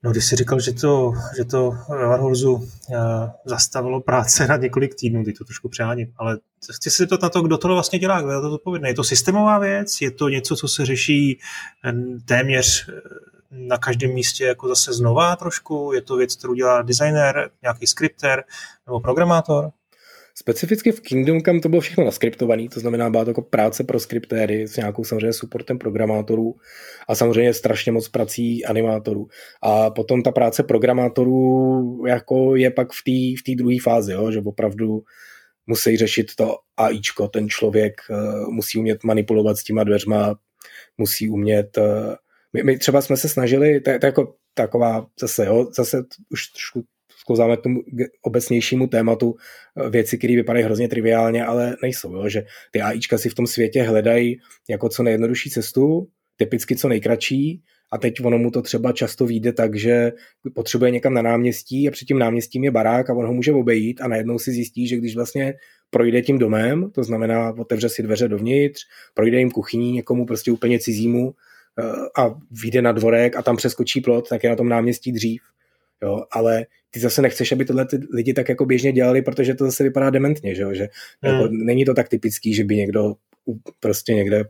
No, 0.04 0.12
když 0.12 0.26
jsi 0.26 0.36
říkal, 0.36 0.60
že 0.60 0.74
to, 0.74 1.14
že 1.38 1.46
to 1.46 1.72
ve 1.90 2.08
Warhorzu 2.08 2.70
eh, 2.92 2.98
zastavilo 3.46 4.02
práce 4.02 4.48
na 4.48 4.58
několik 4.58 4.96
týdnů, 4.96 5.24
teď 5.24 5.38
to 5.38 5.44
trošku 5.44 5.70
přeháním, 5.70 6.14
ale 6.18 6.38
chci 6.74 6.90
se 6.90 7.04
zeptat 7.04 7.22
na 7.22 7.30
to, 7.30 7.42
kdo 7.42 7.58
to 7.58 7.68
vlastně 7.68 8.00
dělá, 8.00 8.22
kdo 8.22 8.32
je 8.32 8.42
to 8.42 8.52
odpovědný. 8.52 8.90
Je 8.90 8.96
to 8.96 9.04
systémová 9.04 9.60
věc? 9.60 10.02
Je 10.02 10.12
to 10.12 10.30
něco, 10.30 10.56
co 10.56 10.68
se 10.68 10.86
řeší 10.86 11.40
eh, 11.86 11.94
téměř 12.26 12.90
eh, 12.90 12.94
na 13.52 13.78
každém 13.78 14.14
místě 14.14 14.46
jako 14.46 14.68
zase 14.68 14.94
znova 14.94 15.36
trošku? 15.36 15.92
Je 15.96 16.02
to 16.02 16.18
věc, 16.18 16.36
kterou 16.36 16.54
dělá 16.54 16.82
designer, 16.82 17.50
nějaký 17.62 17.88
skripter 17.88 18.44
nebo 18.88 19.00
programátor? 19.00 19.72
Specificky 20.36 20.92
v 20.92 21.02
Kingdom 21.02 21.42
Come 21.42 21.60
to 21.60 21.70
bylo 21.70 21.82
všechno 21.82 22.06
naskriptované, 22.06 22.70
to 22.70 22.80
znamená, 22.80 23.10
byla 23.10 23.24
to 23.24 23.30
jako 23.30 23.42
práce 23.42 23.84
pro 23.84 24.00
skriptéry 24.00 24.68
s 24.68 24.78
nějakou 24.78 25.04
samozřejmě 25.04 25.34
supportem 25.34 25.78
programátorů 25.78 26.56
a 27.08 27.16
samozřejmě 27.16 27.54
strašně 27.54 27.92
moc 27.92 28.08
prací 28.10 28.66
animátorů. 28.66 29.28
A 29.64 29.90
potom 29.90 30.24
ta 30.24 30.32
práce 30.32 30.64
programátorů 30.64 32.04
jako 32.08 32.56
je 32.56 32.72
pak 32.72 32.88
v 32.92 33.04
té 33.04 33.52
v 33.52 33.56
druhé 33.56 33.76
fázi, 33.84 34.12
jo, 34.12 34.32
že 34.32 34.42
opravdu 34.46 35.02
musí 35.68 35.98
řešit 35.98 36.36
to 36.36 36.56
AIčko, 36.78 37.28
ten 37.28 37.50
člověk 37.50 38.02
uh, 38.10 38.50
musí 38.50 38.80
umět 38.80 39.04
manipulovat 39.04 39.58
s 39.58 39.64
těma 39.64 39.84
dveřma, 39.84 40.36
musí 40.98 41.30
umět 41.30 41.78
uh, 41.78 42.16
my, 42.54 42.64
my 42.64 42.78
třeba 42.78 43.02
jsme 43.02 43.18
se 43.18 43.30
snažili, 43.30 43.82
to 43.82 43.90
je, 43.90 44.00
jako 44.04 44.36
taková 44.54 45.08
zase, 45.20 45.46
jo, 45.46 45.70
zase 45.76 46.04
už 46.30 46.48
trošku 46.48 46.84
sklouzáme 47.22 47.58
k 47.58 47.62
tomu 47.62 47.82
obecnějšímu 48.22 48.88
tématu 48.88 49.36
eh, 49.36 49.90
věci, 49.90 50.18
které 50.18 50.36
vypadají 50.36 50.66
hrozně 50.66 50.88
triviálně, 50.88 51.46
ale 51.46 51.76
nejsou, 51.82 52.16
jo, 52.16 52.30
že 52.30 52.44
ty 52.72 52.82
AIčka 52.82 53.18
si 53.18 53.30
v 53.30 53.36
tom 53.36 53.48
světě 53.48 53.84
hledají 53.84 54.40
jako 54.70 54.90
co 54.90 55.04
nejjednodušší 55.04 55.50
cestu, 55.50 56.08
typicky 56.38 56.76
co 56.76 56.88
nejkratší 56.88 57.64
a 57.92 57.98
teď 57.98 58.26
ono 58.26 58.38
mu 58.38 58.52
to 58.52 58.62
třeba 58.62 58.92
často 58.92 59.26
vyjde 59.26 59.54
tak, 59.54 59.76
že 59.76 60.12
potřebuje 60.54 60.92
někam 60.92 61.14
na 61.14 61.22
náměstí 61.22 61.88
a 61.88 61.92
před 61.92 62.06
tím 62.06 62.20
náměstím 62.20 62.64
je 62.64 62.72
barák 62.72 63.10
a 63.10 63.14
on 63.14 63.26
ho 63.26 63.34
může 63.34 63.52
obejít 63.52 64.02
a 64.02 64.08
najednou 64.08 64.40
si 64.40 64.52
zjistí, 64.52 64.88
že 64.88 64.98
když 64.98 65.16
vlastně 65.16 65.54
projde 65.90 66.22
tím 66.22 66.38
domem, 66.38 66.92
to 66.92 67.04
znamená 67.04 67.54
otevře 67.58 67.90
si 67.90 68.04
dveře 68.04 68.28
dovnitř, 68.28 68.82
projde 69.14 69.40
jim 69.40 69.52
kuchyní 69.52 69.92
někomu 69.92 70.26
prostě 70.26 70.52
úplně 70.52 70.80
cizímu, 70.80 71.34
a 72.18 72.36
vyjde 72.62 72.82
na 72.82 72.92
dvorek 72.92 73.36
a 73.36 73.42
tam 73.42 73.58
přeskočí 73.58 74.02
plot, 74.02 74.30
tak 74.30 74.44
je 74.44 74.50
na 74.50 74.56
tom 74.56 74.70
náměstí 74.70 75.12
dřív. 75.12 75.42
Jo, 76.04 76.24
ale 76.32 76.66
ty 76.90 77.00
zase 77.00 77.22
nechceš, 77.22 77.52
aby 77.52 77.66
tohle 77.66 77.86
ty 77.86 78.00
lidi 78.14 78.34
tak 78.34 78.50
jako 78.50 78.66
běžně 78.66 78.92
dělali, 78.92 79.22
protože 79.22 79.54
to 79.54 79.66
zase 79.66 79.84
vypadá 79.84 80.10
dementně, 80.10 80.56
že, 80.56 80.62
jo? 80.62 80.74
že 80.74 80.88
hmm. 81.22 81.36
jako, 81.36 81.48
není 81.52 81.86
to 81.86 81.94
tak 81.94 82.10
typický, 82.10 82.54
že 82.54 82.64
by 82.64 82.76
někdo 82.76 83.14
prostě 83.80 84.14
někde 84.14 84.46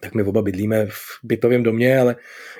tak 0.00 0.14
my 0.14 0.22
oba 0.22 0.42
bydlíme 0.42 0.86
v 0.86 1.18
bytovém 1.22 1.62
domě, 1.62 1.98
ale 1.98 2.16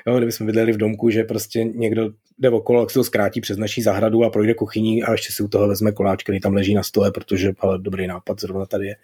jo, 0.07 0.17
kdybychom 0.17 0.47
bydleli 0.47 0.71
v 0.71 0.77
domku, 0.77 1.09
že 1.09 1.23
prostě 1.23 1.63
někdo 1.63 2.09
jde 2.39 2.49
okolo, 2.49 2.79
jak 2.79 2.89
se 2.89 2.99
to 2.99 3.03
zkrátí 3.03 3.41
přes 3.41 3.57
naší 3.57 3.81
zahradu 3.81 4.23
a 4.23 4.29
projde 4.29 4.53
kuchyní 4.53 5.03
a 5.03 5.11
ještě 5.11 5.33
si 5.33 5.43
u 5.43 5.47
toho 5.47 5.67
vezme 5.67 5.91
koláč, 5.91 6.23
který 6.23 6.39
tam 6.39 6.53
leží 6.53 6.73
na 6.73 6.83
stole, 6.83 7.11
protože 7.11 7.53
ale 7.59 7.79
dobrý 7.79 8.07
nápad 8.07 8.41
zrovna 8.41 8.65
tady 8.65 8.87
je 8.87 8.95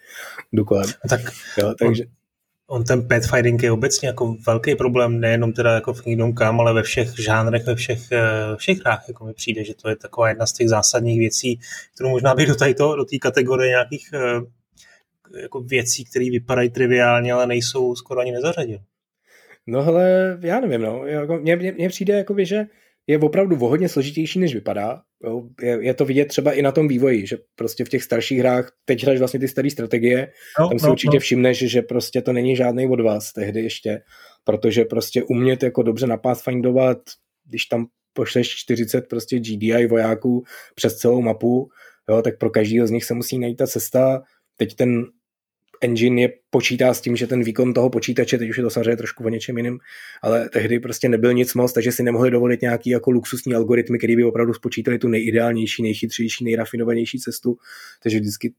jdu 0.52 0.64
kolem. 0.64 0.90
Tak 1.08 1.20
jo, 1.58 1.74
takže... 1.78 2.04
On, 2.04 2.10
on 2.66 2.84
ten 2.84 3.08
petfighting 3.08 3.62
je 3.62 3.72
obecně 3.72 4.08
jako 4.08 4.36
velký 4.46 4.74
problém, 4.74 5.20
nejenom 5.20 5.52
teda 5.52 5.74
jako 5.74 5.94
v 5.94 6.02
Kingdom 6.02 6.34
Come, 6.34 6.58
ale 6.58 6.74
ve 6.74 6.82
všech 6.82 7.08
žánrech, 7.18 7.66
ve 7.66 7.74
všech, 7.74 8.12
eh, 8.12 8.56
všech 8.56 8.78
hrách, 8.78 9.04
jako 9.08 9.24
mi 9.26 9.34
přijde, 9.34 9.64
že 9.64 9.74
to 9.74 9.88
je 9.88 9.96
taková 9.96 10.28
jedna 10.28 10.46
z 10.46 10.52
těch 10.52 10.68
zásadních 10.68 11.18
věcí, 11.18 11.60
kterou 11.94 12.10
možná 12.10 12.34
bych 12.34 12.48
do 12.48 12.54
té 12.54 12.74
do 12.74 13.04
kategorie 13.20 13.68
nějakých 13.68 14.10
eh, 14.14 14.40
jako 15.40 15.60
věcí, 15.60 16.04
které 16.04 16.30
vypadají 16.30 16.70
triviálně, 16.70 17.32
ale 17.32 17.46
nejsou 17.46 17.94
skoro 17.96 18.20
ani 18.20 18.32
nezařadil. 18.32 18.78
No 19.66 19.82
hele, 19.82 20.38
já 20.40 20.60
nevím, 20.60 20.80
no. 20.82 21.06
Jako, 21.06 21.38
mně, 21.38 21.56
mně, 21.56 21.72
mně 21.72 21.88
přijde, 21.88 22.14
jakoby, 22.14 22.46
že 22.46 22.64
je 23.06 23.18
opravdu 23.18 23.56
o 23.56 23.68
hodně 23.68 23.88
složitější, 23.88 24.38
než 24.38 24.54
vypadá. 24.54 25.02
Je, 25.62 25.78
je 25.80 25.94
to 25.94 26.04
vidět 26.04 26.24
třeba 26.24 26.52
i 26.52 26.62
na 26.62 26.72
tom 26.72 26.88
vývoji, 26.88 27.26
že 27.26 27.38
prostě 27.54 27.84
v 27.84 27.88
těch 27.88 28.02
starších 28.02 28.38
hrách, 28.38 28.72
teď 28.84 29.02
hraješ 29.02 29.18
vlastně 29.18 29.40
ty 29.40 29.48
staré 29.48 29.70
strategie, 29.70 30.32
no, 30.60 30.68
tam 30.68 30.78
si 30.78 30.86
no, 30.86 30.92
určitě 30.92 31.16
no. 31.16 31.20
všimneš, 31.20 31.58
že 31.58 31.82
prostě 31.82 32.22
to 32.22 32.32
není 32.32 32.56
žádný 32.56 32.86
od 32.86 33.00
vás 33.00 33.32
tehdy 33.32 33.60
ještě, 33.60 34.00
protože 34.44 34.84
prostě 34.84 35.22
umět 35.22 35.62
jako 35.62 35.82
dobře 35.82 36.06
napásfindovat, 36.06 36.98
když 37.48 37.64
tam 37.64 37.86
pošleš 38.12 38.48
40 38.56 39.08
prostě 39.08 39.38
GDI 39.38 39.86
vojáků 39.86 40.44
přes 40.74 40.96
celou 40.96 41.22
mapu, 41.22 41.68
jo, 42.08 42.22
tak 42.22 42.38
pro 42.38 42.50
každého 42.50 42.86
z 42.86 42.90
nich 42.90 43.04
se 43.04 43.14
musí 43.14 43.38
najít 43.38 43.56
ta 43.56 43.66
cesta. 43.66 44.22
Teď 44.56 44.74
ten 44.74 45.04
engine 45.84 46.20
je 46.20 46.32
počítá 46.50 46.94
s 46.94 47.00
tím, 47.00 47.16
že 47.16 47.26
ten 47.26 47.42
výkon 47.42 47.74
toho 47.74 47.90
počítače, 47.90 48.38
teď 48.38 48.50
už 48.50 48.56
je 48.56 48.62
to 48.62 48.70
samozřejmě 48.70 48.96
trošku 48.96 49.24
o 49.24 49.28
něčem 49.28 49.56
jiným, 49.56 49.78
ale 50.22 50.48
tehdy 50.48 50.80
prostě 50.80 51.08
nebyl 51.08 51.32
nic 51.32 51.54
moc, 51.54 51.72
takže 51.72 51.92
si 51.92 52.02
nemohli 52.02 52.30
dovolit 52.30 52.62
nějaký 52.62 52.90
jako 52.90 53.10
luxusní 53.10 53.54
algoritmy, 53.54 53.98
který 53.98 54.16
by 54.16 54.24
opravdu 54.24 54.54
spočítali 54.54 54.98
tu 54.98 55.08
nejideálnější, 55.08 55.82
nejchytřejší, 55.82 56.44
nejrafinovanější 56.44 57.18
cestu. 57.18 57.56
Takže 58.02 58.20
vždycky 58.20 58.52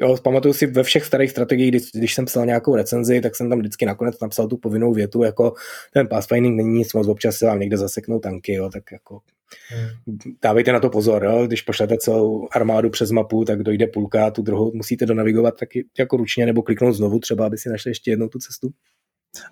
Jo, 0.00 0.16
pamatuju 0.22 0.54
si 0.54 0.66
ve 0.66 0.82
všech 0.82 1.04
starých 1.04 1.30
strategiích, 1.30 1.70
když, 1.70 1.90
když 1.94 2.14
jsem 2.14 2.24
psal 2.24 2.46
nějakou 2.46 2.76
recenzi, 2.76 3.20
tak 3.20 3.36
jsem 3.36 3.50
tam 3.50 3.58
vždycky 3.58 3.86
nakonec 3.86 4.20
napsal 4.20 4.48
tu 4.48 4.56
povinnou 4.56 4.92
větu, 4.92 5.22
jako 5.22 5.54
ten 5.92 6.08
pathfinding 6.08 6.56
není 6.56 6.78
nic 6.78 6.94
moc, 6.94 7.08
občas 7.08 7.36
se 7.36 7.46
vám 7.46 7.60
někde 7.60 7.76
zaseknou 7.76 8.18
tanky, 8.18 8.52
jo, 8.52 8.70
tak 8.72 8.92
jako 8.92 9.20
hmm. 9.68 10.16
dávejte 10.42 10.72
na 10.72 10.80
to 10.80 10.90
pozor, 10.90 11.24
jo, 11.24 11.46
když 11.46 11.62
pošlete 11.62 11.98
celou 11.98 12.48
armádu 12.52 12.90
přes 12.90 13.10
mapu, 13.10 13.44
tak 13.44 13.62
dojde 13.62 13.86
půlka, 13.86 14.30
tu 14.30 14.42
druhou 14.42 14.72
musíte 14.74 15.06
donavigovat 15.06 15.58
taky 15.60 15.86
jako 15.98 16.16
ručně 16.16 16.46
nebo 16.46 16.62
kliknout 16.62 16.94
znovu 16.94 17.18
třeba, 17.18 17.46
aby 17.46 17.58
si 17.58 17.68
našli 17.68 17.90
ještě 17.90 18.10
jednou 18.10 18.28
tu 18.28 18.38
cestu. 18.38 18.70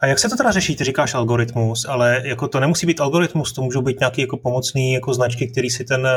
A 0.01 0.07
jak 0.07 0.19
se 0.19 0.29
to 0.29 0.37
teda 0.37 0.51
řeší? 0.51 0.77
Ty 0.77 0.85
říkáš 0.85 1.15
algoritmus, 1.15 1.87
ale 1.89 2.23
jako 2.25 2.49
to 2.49 2.61
nemusí 2.61 2.87
být 2.87 3.01
algoritmus, 3.01 3.53
to 3.53 3.63
můžou 3.63 3.83
být 3.83 4.01
nějaké 4.01 4.21
jako 4.21 4.37
pomocné 4.37 4.93
jako 4.93 5.15
značky, 5.15 5.47
který 5.47 5.71
si 5.71 5.85
ten, 5.85 6.09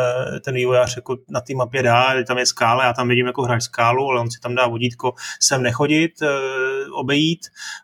ten 0.42 0.56
vývojář 0.56 0.96
jako 0.96 1.18
na 1.30 1.42
té 1.42 1.54
mapě 1.54 1.84
dá, 1.84 2.24
tam 2.24 2.38
je 2.38 2.46
skála, 2.46 2.84
já 2.84 2.94
tam 2.94 3.08
vidím 3.08 3.26
jako 3.26 3.42
hráč 3.42 3.64
skálu, 3.64 4.10
ale 4.10 4.22
on 4.22 4.32
si 4.32 4.40
tam 4.40 4.56
dá 4.56 4.68
vodítko 4.68 5.14
sem 5.40 5.64
nechodit, 5.64 6.12
eh, 6.22 6.28
obejít 7.00 7.40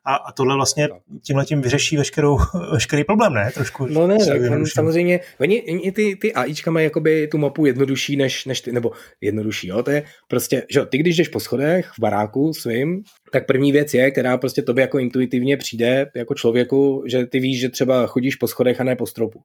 a, 0.06 0.16
a 0.16 0.32
tohle 0.32 0.56
vlastně 0.56 0.90
tímhle 1.22 1.46
tím 1.46 1.62
vyřeší 1.62 1.98
veškerou, 1.98 2.38
veškerý 2.72 3.04
problém, 3.04 3.34
ne? 3.34 3.52
Trošku. 3.54 3.86
No 3.86 4.08
ne, 4.08 4.18
tak 4.26 4.42
on, 4.52 4.66
samozřejmě, 4.66 5.20
oni, 5.40 5.64
oni 5.64 5.92
ty, 5.92 6.16
ty 6.16 6.34
AIčka 6.34 6.72
mají 6.72 6.84
jakoby 6.84 7.28
tu 7.28 7.38
mapu 7.38 7.66
jednodušší 7.66 8.16
než, 8.16 8.46
než 8.46 8.62
ty, 8.62 8.72
nebo 8.72 8.92
jednodušší, 9.22 9.68
jo, 9.68 9.84
to 9.84 9.92
je 9.92 10.04
prostě, 10.28 10.64
že 10.70 10.86
ty 10.86 10.98
když 10.98 11.18
jdeš 11.18 11.28
po 11.28 11.40
schodech 11.40 11.92
v 11.98 12.00
baráku 12.00 12.54
svým, 12.54 13.04
tak 13.34 13.46
první 13.46 13.72
věc 13.72 13.94
je, 13.94 14.12
která 14.12 14.38
prostě 14.38 14.62
tobě 14.62 14.82
jako 14.82 15.00
intuitivně 15.00 15.58
přijde 15.58 16.12
jako 16.16 16.36
člověku, 16.36 17.04
že 17.08 17.26
ty 17.26 17.40
víš, 17.40 17.60
že 17.60 17.70
třeba 17.70 18.08
chodíš 18.08 18.36
po 18.36 18.48
schodech 18.48 18.82
a 18.82 18.84
ne 18.84 18.96
po 18.96 19.06
stropu. 19.08 19.42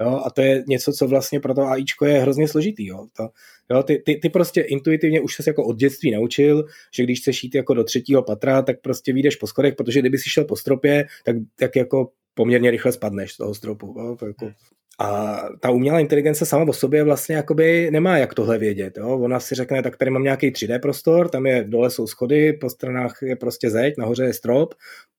Jo, 0.00 0.22
a 0.24 0.30
to 0.30 0.42
je 0.42 0.64
něco, 0.68 0.92
co 0.92 1.06
vlastně 1.06 1.40
pro 1.40 1.54
to 1.54 1.62
AIčko 1.62 2.06
je 2.06 2.20
hrozně 2.20 2.48
složitý. 2.48 2.86
Jo. 2.86 3.06
To, 3.16 3.28
jo, 3.70 3.82
ty, 3.82 4.02
ty, 4.06 4.16
ty, 4.16 4.28
prostě 4.28 4.60
intuitivně 4.60 5.20
už 5.20 5.34
se 5.34 5.42
jako 5.46 5.64
od 5.64 5.76
dětství 5.76 6.10
naučil, 6.10 6.64
že 6.94 7.02
když 7.02 7.20
chceš 7.20 7.44
jít 7.44 7.54
jako 7.54 7.74
do 7.74 7.84
třetího 7.84 8.22
patra, 8.22 8.62
tak 8.62 8.80
prostě 8.80 9.12
vyjdeš 9.12 9.36
po 9.36 9.46
schodech, 9.46 9.74
protože 9.74 10.00
kdyby 10.00 10.18
si 10.18 10.30
šel 10.30 10.44
po 10.44 10.56
stropě, 10.56 11.06
tak, 11.24 11.36
tak 11.58 11.76
jako 11.76 12.10
poměrně 12.34 12.70
rychle 12.70 12.92
spadneš 12.92 13.32
z 13.32 13.36
toho 13.36 13.54
stropu. 13.54 13.94
Jo. 13.98 14.16
To 14.18 14.26
jako, 14.26 14.52
a 14.98 15.40
ta 15.60 15.70
umělá 15.70 16.00
inteligence 16.00 16.46
sama 16.46 16.64
o 16.68 16.72
sobě 16.72 17.04
vlastně 17.04 17.36
jakoby 17.36 17.90
nemá 17.90 18.18
jak 18.18 18.34
tohle 18.34 18.58
vědět. 18.58 18.96
Jo? 18.96 19.18
Ona 19.18 19.40
si 19.40 19.54
řekne, 19.54 19.82
tak 19.82 19.96
tady 19.96 20.10
mám 20.10 20.22
nějaký 20.22 20.50
3D 20.50 20.80
prostor, 20.80 21.28
tam 21.28 21.46
je 21.46 21.64
dole 21.64 21.90
jsou 21.90 22.06
schody, 22.06 22.52
po 22.52 22.70
stranách 22.70 23.18
je 23.22 23.36
prostě 23.36 23.70
zeď, 23.70 23.94
nahoře 23.98 24.24
je 24.24 24.32
strop, 24.32 24.74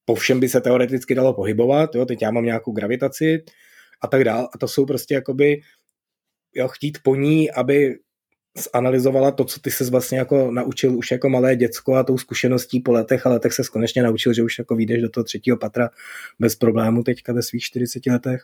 po 0.06 0.15
všem 0.15 0.39
by 0.39 0.50
se 0.50 0.62
teoreticky 0.62 1.15
dalo 1.15 1.34
pohybovat, 1.34 1.96
jo? 1.96 2.06
teď 2.06 2.22
já 2.22 2.32
mám 2.32 2.46
nějakou 2.46 2.72
gravitaci 2.72 3.44
a 4.02 4.08
tak 4.08 4.24
dál. 4.24 4.50
A 4.54 4.58
to 4.58 4.68
jsou 4.68 4.86
prostě 4.86 5.13
jakoby 5.13 5.62
jo, 6.56 6.68
chtít 6.68 6.98
po 7.04 7.15
ní, 7.15 7.52
aby 7.52 7.96
zanalizovala 8.74 9.32
to, 9.32 9.46
co 9.46 9.60
ty 9.60 9.72
se 9.72 9.89
vlastně 9.89 10.18
jako 10.18 10.52
naučil 10.52 10.98
už 10.98 11.12
jako 11.12 11.30
malé 11.30 11.56
děcko 11.56 11.96
a 11.96 12.04
tou 12.04 12.18
zkušeností 12.18 12.80
po 12.80 12.92
letech 12.92 13.26
a 13.26 13.30
letech 13.30 13.54
se 13.54 13.63
konečně 13.72 14.04
naučil, 14.04 14.34
že 14.34 14.44
už 14.44 14.60
jako 14.60 14.76
vyjdeš 14.76 15.02
do 15.02 15.10
toho 15.10 15.24
třetího 15.24 15.58
patra 15.58 15.89
bez 16.39 16.56
problému 16.56 17.04
teďka 17.04 17.34
ve 17.34 17.42
svých 17.44 17.63
40 17.63 18.06
letech. 18.06 18.44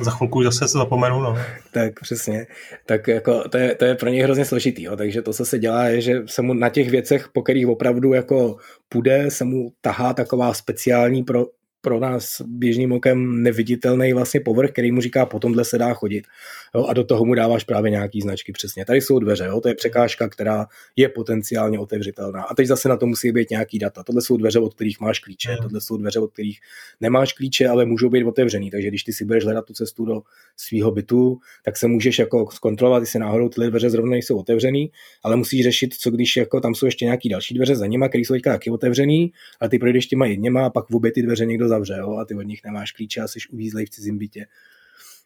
Za 0.00 0.10
chvilku 0.10 0.42
zase 0.42 0.68
se 0.68 0.78
zapomenu, 0.78 1.20
no. 1.20 1.38
Tak 1.72 2.00
přesně. 2.00 2.46
Tak 2.86 3.08
jako 3.08 3.48
to 3.48 3.58
je, 3.58 3.74
to 3.74 3.84
je 3.84 3.94
pro 3.94 4.08
něj 4.08 4.22
hrozně 4.22 4.44
složitý, 4.44 4.82
jo. 4.82 4.96
takže 4.96 5.22
to, 5.22 5.32
co 5.32 5.44
se 5.44 5.58
dělá, 5.58 5.84
je, 5.84 6.00
že 6.00 6.22
se 6.26 6.42
mu 6.42 6.54
na 6.54 6.68
těch 6.68 6.90
věcech, 6.90 7.28
po 7.32 7.42
kterých 7.42 7.66
opravdu 7.66 8.12
jako 8.12 8.56
půjde, 8.88 9.30
se 9.30 9.44
mu 9.44 9.72
tahá 9.80 10.14
taková 10.14 10.54
speciální 10.54 11.22
pro, 11.22 11.46
pro 11.80 12.00
nás 12.00 12.40
běžným 12.46 12.92
okem 12.92 13.42
neviditelný 13.42 14.12
vlastně 14.12 14.40
povrch, 14.40 14.70
který 14.70 14.92
mu 14.92 15.00
říká, 15.00 15.26
po 15.26 15.38
tomhle 15.38 15.64
se 15.64 15.78
dá 15.78 15.94
chodit. 15.94 16.26
Jo, 16.74 16.84
a 16.84 16.92
do 16.92 17.04
toho 17.04 17.24
mu 17.24 17.34
dáváš 17.34 17.64
právě 17.64 17.90
nějaký 17.90 18.20
značky 18.20 18.52
přesně. 18.52 18.84
Tady 18.84 19.00
jsou 19.00 19.18
dveře, 19.18 19.44
jo, 19.44 19.60
to 19.60 19.68
je 19.68 19.74
překážka, 19.74 20.28
která 20.28 20.66
je 20.96 21.08
potenciálně 21.08 21.78
otevřitelná. 21.78 22.42
A 22.42 22.54
teď 22.54 22.66
zase 22.66 22.88
na 22.88 22.96
to 22.96 23.06
musí 23.06 23.32
být 23.32 23.50
nějaký 23.50 23.78
data. 23.78 24.02
Tohle 24.02 24.22
jsou 24.22 24.36
dveře, 24.36 24.58
od 24.58 24.74
kterých 24.74 25.00
máš 25.00 25.18
klíče, 25.18 25.50
mm. 25.50 25.56
tohle 25.62 25.80
jsou 25.80 25.96
dveře, 25.96 26.20
od 26.20 26.32
kterých 26.32 26.60
nemáš 27.00 27.32
klíče, 27.32 27.68
ale 27.68 27.84
můžou 27.84 28.10
být 28.10 28.24
otevřený. 28.24 28.70
Takže 28.70 28.88
když 28.88 29.02
ty 29.02 29.12
si 29.12 29.24
budeš 29.24 29.44
hledat 29.44 29.64
tu 29.64 29.72
cestu 29.72 30.04
do 30.04 30.22
svého 30.56 30.90
bytu, 30.90 31.38
tak 31.64 31.76
se 31.76 31.88
můžeš 31.88 32.18
jako 32.18 32.48
zkontrolovat, 32.52 33.02
jestli 33.02 33.18
náhodou 33.18 33.48
tyhle 33.48 33.70
dveře 33.70 33.90
zrovna 33.90 34.10
nejsou 34.10 34.38
otevřený, 34.38 34.90
ale 35.22 35.36
musíš 35.36 35.64
řešit, 35.64 35.94
co 35.94 36.10
když 36.10 36.36
jako 36.36 36.60
tam 36.60 36.74
jsou 36.74 36.86
ještě 36.86 37.04
nějaký 37.04 37.28
další 37.28 37.54
dveře 37.54 37.76
za 37.76 37.86
nima, 37.86 38.08
které 38.08 38.22
jsou 38.22 38.34
teďka 38.34 38.52
taky 38.52 38.70
otevřený, 38.70 39.32
a 39.60 39.68
ty 39.68 39.78
projdeš 39.78 40.06
těma 40.06 40.26
jedněma 40.26 40.66
a 40.66 40.70
pak 40.70 40.90
v 40.90 40.96
obě 40.96 41.12
ty 41.12 41.22
dveře 41.22 41.46
někdo 41.46 41.68
zavře, 41.68 41.96
jo, 41.98 42.16
a 42.16 42.24
ty 42.24 42.34
od 42.34 42.42
nich 42.42 42.60
nemáš 42.64 42.92
klíče 42.92 43.20
a 43.20 43.28
jsi 43.28 43.38
uvízlej 43.52 43.86
v 43.86 43.90
cizím 43.90 44.18
bytě. 44.18 44.46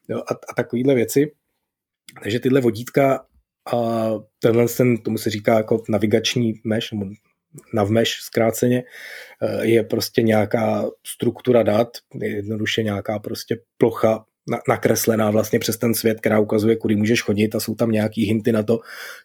Jo, 0.08 0.18
a, 0.18 0.34
a 0.48 0.54
takovéhle 0.56 0.94
věci. 0.94 1.32
Takže 2.22 2.40
tyhle 2.40 2.60
vodítka 2.60 3.26
a 3.74 4.08
tenhle 4.38 4.66
ten, 4.68 4.96
tomu 4.98 5.18
se 5.18 5.30
říká 5.30 5.56
jako 5.56 5.82
navigační 5.88 6.54
meš, 6.64 6.92
nebo 6.92 7.06
navmeš 7.74 8.18
zkráceně, 8.20 8.84
eh, 9.42 9.66
je 9.66 9.82
prostě 9.82 10.22
nějaká 10.22 10.84
struktura 11.06 11.62
dat, 11.62 11.88
je 12.22 12.28
jednoduše 12.28 12.82
nějaká 12.82 13.18
prostě 13.18 13.56
plocha 13.78 14.24
nakreslená 14.68 15.30
vlastně 15.30 15.58
přes 15.58 15.76
ten 15.76 15.94
svět, 15.94 16.20
která 16.20 16.40
ukazuje, 16.40 16.76
kudy 16.76 16.96
můžeš 16.96 17.22
chodit 17.22 17.54
a 17.54 17.60
jsou 17.60 17.74
tam 17.74 17.90
nějaký 17.90 18.24
hinty 18.24 18.52
na 18.52 18.62
to, 18.62 18.80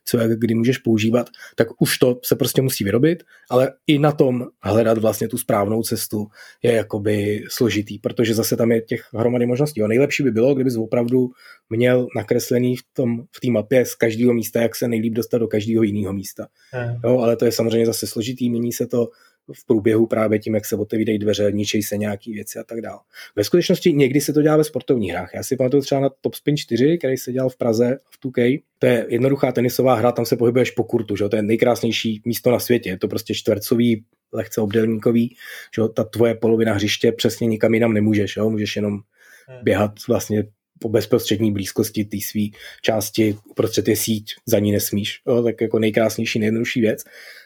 co 0.06 0.18
jak 0.18 0.40
kdy 0.40 0.56
můžeš 0.56 0.78
používat, 0.78 1.30
tak 1.56 1.68
už 1.80 1.98
to 1.98 2.20
se 2.24 2.36
prostě 2.36 2.62
musí 2.62 2.84
vyrobit, 2.84 3.24
ale 3.50 3.74
i 3.88 4.00
na 4.00 4.12
tom 4.12 4.46
hledat 4.62 4.98
vlastně 4.98 5.28
tu 5.28 5.38
správnou 5.38 5.84
cestu 5.84 6.28
je 6.64 6.72
jakoby 6.72 7.44
složitý, 7.50 8.00
protože 8.00 8.36
zase 8.36 8.58
tam 8.58 8.72
je 8.72 8.82
těch 8.82 9.02
hromady 9.14 9.46
možností. 9.46 9.82
A 9.82 9.88
nejlepší 9.88 10.24
by 10.24 10.32
bylo, 10.32 10.56
kdybys 10.56 10.78
opravdu 10.78 11.30
měl 11.70 12.08
nakreslený 12.16 12.76
v 12.76 12.84
tom 12.94 13.24
v 13.32 13.40
té 13.40 13.52
mapě 13.52 13.86
z 13.86 13.96
každého 13.96 14.34
místa, 14.34 14.62
jak 14.62 14.76
se 14.76 14.88
nejlíp 14.88 15.14
dostat 15.14 15.38
do 15.38 15.48
každého 15.48 15.84
jiného 15.84 16.14
místa. 16.14 16.48
Hmm. 16.72 17.00
Jo, 17.04 17.20
ale 17.20 17.36
to 17.36 17.46
je 17.46 17.52
samozřejmě 17.52 17.86
zase 17.86 18.08
složitý, 18.08 18.50
mění 18.50 18.74
se 18.74 18.88
to 18.88 19.08
v 19.54 19.66
průběhu 19.66 20.08
právě 20.08 20.40
tím, 20.40 20.56
jak 20.56 20.66
se 20.66 20.76
otevírají 20.76 21.20
dveře, 21.20 21.52
ničejí 21.52 21.84
se 21.84 21.98
nějaké 21.98 22.32
věci 22.32 22.60
a 22.60 22.64
tak 22.64 22.82
dále. 22.82 23.00
Ve 23.36 23.44
skutečnosti 23.44 23.94
někdy 23.94 24.22
se 24.22 24.34
to 24.34 24.42
dělá 24.42 24.58
ve 24.58 24.64
sportovních 24.64 25.12
hrách. 25.12 25.32
Já 25.34 25.44
si 25.44 25.56
pamatuju 25.56 25.84
třeba 25.84 26.02
na 26.02 26.10
Top 26.22 26.36
Spin 26.36 26.58
4, 26.58 26.98
který 26.98 27.18
se 27.18 27.32
dělal 27.32 27.50
v 27.50 27.58
Praze 27.58 28.00
v 28.10 28.28
2K. 28.28 28.64
To 28.80 28.86
je 28.86 29.06
jednoduchá 29.10 29.52
tenisová 29.52 29.96
hra, 29.96 30.12
tam 30.12 30.26
se 30.26 30.38
pohybuješ 30.38 30.72
po 30.72 30.84
kurtu, 30.84 31.16
že? 31.16 31.30
to 31.30 31.36
je 31.36 31.42
nejkrásnější 31.42 32.22
místo 32.26 32.52
na 32.52 32.60
světě. 32.60 32.90
Je 32.90 32.98
to 32.98 33.08
prostě 33.08 33.34
čtvercový, 33.34 34.06
lehce 34.34 34.62
obdelníkový, 34.62 35.36
že 35.76 35.82
ta 35.96 36.04
tvoje 36.04 36.36
polovina 36.36 36.74
hřiště 36.74 37.12
přesně 37.12 37.48
nikam 37.48 37.74
jinam 37.74 37.94
nemůžeš, 37.94 38.38
jo? 38.38 38.50
můžeš 38.50 38.76
jenom 38.76 38.94
hmm. 38.94 39.60
běhat 39.64 39.92
vlastně 40.08 40.44
po 40.80 40.90
bezprostřední 40.90 41.52
blízkosti 41.52 42.06
té 42.06 42.18
své 42.32 42.42
části, 42.82 43.38
uprostřed 43.50 43.88
je 43.88 43.96
síť, 43.96 44.36
za 44.46 44.60
ní 44.60 44.72
nesmíš. 44.72 45.22
Jo? 45.28 45.44
Tak 45.44 45.62
jako 45.62 45.80
nejkrásnější, 45.80 46.40
nejjednodušší 46.40 46.82
věc. 46.82 47.04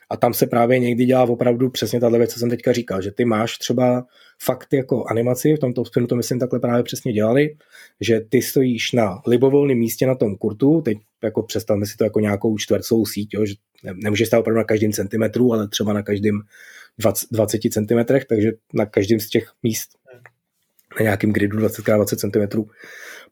A 0.09 0.17
tam 0.17 0.33
se 0.33 0.47
právě 0.47 0.79
někdy 0.79 1.05
dělá 1.05 1.23
opravdu 1.23 1.69
přesně 1.69 1.99
tahle 1.99 2.17
věc, 2.17 2.33
co 2.33 2.39
jsem 2.39 2.49
teďka 2.49 2.73
říkal, 2.73 3.01
že 3.01 3.11
ty 3.11 3.25
máš 3.25 3.57
třeba 3.57 4.05
fakt 4.43 4.73
jako 4.73 5.05
animaci, 5.05 5.55
v 5.55 5.59
tomto 5.59 5.85
spinu 5.85 6.07
to 6.07 6.15
myslím 6.15 6.39
takhle 6.39 6.59
právě 6.59 6.83
přesně 6.83 7.13
dělali, 7.13 7.55
že 8.01 8.21
ty 8.29 8.41
stojíš 8.41 8.91
na 8.91 9.21
libovolném 9.27 9.77
místě 9.77 10.07
na 10.07 10.15
tom 10.15 10.35
kurtu, 10.35 10.81
teď 10.81 10.97
jako 11.23 11.43
představme 11.43 11.85
si 11.85 11.97
to 11.97 12.03
jako 12.03 12.19
nějakou 12.19 12.57
čtvercovou 12.57 13.05
síť, 13.05 13.33
jo, 13.33 13.45
že 13.45 13.53
nemůžeš 13.93 14.27
stát 14.27 14.39
opravdu 14.39 14.57
na 14.57 14.63
každém 14.63 14.91
centimetru, 14.91 15.53
ale 15.53 15.67
třeba 15.67 15.93
na 15.93 16.03
každém 16.03 16.41
20, 16.99 17.27
20 17.31 17.61
cm, 17.71 18.13
takže 18.29 18.51
na 18.73 18.85
každém 18.85 19.19
z 19.19 19.29
těch 19.29 19.51
míst 19.63 19.96
na 20.99 21.03
nějakém 21.03 21.33
gridu 21.33 21.57
20x20 21.57 22.15
cm 22.15 22.63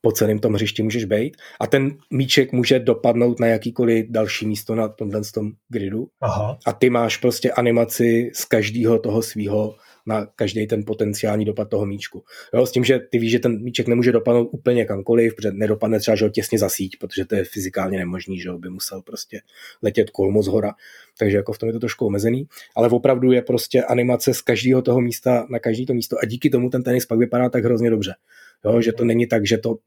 po 0.01 0.11
celém 0.11 0.39
tom 0.39 0.53
hřišti 0.53 0.83
můžeš 0.83 1.05
být 1.05 1.37
a 1.59 1.67
ten 1.67 1.97
míček 2.13 2.51
může 2.51 2.79
dopadnout 2.79 3.39
na 3.39 3.47
jakýkoliv 3.47 4.05
další 4.09 4.47
místo 4.47 4.75
na 4.75 4.87
tomhle 4.87 5.21
tom 5.33 5.51
gridu 5.69 6.07
Aha. 6.21 6.57
a 6.65 6.73
ty 6.73 6.89
máš 6.89 7.17
prostě 7.17 7.51
animaci 7.51 8.31
z 8.33 8.45
každého 8.45 8.99
toho 8.99 9.21
svého 9.21 9.75
na 10.05 10.25
každý 10.25 10.67
ten 10.67 10.83
potenciální 10.85 11.45
dopad 11.45 11.69
toho 11.69 11.85
míčku. 11.85 12.23
Jo, 12.53 12.65
s 12.65 12.71
tím, 12.71 12.83
že 12.83 12.99
ty 12.99 13.19
víš, 13.19 13.31
že 13.31 13.39
ten 13.39 13.63
míček 13.63 13.87
nemůže 13.87 14.11
dopadnout 14.11 14.49
úplně 14.51 14.85
kamkoliv, 14.85 15.35
protože 15.35 15.51
nedopadne 15.51 15.99
třeba 15.99 16.15
že 16.15 16.25
ho 16.25 16.29
těsně 16.29 16.59
za 16.59 16.69
síť, 16.69 16.97
protože 16.99 17.25
to 17.25 17.35
je 17.35 17.43
fyzikálně 17.43 17.97
nemožný, 17.97 18.39
že 18.39 18.49
by 18.57 18.69
musel 18.69 19.01
prostě 19.01 19.41
letět 19.81 20.09
kolmo 20.09 20.43
z 20.43 20.47
hora. 20.47 20.73
Takže 21.19 21.37
jako 21.37 21.53
v 21.53 21.57
tom 21.57 21.69
je 21.69 21.73
to 21.73 21.79
trošku 21.79 22.05
omezený, 22.05 22.47
ale 22.75 22.89
opravdu 22.89 23.31
je 23.31 23.41
prostě 23.41 23.83
animace 23.83 24.33
z 24.33 24.41
každého 24.41 24.81
toho 24.81 25.01
místa 25.01 25.47
na 25.49 25.59
každý 25.59 25.85
to 25.85 25.93
místo 25.93 26.17
a 26.23 26.25
díky 26.25 26.49
tomu 26.49 26.69
ten 26.69 26.83
tenis 26.83 27.05
pak 27.05 27.19
vypadá 27.19 27.49
tak 27.49 27.65
hrozně 27.65 27.89
dobře. 27.89 28.15
Jo, 28.65 28.81
že 28.81 28.93
to 28.93 29.05
není 29.05 29.27
tak, 29.27 29.47
že 29.47 29.57
to 29.57 29.77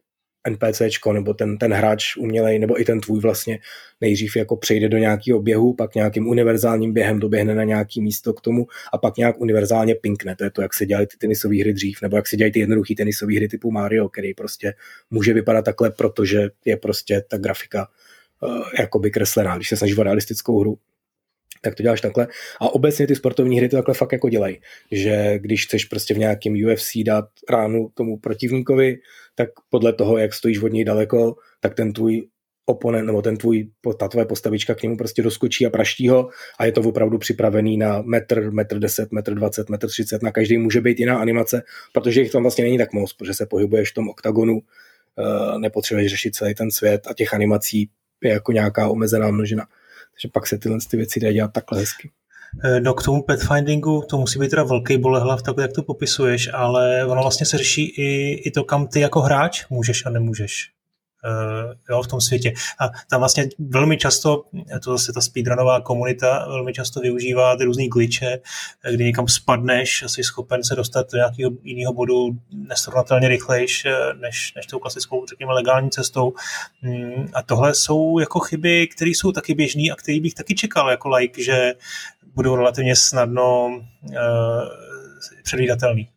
NPCčko 0.50 1.12
nebo 1.12 1.34
ten, 1.34 1.58
ten 1.58 1.72
hráč 1.72 2.16
umělej, 2.16 2.58
nebo 2.58 2.80
i 2.80 2.84
ten 2.84 3.00
tvůj 3.00 3.20
vlastně 3.20 3.58
nejdřív 4.00 4.36
jako 4.36 4.56
přejde 4.56 4.88
do 4.88 4.98
nějakého 4.98 5.42
běhu, 5.42 5.74
pak 5.74 5.94
nějakým 5.94 6.28
univerzálním 6.28 6.92
během 6.92 7.20
doběhne 7.20 7.54
na 7.54 7.64
nějaký 7.64 8.00
místo 8.00 8.34
k 8.34 8.40
tomu 8.40 8.66
a 8.92 8.98
pak 8.98 9.16
nějak 9.16 9.40
univerzálně 9.40 9.94
pinkne. 9.94 10.36
To 10.36 10.44
je 10.44 10.50
to, 10.50 10.62
jak 10.62 10.74
se 10.74 10.86
dělají 10.86 11.06
ty 11.06 11.16
tenisové 11.16 11.60
hry 11.60 11.72
dřív, 11.72 12.02
nebo 12.02 12.16
jak 12.16 12.26
se 12.26 12.36
dělají 12.36 12.52
ty 12.52 12.60
jednoduché 12.60 12.94
tenisové 12.96 13.36
hry 13.36 13.48
typu 13.48 13.70
Mario, 13.70 14.08
který 14.08 14.34
prostě 14.34 14.74
může 15.10 15.32
vypadat 15.34 15.64
takhle, 15.64 15.90
protože 15.90 16.48
je 16.64 16.76
prostě 16.76 17.24
ta 17.28 17.38
grafika 17.38 17.88
uh, 18.42 18.62
jakoby 18.78 19.10
kreslená, 19.10 19.56
když 19.56 19.68
se 19.68 19.76
snažíš 19.76 19.98
o 19.98 20.02
realistickou 20.02 20.60
hru 20.60 20.78
tak 21.60 21.74
to 21.74 21.82
děláš 21.82 22.00
takhle. 22.00 22.26
A 22.60 22.68
obecně 22.74 23.06
ty 23.06 23.16
sportovní 23.16 23.58
hry 23.58 23.68
to 23.68 23.76
takhle 23.76 23.94
fakt 23.94 24.12
jako 24.12 24.28
dělají. 24.28 24.60
Že 24.92 25.38
když 25.38 25.66
chceš 25.66 25.84
prostě 25.84 26.14
v 26.14 26.18
nějakém 26.18 26.54
UFC 26.54 26.90
dát 27.04 27.24
ránu 27.50 27.88
tomu 27.94 28.18
protivníkovi, 28.18 28.96
tak 29.34 29.48
podle 29.70 29.92
toho, 29.92 30.18
jak 30.18 30.34
stojíš 30.34 30.62
od 30.62 30.72
něj 30.72 30.84
daleko, 30.84 31.36
tak 31.60 31.74
ten 31.74 31.92
tvůj 31.92 32.28
oponent 32.68 33.06
nebo 33.06 33.22
ten 33.22 33.36
tvůj, 33.36 33.68
ta 33.98 34.08
tvoje 34.08 34.26
postavička 34.26 34.74
k 34.74 34.82
němu 34.82 34.96
prostě 34.96 35.22
doskočí 35.22 35.66
a 35.66 35.70
praští 35.70 36.08
ho 36.08 36.28
a 36.58 36.64
je 36.64 36.72
to 36.72 36.80
opravdu 36.80 37.18
připravený 37.18 37.76
na 37.76 38.02
metr, 38.02 38.50
metr 38.50 38.78
10, 38.78 39.12
metr 39.12 39.34
20, 39.34 39.68
metr 39.68 39.88
30, 39.88 40.22
na 40.22 40.32
každý 40.32 40.58
může 40.58 40.80
být 40.80 41.00
jiná 41.00 41.18
animace, 41.18 41.62
protože 41.92 42.20
jich 42.20 42.32
tam 42.32 42.42
vlastně 42.42 42.64
není 42.64 42.78
tak 42.78 42.92
moc, 42.92 43.12
protože 43.12 43.34
se 43.34 43.46
pohybuješ 43.46 43.90
v 43.90 43.94
tom 43.94 44.08
oktagonu, 44.08 44.60
eh, 45.18 45.58
nepotřebuješ 45.58 46.10
řešit 46.10 46.34
celý 46.34 46.54
ten 46.54 46.70
svět 46.70 47.06
a 47.06 47.14
těch 47.14 47.34
animací 47.34 47.90
je 48.22 48.30
jako 48.30 48.52
nějaká 48.52 48.88
omezená 48.88 49.30
množina. 49.30 49.66
Takže 50.18 50.32
pak 50.32 50.46
se 50.46 50.58
tyhle 50.58 50.78
ty 50.90 50.96
věci 50.96 51.20
dají 51.20 51.34
dělat 51.34 51.52
takhle 51.52 51.78
hezky. 51.78 52.10
Eh, 52.64 52.80
no 52.80 52.94
k 52.94 53.04
tomu 53.04 53.22
pathfindingu, 53.22 54.02
to 54.10 54.18
musí 54.18 54.38
být 54.38 54.48
teda 54.48 54.64
velký 54.64 54.98
bolehlav, 54.98 55.42
tak 55.42 55.56
jak 55.60 55.72
to 55.72 55.82
popisuješ, 55.82 56.50
ale 56.52 57.06
ono 57.06 57.22
vlastně 57.22 57.46
se 57.46 57.58
řeší 57.58 57.84
i, 57.84 58.32
i 58.32 58.50
to, 58.50 58.64
kam 58.64 58.86
ty 58.86 59.00
jako 59.00 59.20
hráč 59.20 59.66
můžeš 59.70 60.06
a 60.06 60.10
nemůžeš 60.10 60.70
jo, 61.90 62.02
v 62.02 62.06
tom 62.06 62.20
světě. 62.20 62.52
A 62.80 62.88
tam 63.10 63.20
vlastně 63.20 63.48
velmi 63.58 63.96
často, 63.96 64.44
to 64.84 64.90
zase 64.92 65.12
ta 65.12 65.20
speedrunová 65.20 65.80
komunita 65.80 66.46
velmi 66.48 66.72
často 66.72 67.00
využívá 67.00 67.56
ty 67.56 67.64
různý 67.64 67.88
glitche, 67.88 68.40
kdy 68.90 69.04
někam 69.04 69.28
spadneš 69.28 70.02
a 70.02 70.08
jsi 70.08 70.24
schopen 70.24 70.64
se 70.64 70.74
dostat 70.74 71.12
do 71.12 71.18
nějakého 71.18 71.50
jiného 71.62 71.92
bodu 71.92 72.28
nesrovnatelně 72.50 73.28
rychlejš 73.28 73.86
než, 74.20 74.52
než 74.56 74.66
tou 74.66 74.78
klasickou, 74.78 75.26
řekněme, 75.26 75.52
legální 75.52 75.90
cestou. 75.90 76.32
Mm, 76.82 77.28
a 77.34 77.42
tohle 77.42 77.74
jsou 77.74 78.18
jako 78.18 78.40
chyby, 78.40 78.88
které 78.88 79.10
jsou 79.10 79.32
taky 79.32 79.54
běžné 79.54 79.82
a 79.92 79.96
které 79.96 80.20
bych 80.20 80.34
taky 80.34 80.54
čekal 80.54 80.90
jako 80.90 81.08
like, 81.08 81.42
že 81.42 81.74
budou 82.34 82.56
relativně 82.56 82.96
snadno 82.96 83.66
uh, 83.66 84.14
předvídatelný. 85.42 86.08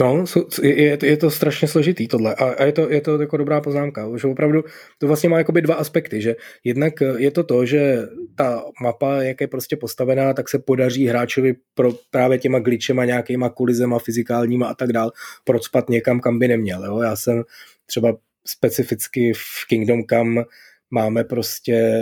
No, 0.00 0.24
je, 0.62 0.98
je 1.02 1.16
to 1.16 1.30
strašně 1.30 1.68
složitý 1.68 2.08
tohle 2.08 2.34
a, 2.34 2.44
a 2.44 2.64
je, 2.64 2.72
to, 2.72 2.90
je 2.90 3.00
to 3.00 3.20
jako 3.20 3.36
dobrá 3.36 3.60
poznámka, 3.60 4.08
že 4.16 4.28
opravdu 4.28 4.64
to 4.98 5.06
vlastně 5.06 5.28
má 5.28 5.38
jakoby 5.38 5.62
dva 5.62 5.74
aspekty, 5.74 6.22
že 6.22 6.36
jednak 6.64 6.94
je 7.16 7.30
to 7.30 7.44
to, 7.44 7.66
že 7.66 8.02
ta 8.36 8.64
mapa, 8.82 9.22
jak 9.22 9.40
je 9.40 9.46
prostě 9.46 9.76
postavená, 9.76 10.32
tak 10.32 10.48
se 10.48 10.58
podaří 10.58 11.06
hráčovi 11.06 11.54
pro 11.74 11.92
právě 12.10 12.38
těma 12.38 12.58
glitchema, 12.58 13.04
nějakýma 13.04 13.48
kulizema 13.48 13.98
fyzikálníma 13.98 14.66
a 14.66 14.74
tak 14.74 14.92
dál 14.92 15.12
procpat 15.44 15.88
někam, 15.88 16.20
kam 16.20 16.38
by 16.38 16.48
neměl. 16.48 16.84
Jo? 16.84 17.00
Já 17.00 17.16
jsem 17.16 17.42
třeba 17.86 18.16
specificky 18.46 19.32
v 19.32 19.66
Kingdom 19.68 20.02
Come 20.10 20.44
máme 20.90 21.24
prostě 21.24 22.00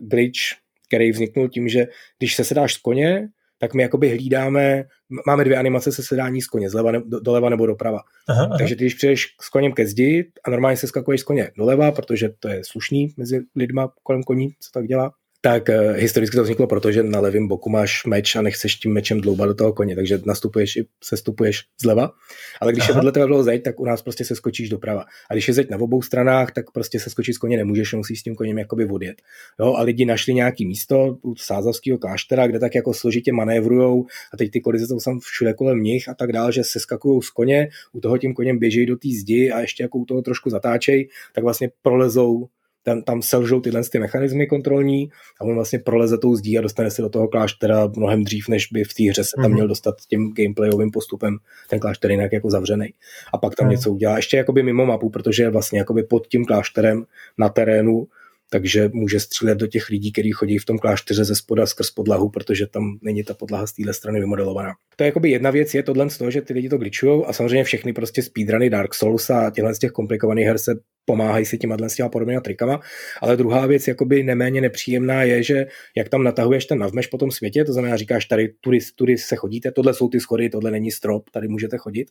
glitch, 0.00 0.40
který 0.88 1.12
vzniknul 1.12 1.48
tím, 1.48 1.68
že 1.68 1.86
když 2.18 2.34
se 2.36 2.44
sedáš 2.44 2.74
z 2.74 2.78
koně, 2.78 3.28
tak 3.60 3.74
my 3.74 3.82
jakoby 3.82 4.08
hlídáme, 4.08 4.84
máme 5.26 5.44
dvě 5.44 5.56
animace 5.58 5.92
se 5.92 6.02
sedání 6.02 6.42
z 6.42 6.46
koně, 6.46 6.70
zleva 6.70 6.92
ne, 6.92 7.00
do, 7.06 7.20
doleva 7.20 7.48
nebo 7.48 7.66
doprava. 7.66 8.00
Aha, 8.28 8.44
aha. 8.44 8.58
Takže 8.58 8.76
ty, 8.76 8.84
když 8.84 8.94
přijdeš 8.94 9.26
s 9.40 9.48
koněm 9.48 9.72
ke 9.72 9.86
zdi 9.86 10.32
a 10.44 10.50
normálně 10.50 10.76
se 10.76 10.86
skakuješ 10.86 11.20
z 11.20 11.24
koně 11.24 11.50
doleva, 11.56 11.92
protože 11.92 12.30
to 12.40 12.48
je 12.48 12.60
slušný 12.64 13.14
mezi 13.16 13.40
lidma 13.56 13.92
kolem 14.02 14.22
koní, 14.22 14.48
co 14.60 14.70
tak 14.74 14.86
dělá, 14.86 15.12
tak 15.40 15.68
uh, 15.68 15.96
historicky 15.96 16.36
to 16.36 16.42
vzniklo 16.42 16.66
proto, 16.66 16.92
že 16.92 17.02
na 17.02 17.20
levém 17.20 17.48
boku 17.48 17.70
máš 17.70 18.04
meč 18.06 18.36
a 18.36 18.42
nechceš 18.42 18.76
tím 18.76 18.92
mečem 18.92 19.20
dloubat 19.20 19.48
do 19.48 19.54
toho 19.54 19.72
koně, 19.72 19.96
takže 19.96 20.20
nastupuješ 20.26 20.76
i 20.76 20.86
sestupuješ 21.04 21.64
zleva. 21.82 22.12
Ale 22.60 22.72
když 22.72 22.84
Aha. 22.84 22.90
je 22.90 22.94
vedle 22.94 23.12
tebe 23.12 23.26
bylo 23.26 23.42
zeď, 23.42 23.62
tak 23.62 23.80
u 23.80 23.84
nás 23.84 24.02
prostě 24.02 24.24
se 24.24 24.36
skočíš 24.36 24.68
doprava. 24.68 25.04
A 25.30 25.34
když 25.34 25.48
je 25.48 25.54
zeď 25.54 25.70
na 25.70 25.80
obou 25.80 26.02
stranách, 26.02 26.52
tak 26.52 26.70
prostě 26.70 27.00
se 27.00 27.10
skočit 27.10 27.34
z 27.34 27.38
koně 27.38 27.56
nemůžeš, 27.56 27.92
musíš 27.92 28.20
s 28.20 28.22
tím 28.22 28.34
koněm 28.34 28.58
jakoby 28.58 28.86
odjet. 28.86 29.22
Jo, 29.60 29.74
a 29.74 29.82
lidi 29.82 30.04
našli 30.04 30.34
nějaký 30.34 30.66
místo 30.66 31.18
u 31.22 31.34
sázavského 31.36 31.98
kláštera, 31.98 32.46
kde 32.46 32.58
tak 32.58 32.74
jako 32.74 32.94
složitě 32.94 33.32
manévrujou 33.32 34.06
a 34.34 34.36
teď 34.36 34.50
ty 34.50 34.60
kolize 34.60 34.86
jsou 34.86 34.98
tam 35.04 35.20
všude 35.20 35.54
kolem 35.54 35.82
nich 35.82 36.08
a 36.08 36.14
tak 36.14 36.32
dále, 36.32 36.52
že 36.52 36.64
se 36.64 36.80
skakují 36.80 37.22
z 37.22 37.30
koně, 37.30 37.68
u 37.92 38.00
toho 38.00 38.18
tím 38.18 38.34
koněm 38.34 38.58
běží 38.58 38.86
do 38.86 38.96
té 38.96 39.08
zdi 39.20 39.50
a 39.50 39.60
ještě 39.60 39.82
jako 39.82 39.98
u 39.98 40.04
toho 40.04 40.22
trošku 40.22 40.50
zatáčej, 40.50 41.08
tak 41.34 41.44
vlastně 41.44 41.70
prolezou 41.82 42.48
tam, 42.82 43.02
tam 43.02 43.22
selžou 43.22 43.60
tyhle 43.60 43.82
ty 43.92 43.98
mechanismy 43.98 44.46
kontrolní 44.46 45.10
a 45.40 45.44
on 45.44 45.54
vlastně 45.54 45.78
proleze 45.78 46.18
tou 46.18 46.34
zdí 46.34 46.58
a 46.58 46.60
dostane 46.60 46.90
se 46.90 47.02
do 47.02 47.08
toho 47.08 47.28
kláštera 47.28 47.90
mnohem 47.96 48.24
dřív, 48.24 48.48
než 48.48 48.66
by 48.72 48.84
v 48.84 48.94
té 48.94 49.10
hře 49.10 49.24
se 49.24 49.30
tam 49.36 49.44
mhm. 49.44 49.54
měl 49.54 49.68
dostat 49.68 49.94
tím 50.08 50.32
gameplayovým 50.36 50.90
postupem 50.90 51.38
ten 51.68 51.78
klášter 51.78 52.10
jinak 52.10 52.32
jako 52.32 52.50
zavřený. 52.50 52.94
A 53.32 53.38
pak 53.38 53.54
tam 53.54 53.66
mm. 53.66 53.70
něco 53.70 53.92
udělá 53.92 54.16
ještě 54.16 54.36
jakoby 54.36 54.62
mimo 54.62 54.86
mapu, 54.86 55.10
protože 55.10 55.42
je 55.42 55.50
vlastně 55.50 55.78
jakoby 55.78 56.02
pod 56.02 56.26
tím 56.26 56.44
klášterem 56.44 57.04
na 57.38 57.48
terénu 57.48 58.06
takže 58.50 58.90
může 58.92 59.20
střílet 59.20 59.58
do 59.58 59.66
těch 59.66 59.88
lidí, 59.88 60.12
kteří 60.12 60.32
chodí 60.32 60.58
v 60.58 60.64
tom 60.64 60.78
klášteře 60.78 61.24
ze 61.24 61.34
spoda 61.34 61.66
skrz 61.66 61.90
podlahu, 61.90 62.30
protože 62.30 62.66
tam 62.66 62.98
není 63.02 63.24
ta 63.24 63.34
podlaha 63.34 63.66
z 63.66 63.72
téhle 63.72 63.94
strany 63.94 64.20
vymodelovaná. 64.20 64.72
To 64.96 65.02
je 65.02 65.06
jakoby 65.06 65.30
jedna 65.30 65.50
věc, 65.50 65.74
je 65.74 65.82
tohle 65.82 66.10
z 66.10 66.18
toho, 66.18 66.30
že 66.30 66.42
ty 66.42 66.52
lidi 66.52 66.68
to 66.68 66.78
glitchují 66.78 67.24
a 67.26 67.32
samozřejmě 67.32 67.64
všechny 67.64 67.92
prostě 67.92 68.22
speedruny 68.22 68.70
Dark 68.70 68.94
Souls 68.94 69.30
a 69.30 69.50
těchto 69.50 69.74
z 69.74 69.78
těch 69.78 69.90
komplikovaných 69.90 70.46
her 70.46 70.58
se 70.58 70.74
pomáhají 71.04 71.46
si 71.46 71.58
těma 71.58 71.76
s 71.88 71.94
těma 71.94 72.08
podobnými 72.08 72.40
trikama. 72.40 72.80
Ale 73.20 73.36
druhá 73.36 73.66
věc, 73.66 73.88
jakoby 73.88 74.22
neméně 74.22 74.60
nepříjemná, 74.60 75.22
je, 75.22 75.42
že 75.42 75.66
jak 75.96 76.08
tam 76.08 76.22
natahuješ 76.22 76.64
ten 76.64 76.78
navmeš 76.78 77.06
po 77.06 77.18
tom 77.18 77.30
světě, 77.30 77.64
to 77.64 77.72
znamená, 77.72 77.96
říkáš, 77.96 78.24
tady 78.24 78.48
tudy, 78.60 78.78
tudy 78.94 79.18
se 79.18 79.36
chodíte, 79.36 79.72
tohle 79.72 79.94
jsou 79.94 80.08
ty 80.08 80.20
schody, 80.20 80.50
tohle 80.50 80.70
není 80.70 80.90
strop, 80.90 81.30
tady 81.30 81.48
můžete 81.48 81.78
chodit, 81.78 82.10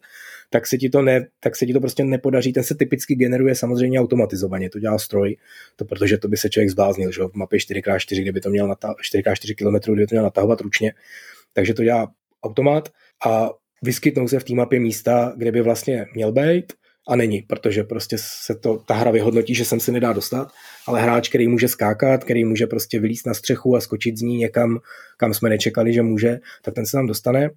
tak 0.49 0.67
se 0.67 0.77
ti 0.77 0.89
to, 0.89 1.01
ne, 1.01 1.27
tak 1.39 1.55
se 1.55 1.65
ti 1.65 1.73
to 1.73 1.79
prostě 1.79 2.03
nepodaří. 2.03 2.53
Ten 2.53 2.63
se 2.63 2.75
typicky 2.75 3.15
generuje 3.15 3.55
samozřejmě 3.55 3.99
automatizovaně, 3.99 4.69
to 4.69 4.79
dělá 4.79 4.97
stroj, 4.97 5.37
to 5.75 5.85
protože 5.85 6.17
to 6.17 6.27
by 6.27 6.37
se 6.37 6.49
člověk 6.49 6.69
zbláznil, 6.69 7.11
že 7.11 7.21
v 7.21 7.35
mapě 7.35 7.59
4x4, 7.59 8.21
kdyby 8.21 8.41
to 8.41 8.49
měl 8.49 8.67
nata- 8.67 8.95
4x4 9.01 9.55
km, 9.55 9.93
kdyby 9.93 10.07
to 10.07 10.15
měl 10.15 10.23
natahovat 10.23 10.61
ručně. 10.61 10.93
Takže 11.53 11.73
to 11.73 11.83
dělá 11.83 12.11
automat 12.43 12.89
a 13.25 13.49
vyskytnou 13.83 14.27
se 14.27 14.39
v 14.39 14.43
té 14.43 14.53
mapě 14.53 14.79
místa, 14.79 15.33
kde 15.37 15.51
by 15.51 15.61
vlastně 15.61 16.05
měl 16.15 16.31
být, 16.31 16.73
a 17.09 17.15
není, 17.15 17.41
protože 17.41 17.83
prostě 17.83 18.15
se 18.19 18.55
to, 18.55 18.77
ta 18.77 18.93
hra 18.93 19.11
vyhodnotí, 19.11 19.55
že 19.55 19.65
sem 19.65 19.79
se 19.79 19.91
nedá 19.91 20.13
dostat, 20.13 20.51
ale 20.87 21.01
hráč, 21.01 21.29
který 21.29 21.47
může 21.47 21.67
skákat, 21.67 22.23
který 22.23 22.45
může 22.45 22.67
prostě 22.67 22.99
vylíst 22.99 23.27
na 23.27 23.33
střechu 23.33 23.75
a 23.75 23.81
skočit 23.81 24.17
z 24.17 24.21
ní 24.21 24.37
někam, 24.37 24.79
kam 25.17 25.33
jsme 25.33 25.49
nečekali, 25.49 25.93
že 25.93 26.01
může, 26.01 26.39
tak 26.61 26.73
ten 26.73 26.85
se 26.85 26.91
tam 26.91 27.07
dostane. 27.07 27.49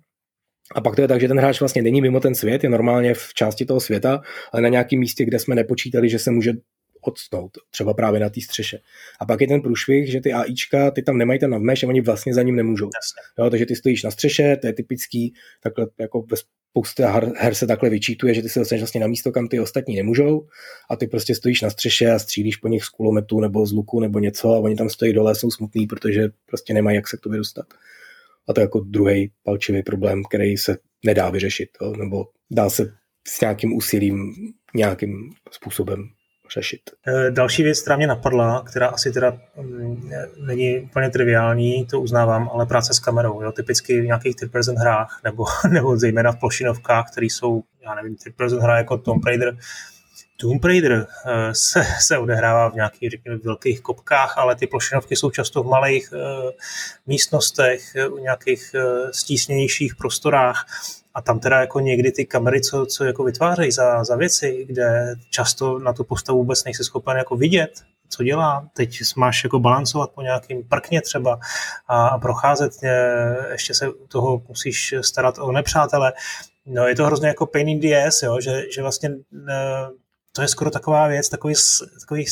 A 0.75 0.81
pak 0.81 0.97
to 0.97 1.03
je 1.03 1.09
tak, 1.09 1.21
že 1.21 1.29
ten 1.29 1.39
hráč 1.39 1.61
vlastně 1.61 1.83
není 1.83 2.01
mimo 2.01 2.21
ten 2.21 2.35
svět, 2.35 2.65
je 2.65 2.71
normálně 2.71 3.15
v 3.15 3.35
části 3.35 3.65
toho 3.65 3.81
světa, 3.81 4.21
ale 4.53 4.63
na 4.63 4.69
nějakém 4.69 4.99
místě, 4.99 5.25
kde 5.25 5.39
jsme 5.39 5.55
nepočítali, 5.55 6.09
že 6.09 6.19
se 6.19 6.31
může 6.31 6.53
odstnout, 7.01 7.51
třeba 7.71 7.95
právě 7.95 8.21
na 8.21 8.31
té 8.31 8.41
střeše. 8.41 8.79
A 9.21 9.27
pak 9.27 9.41
je 9.41 9.49
ten 9.49 9.61
průšvih, 9.61 10.11
že 10.11 10.21
ty 10.21 10.33
AIčka, 10.33 10.91
ty 10.91 11.03
tam 11.03 11.19
nemají 11.19 11.41
ten 11.41 11.51
navmeš 11.51 11.85
a 11.85 11.89
oni 11.89 12.01
vlastně 12.01 12.35
za 12.35 12.43
ním 12.43 12.57
nemůžou. 12.57 12.91
Jo, 13.39 13.51
takže 13.51 13.67
ty 13.67 13.77
stojíš 13.77 14.03
na 14.03 14.11
střeše, 14.11 14.57
to 14.57 14.67
je 14.67 14.73
typický, 14.73 15.35
takhle 15.63 15.87
jako 15.99 16.23
ve 16.31 16.37
spousta 16.73 17.11
her, 17.11 17.33
her 17.37 17.55
se 17.55 17.67
takhle 17.67 17.91
vyčítuje, 17.91 18.35
že 18.35 18.43
ty 18.43 18.49
se 18.49 18.59
dostaneš 18.59 18.83
vlastně 18.83 19.01
na 19.01 19.07
místo, 19.07 19.33
kam 19.33 19.49
ty 19.49 19.61
ostatní 19.61 19.97
nemůžou 19.97 20.47
a 20.91 20.97
ty 20.97 21.07
prostě 21.07 21.35
stojíš 21.35 21.61
na 21.61 21.71
střeše 21.71 22.11
a 22.11 22.19
střílíš 22.19 22.57
po 22.57 22.69
nich 22.69 22.85
z 22.85 22.89
kulometu 22.89 23.41
nebo 23.41 23.67
z 23.67 23.73
luku 23.73 24.01
nebo 24.01 24.19
něco 24.19 24.49
a 24.49 24.59
oni 24.59 24.77
tam 24.77 24.89
stojí 24.89 25.13
dole, 25.13 25.35
jsou 25.35 25.51
smutný, 25.51 25.87
protože 25.87 26.29
prostě 26.47 26.75
nemají 26.75 26.97
jak 26.97 27.09
se 27.09 27.17
k 27.17 27.21
tobě 27.21 27.39
dostat. 27.39 27.67
A 28.49 28.53
to 28.53 28.61
je 28.61 28.63
jako 28.63 28.81
druhý 28.81 29.31
palčivý 29.45 29.83
problém, 29.83 30.23
který 30.25 30.57
se 30.57 30.77
nedá 31.05 31.31
vyřešit, 31.31 31.69
jo? 31.83 31.97
nebo 31.97 32.25
dá 32.51 32.71
se 32.71 32.93
s 33.29 33.41
nějakým 33.41 33.73
úsilím 33.73 34.35
nějakým 34.75 35.31
způsobem 35.51 36.09
řešit. 36.55 36.81
Eh, 37.07 37.31
další 37.31 37.63
věc, 37.63 37.81
která 37.81 37.97
mě 37.97 38.07
napadla, 38.07 38.65
která 38.71 38.87
asi 38.87 39.13
teda 39.13 39.41
mm, 39.57 39.82
není 40.37 40.81
úplně 40.81 41.11
triviální, 41.11 41.87
to 41.87 42.01
uznávám, 42.01 42.51
ale 42.53 42.67
práce 42.67 42.95
s 42.95 42.99
kamerou. 42.99 43.43
Jo? 43.43 43.53
Typicky 43.53 44.01
v 44.01 44.07
nějakých 44.07 44.37
third 44.37 44.53
person 44.53 44.77
hrách, 44.77 45.21
nebo, 45.25 45.45
nebo 45.71 45.97
zejména 45.97 46.33
v 46.33 46.39
plošinovkách, 46.39 47.11
které 47.11 47.27
jsou, 47.27 47.63
já 47.85 47.95
nevím, 47.95 48.17
third 48.17 48.37
person 48.37 48.61
hra 48.61 48.77
jako 48.79 48.99
Tomb 48.99 49.25
Raider, 49.25 49.57
Tomb 50.43 50.65
Raider 50.65 51.07
eh, 51.27 51.55
se, 51.55 51.85
se 52.01 52.19
odehrává 52.19 52.71
v 52.71 52.75
nějakých, 52.75 53.11
řekněme, 53.11 53.39
velkých 53.45 53.81
kopkách, 53.81 54.39
ale 54.39 54.57
ty 54.57 54.67
plošinovky 54.67 55.17
jsou 55.17 55.31
často 55.31 55.63
v 55.63 55.67
malých 55.67 56.13
uh, 56.13 56.51
místnostech, 57.07 57.95
v 57.95 58.21
nějakých 58.21 58.75
uh, 58.75 59.11
stísněnějších 59.11 59.97
prostorách 59.97 60.67
a 61.15 61.23
tam 61.23 61.41
teda 61.41 61.61
jako 61.61 61.81
někdy 61.81 62.13
ty 62.13 62.25
kamery, 62.25 62.61
co, 62.61 62.87
co 62.87 63.05
jako 63.05 63.25
vytvářejí 63.25 63.73
za, 63.73 64.05
za 64.05 64.17
věci, 64.17 64.65
kde 64.69 65.15
často 65.31 65.79
na 65.79 65.93
tu 65.93 66.05
postavu 66.05 66.39
vůbec 66.39 66.65
nejsi 66.65 66.85
schopen 66.85 67.17
jako 67.17 67.37
vidět, 67.37 67.83
co 68.13 68.23
dělá. 68.23 68.69
Teď 68.73 68.99
máš 69.17 69.45
jako 69.45 69.59
balancovat 69.59 70.11
po 70.11 70.23
nějakým 70.23 70.63
prkně 70.69 71.01
třeba 71.03 71.39
a, 71.89 72.07
a 72.07 72.19
procházet, 72.19 72.73
ještě 73.53 73.75
se 73.75 73.87
toho 74.09 74.43
musíš 74.49 74.95
starat 75.01 75.39
o 75.39 75.53
nepřátele. 75.53 76.13
No 76.67 76.87
je 76.87 76.95
to 76.95 77.07
hrozně 77.07 77.29
jako 77.29 77.47
pain 77.47 77.69
in 77.69 77.81
the 77.81 78.07
ass, 78.07 78.23
jo, 78.23 78.41
že, 78.41 78.65
že 78.75 78.83
vlastně 78.83 79.11
to 80.33 80.43
je 80.43 80.49
skoro 80.49 80.71
taková 80.71 81.09
věc, 81.09 81.29
takový, 81.29 81.55
takový 82.01 82.27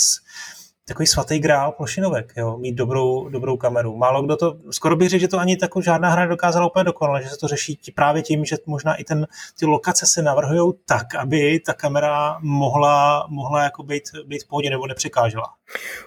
takový 0.90 1.06
svatý 1.06 1.38
grál 1.38 1.72
plošinovek, 1.72 2.32
jo, 2.36 2.58
mít 2.58 2.74
dobrou, 2.74 3.28
dobrou 3.28 3.56
kameru. 3.56 3.96
Málo 3.96 4.22
kdo 4.22 4.36
to, 4.36 4.56
skoro 4.70 4.96
bych 4.96 5.08
řekl, 5.08 5.20
že 5.20 5.28
to 5.28 5.38
ani 5.38 5.56
takovou 5.56 5.82
žádná 5.82 6.10
hra 6.10 6.22
nedokázala 6.22 6.66
úplně 6.66 6.84
dokonale, 6.84 7.22
že 7.22 7.28
se 7.28 7.36
to 7.36 7.48
řeší 7.48 7.78
právě 7.94 8.22
tím, 8.22 8.44
že 8.44 8.56
možná 8.66 8.94
i 8.94 9.04
ten, 9.04 9.26
ty 9.58 9.66
lokace 9.66 10.06
se 10.06 10.22
navrhují 10.22 10.72
tak, 10.86 11.14
aby 11.14 11.60
ta 11.66 11.72
kamera 11.72 12.38
mohla, 12.42 13.26
mohla 13.30 13.64
jako 13.64 13.82
být, 13.82 14.02
být 14.26 14.42
v 14.44 14.48
pohodě 14.48 14.70
nebo 14.70 14.86
nepřekážela. 14.86 15.46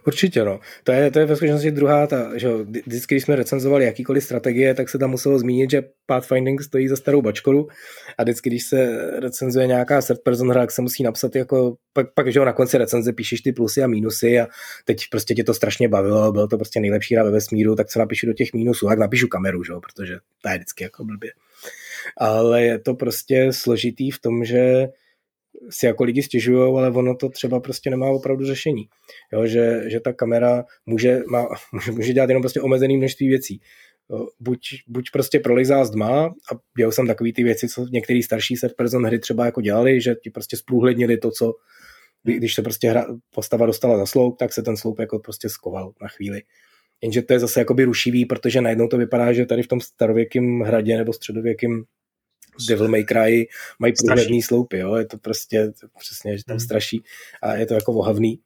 Určitě, 0.07 0.45
no. 0.45 0.59
To 0.83 0.91
je, 0.91 1.11
to 1.11 1.19
je 1.19 1.25
ve 1.25 1.35
skutečnosti 1.35 1.71
druhá, 1.71 2.07
ta, 2.07 2.37
že 2.37 2.49
vždycky, 2.85 3.15
když 3.15 3.23
jsme 3.23 3.35
recenzovali 3.35 3.85
jakýkoliv 3.85 4.23
strategie, 4.23 4.73
tak 4.73 4.89
se 4.89 4.97
tam 4.97 5.09
muselo 5.09 5.39
zmínit, 5.39 5.71
že 5.71 5.83
Pathfinding 6.05 6.61
stojí 6.61 6.87
za 6.87 6.95
starou 6.95 7.21
bačkoru 7.21 7.67
a 8.17 8.23
vždycky, 8.23 8.49
když 8.49 8.63
se 8.63 9.09
recenzuje 9.19 9.67
nějaká 9.67 10.01
third 10.01 10.19
person 10.23 10.49
hra, 10.49 10.61
tak 10.61 10.71
se 10.71 10.81
musí 10.81 11.03
napsat 11.03 11.35
jako, 11.35 11.75
pak, 11.93 12.13
pak 12.13 12.31
že 12.31 12.39
na 12.39 12.53
konci 12.53 12.77
recenze 12.77 13.13
píšeš 13.13 13.41
ty 13.41 13.51
plusy 13.51 13.83
a 13.83 13.87
mínusy 13.87 14.39
a 14.39 14.47
teď 14.85 15.03
prostě 15.11 15.35
tě 15.35 15.43
to 15.43 15.53
strašně 15.53 15.87
bavilo, 15.87 16.31
bylo 16.31 16.47
to 16.47 16.57
prostě 16.57 16.79
nejlepší 16.79 17.15
hra 17.15 17.23
ve 17.23 17.31
vesmíru, 17.31 17.75
tak 17.75 17.87
co 17.87 17.99
napíšu 17.99 18.27
do 18.27 18.33
těch 18.33 18.53
mínusů, 18.53 18.87
tak 18.87 18.99
napíšu 18.99 19.27
kameru, 19.27 19.63
že? 19.63 19.73
protože 19.73 20.17
to 20.41 20.49
je 20.49 20.55
vždycky 20.55 20.83
jako 20.83 21.05
blbě. 21.05 21.31
Ale 22.17 22.63
je 22.63 22.79
to 22.79 22.93
prostě 22.93 23.53
složitý 23.53 24.11
v 24.11 24.19
tom, 24.19 24.45
že 24.45 24.87
si 25.69 25.85
jako 25.85 26.03
lidi 26.03 26.23
stěžují, 26.23 26.77
ale 26.77 26.91
ono 26.91 27.15
to 27.15 27.29
třeba 27.29 27.59
prostě 27.59 27.89
nemá 27.89 28.09
opravdu 28.09 28.45
řešení. 28.45 28.87
Jo, 29.33 29.45
že, 29.45 29.83
že 29.89 29.99
ta 29.99 30.13
kamera 30.13 30.65
může, 30.85 31.21
má, 31.27 31.47
může, 31.73 31.91
může 31.91 32.13
dělat 32.13 32.29
jenom 32.29 32.43
prostě 32.43 32.61
omezený 32.61 32.97
množství 32.97 33.27
věcí. 33.27 33.61
Jo, 34.09 34.27
buď, 34.39 34.59
buď 34.87 35.05
prostě 35.13 35.39
prolejzá 35.39 35.85
z 35.85 35.91
dma 35.91 36.25
a 36.25 36.59
dělal 36.77 36.91
jsem 36.91 37.07
takový 37.07 37.33
ty 37.33 37.43
věci, 37.43 37.67
co 37.67 37.85
některý 37.91 38.23
starší 38.23 38.55
set 38.55 38.73
person 38.77 39.05
hry 39.05 39.19
třeba 39.19 39.45
jako 39.45 39.61
dělali, 39.61 40.01
že 40.01 40.15
ti 40.23 40.29
prostě 40.29 40.57
zprůhlednili 40.57 41.17
to, 41.17 41.31
co 41.31 41.53
když 42.23 42.53
se 42.53 42.61
prostě 42.61 42.89
hra, 42.89 43.05
postava 43.29 43.65
dostala 43.65 43.97
za 43.97 44.05
sloup, 44.05 44.37
tak 44.39 44.53
se 44.53 44.61
ten 44.61 44.77
sloup 44.77 44.99
jako 44.99 45.19
prostě 45.19 45.49
skoval 45.49 45.93
na 46.01 46.07
chvíli. 46.07 46.41
Jenže 47.01 47.21
to 47.21 47.33
je 47.33 47.39
zase 47.39 47.59
jakoby 47.59 47.83
rušivý, 47.83 48.25
protože 48.25 48.61
najednou 48.61 48.87
to 48.87 48.97
vypadá, 48.97 49.33
že 49.33 49.45
tady 49.45 49.63
v 49.63 49.67
tom 49.67 49.81
starověkém 49.81 50.59
hradě 50.59 50.97
nebo 50.97 51.13
středověkém 51.13 51.83
Devil 52.67 52.87
May 52.87 53.03
Cry 53.03 53.47
mají 53.79 53.93
průhledný 53.93 54.41
sloupy, 54.41 54.77
jo? 54.77 54.95
je 54.95 55.05
to 55.05 55.17
prostě 55.17 55.71
to 55.81 55.87
přesně, 55.99 56.37
že 56.37 56.43
tam 56.43 56.53
hmm. 56.53 56.59
straší 56.59 57.03
a 57.41 57.55
je 57.55 57.65
to 57.65 57.73
jako 57.73 57.93
vohavný. 57.93 58.39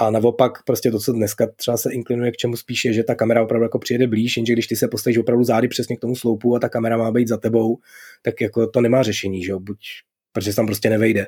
A 0.00 0.10
naopak 0.10 0.64
prostě 0.64 0.90
to, 0.90 0.98
co 0.98 1.12
dneska 1.12 1.46
třeba 1.56 1.76
se 1.76 1.92
inklinuje 1.92 2.32
k 2.32 2.36
čemu 2.36 2.56
spíš 2.56 2.84
je, 2.84 2.92
že 2.92 3.04
ta 3.04 3.14
kamera 3.14 3.42
opravdu 3.42 3.62
jako 3.62 3.78
přijede 3.78 4.06
blíž, 4.06 4.36
jenže 4.36 4.52
když 4.52 4.66
ty 4.66 4.76
se 4.76 4.88
postavíš 4.88 5.18
opravdu 5.18 5.44
zády 5.44 5.68
přesně 5.68 5.96
k 5.96 6.00
tomu 6.00 6.16
sloupu 6.16 6.56
a 6.56 6.58
ta 6.58 6.68
kamera 6.68 6.96
má 6.96 7.10
být 7.10 7.28
za 7.28 7.36
tebou, 7.36 7.78
tak 8.22 8.40
jako 8.40 8.66
to 8.66 8.80
nemá 8.80 9.02
řešení, 9.02 9.44
že 9.44 9.50
jo? 9.50 9.60
buď 9.60 9.78
protože 10.32 10.54
tam 10.54 10.66
prostě 10.66 10.90
nevejde. 10.90 11.26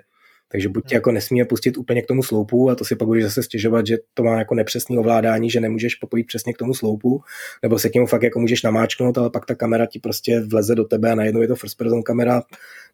Takže 0.52 0.68
buď 0.68 0.84
tě 0.84 0.94
hmm. 0.94 0.96
jako 0.96 1.12
nesmíme 1.12 1.44
pustit 1.44 1.76
úplně 1.76 2.02
k 2.02 2.06
tomu 2.06 2.22
sloupu 2.22 2.70
a 2.70 2.74
to 2.74 2.84
si 2.84 2.96
pak 2.96 3.08
budeš 3.08 3.24
zase 3.24 3.42
stěžovat, 3.42 3.86
že 3.86 3.96
to 4.14 4.22
má 4.22 4.38
jako 4.38 4.54
nepřesný 4.54 4.98
ovládání, 4.98 5.50
že 5.50 5.60
nemůžeš 5.60 5.94
popojit 5.94 6.26
přesně 6.26 6.52
k 6.54 6.58
tomu 6.58 6.74
sloupu, 6.74 7.22
nebo 7.62 7.78
se 7.78 7.90
tím 7.90 8.06
fakt 8.06 8.22
jako 8.22 8.40
můžeš 8.40 8.62
namáčknout, 8.62 9.18
ale 9.18 9.30
pak 9.30 9.46
ta 9.46 9.54
kamera 9.54 9.86
ti 9.86 9.98
prostě 9.98 10.40
vleze 10.40 10.74
do 10.74 10.84
tebe 10.84 11.10
a 11.10 11.14
najednou 11.14 11.42
je 11.42 11.48
to 11.48 11.56
first 11.56 11.78
person 11.78 12.02
kamera, 12.02 12.42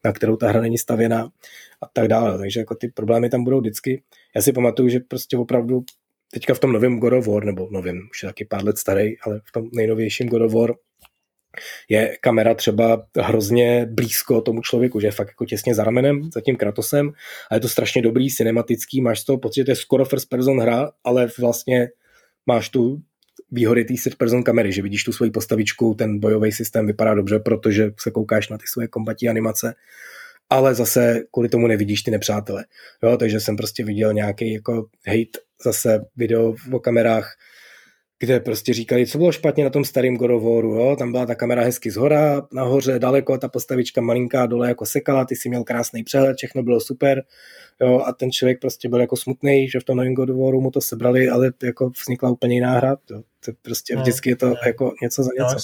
na 0.05 0.13
kterou 0.13 0.37
ta 0.37 0.49
hra 0.49 0.61
není 0.61 0.79
stavěna 0.79 1.29
a 1.83 1.87
tak 1.93 2.09
dále. 2.09 2.39
Takže 2.39 2.61
jako 2.61 2.75
ty 2.75 2.89
problémy 2.89 3.31
tam 3.31 3.45
budou 3.45 3.61
vždycky. 3.61 4.03
Já 4.37 4.43
si 4.43 4.53
pamatuju, 4.53 4.89
že 4.89 5.01
prostě 5.01 5.37
opravdu 5.37 5.85
teďka 6.33 6.55
v 6.55 6.59
tom 6.59 6.73
novém 6.73 6.99
God 6.99 7.13
of 7.13 7.27
War, 7.27 7.45
nebo 7.45 7.69
novém, 7.71 8.01
už 8.11 8.23
je 8.23 8.29
taky 8.29 8.45
pár 8.45 8.65
let 8.65 8.79
starý, 8.79 9.19
ale 9.21 9.41
v 9.45 9.53
tom 9.53 9.69
nejnovějším 9.73 10.29
God 10.29 10.43
of 10.43 10.53
War 10.53 10.75
je 11.89 12.17
kamera 12.21 12.55
třeba 12.55 13.07
hrozně 13.21 13.87
blízko 13.91 14.41
tomu 14.41 14.63
člověku, 14.63 15.01
že 15.01 15.07
je 15.07 15.13
fakt 15.13 15.29
jako 15.29 15.45
těsně 15.45 15.75
za 15.75 15.85
ramenem, 15.85 16.31
za 16.35 16.41
tím 16.41 16.57
Kratosem 16.57 17.13
a 17.51 17.55
je 17.55 17.61
to 17.61 17.69
strašně 17.69 18.03
dobrý, 18.03 18.31
cinematický, 18.31 19.01
máš 19.01 19.25
toho 19.25 19.39
pocit, 19.39 19.61
že 19.61 19.65
to 19.65 19.71
je 19.71 19.77
skoro 19.77 20.05
first 20.05 20.29
person 20.29 20.61
hra, 20.61 20.91
ale 21.05 21.29
vlastně 21.39 21.89
máš 22.47 22.69
tu 22.69 23.03
výhody 23.51 23.85
té 23.85 23.95
third 24.03 24.17
person 24.17 24.43
kamery, 24.43 24.73
že 24.73 24.83
vidíš 24.83 25.05
tu 25.05 25.13
svoji 25.13 25.31
postavičku, 25.31 25.95
ten 25.95 26.21
bojový 26.21 26.53
systém 26.53 26.87
vypadá 26.87 27.15
dobře, 27.15 27.39
protože 27.39 27.91
se 28.01 28.11
koukáš 28.11 28.49
na 28.49 28.59
ty 28.59 28.65
svoje 28.67 28.89
kombatí 28.89 29.29
animace, 29.29 29.75
ale 30.51 30.75
zase 30.75 31.23
kvůli 31.33 31.49
tomu 31.49 31.67
nevidíš 31.67 32.03
ty 32.03 32.11
nepřátele. 32.11 32.65
Jo, 33.03 33.17
takže 33.17 33.41
jsem 33.41 33.57
prostě 33.57 33.85
viděl 33.85 34.13
nějaký 34.13 34.53
jako 34.53 34.87
hate 35.07 35.39
zase 35.65 36.05
video 36.17 36.55
o 36.73 36.79
kamerách, 36.79 37.37
kde 38.19 38.41
prostě 38.41 38.75
říkali, 38.75 39.07
co 39.07 39.19
bylo 39.19 39.33
špatně 39.33 39.65
na 39.65 39.71
tom 39.71 39.85
starém 39.85 40.17
Gorovoru, 40.17 40.75
jo? 40.75 40.97
tam 40.97 41.13
byla 41.13 41.27
ta 41.27 41.35
kamera 41.35 41.63
hezky 41.63 41.91
zhora, 41.91 42.43
nahoře, 42.53 42.99
daleko, 42.99 43.39
ta 43.39 43.49
postavička 43.49 44.01
malinká 44.01 44.47
dole 44.47 44.69
jako 44.69 44.87
sekala, 44.87 45.25
ty 45.25 45.37
si 45.37 45.49
měl 45.49 45.65
krásný 45.65 46.05
přehled, 46.05 46.37
všechno 46.37 46.63
bylo 46.63 46.81
super, 46.81 47.25
jo? 47.81 48.01
a 48.07 48.13
ten 48.13 48.31
člověk 48.31 48.61
prostě 48.61 48.89
byl 48.89 49.01
jako 49.01 49.17
smutný, 49.17 49.69
že 49.69 49.81
v 49.81 49.85
tom 49.85 49.97
novém 49.97 50.15
Gorovoru 50.15 50.61
mu 50.61 50.71
to 50.71 50.81
sebrali, 50.81 51.29
ale 51.29 51.53
jako 51.63 51.91
vznikla 52.03 52.31
úplně 52.31 52.55
jiná 52.55 52.73
hra, 52.73 52.97
jo? 53.11 53.23
to 53.45 53.53
prostě 53.63 53.97
no, 53.97 54.03
vždycky 54.03 54.31
je 54.31 54.37
to 54.37 54.55
jako 54.67 54.93
něco 55.03 55.23
za 55.23 55.31
něco. 55.39 55.57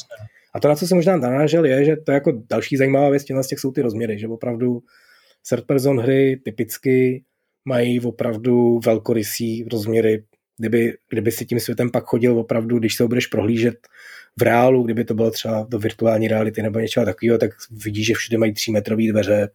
A 0.55 0.61
to, 0.61 0.69
na 0.69 0.77
co 0.77 0.87
jsem 0.87 0.97
možná 0.97 1.17
narážel, 1.17 1.65
je, 1.65 1.85
že 1.85 1.97
to 1.97 2.13
je 2.13 2.15
jako 2.15 2.33
další 2.51 2.77
zajímavá 2.77 3.11
věc, 3.11 3.23
z 3.23 3.47
těch 3.47 3.59
jsou 3.59 3.73
ty 3.73 3.83
rozměry, 3.83 4.19
že 4.19 4.29
opravdu 4.29 4.83
third 5.49 5.67
person 5.67 6.01
hry 6.01 6.41
typicky 6.45 7.25
mají 7.65 8.01
opravdu 8.01 8.81
velkorysí 8.85 9.65
rozměry 9.73 10.25
kdyby, 10.63 10.95
kdyby 11.11 11.33
si 11.33 11.47
tím 11.47 11.61
světem 11.61 11.91
pak 11.91 12.05
chodil 12.05 12.39
opravdu, 12.39 12.79
když 12.79 12.97
se 12.97 13.03
ho 13.03 13.09
budeš 13.09 13.27
prohlížet 13.27 13.75
v 14.39 14.43
reálu, 14.43 14.83
kdyby 14.83 15.05
to 15.05 15.15
bylo 15.15 15.31
třeba 15.31 15.67
do 15.69 15.79
virtuální 15.79 16.29
reality 16.29 16.63
nebo 16.63 16.79
něčeho 16.79 17.07
takového, 17.07 17.39
tak 17.39 17.51
vidíš, 17.71 18.07
že 18.07 18.15
všude 18.15 18.39
mají 18.39 18.53
3 18.53 18.71
metrové 18.71 19.03
dveře, 19.11 19.49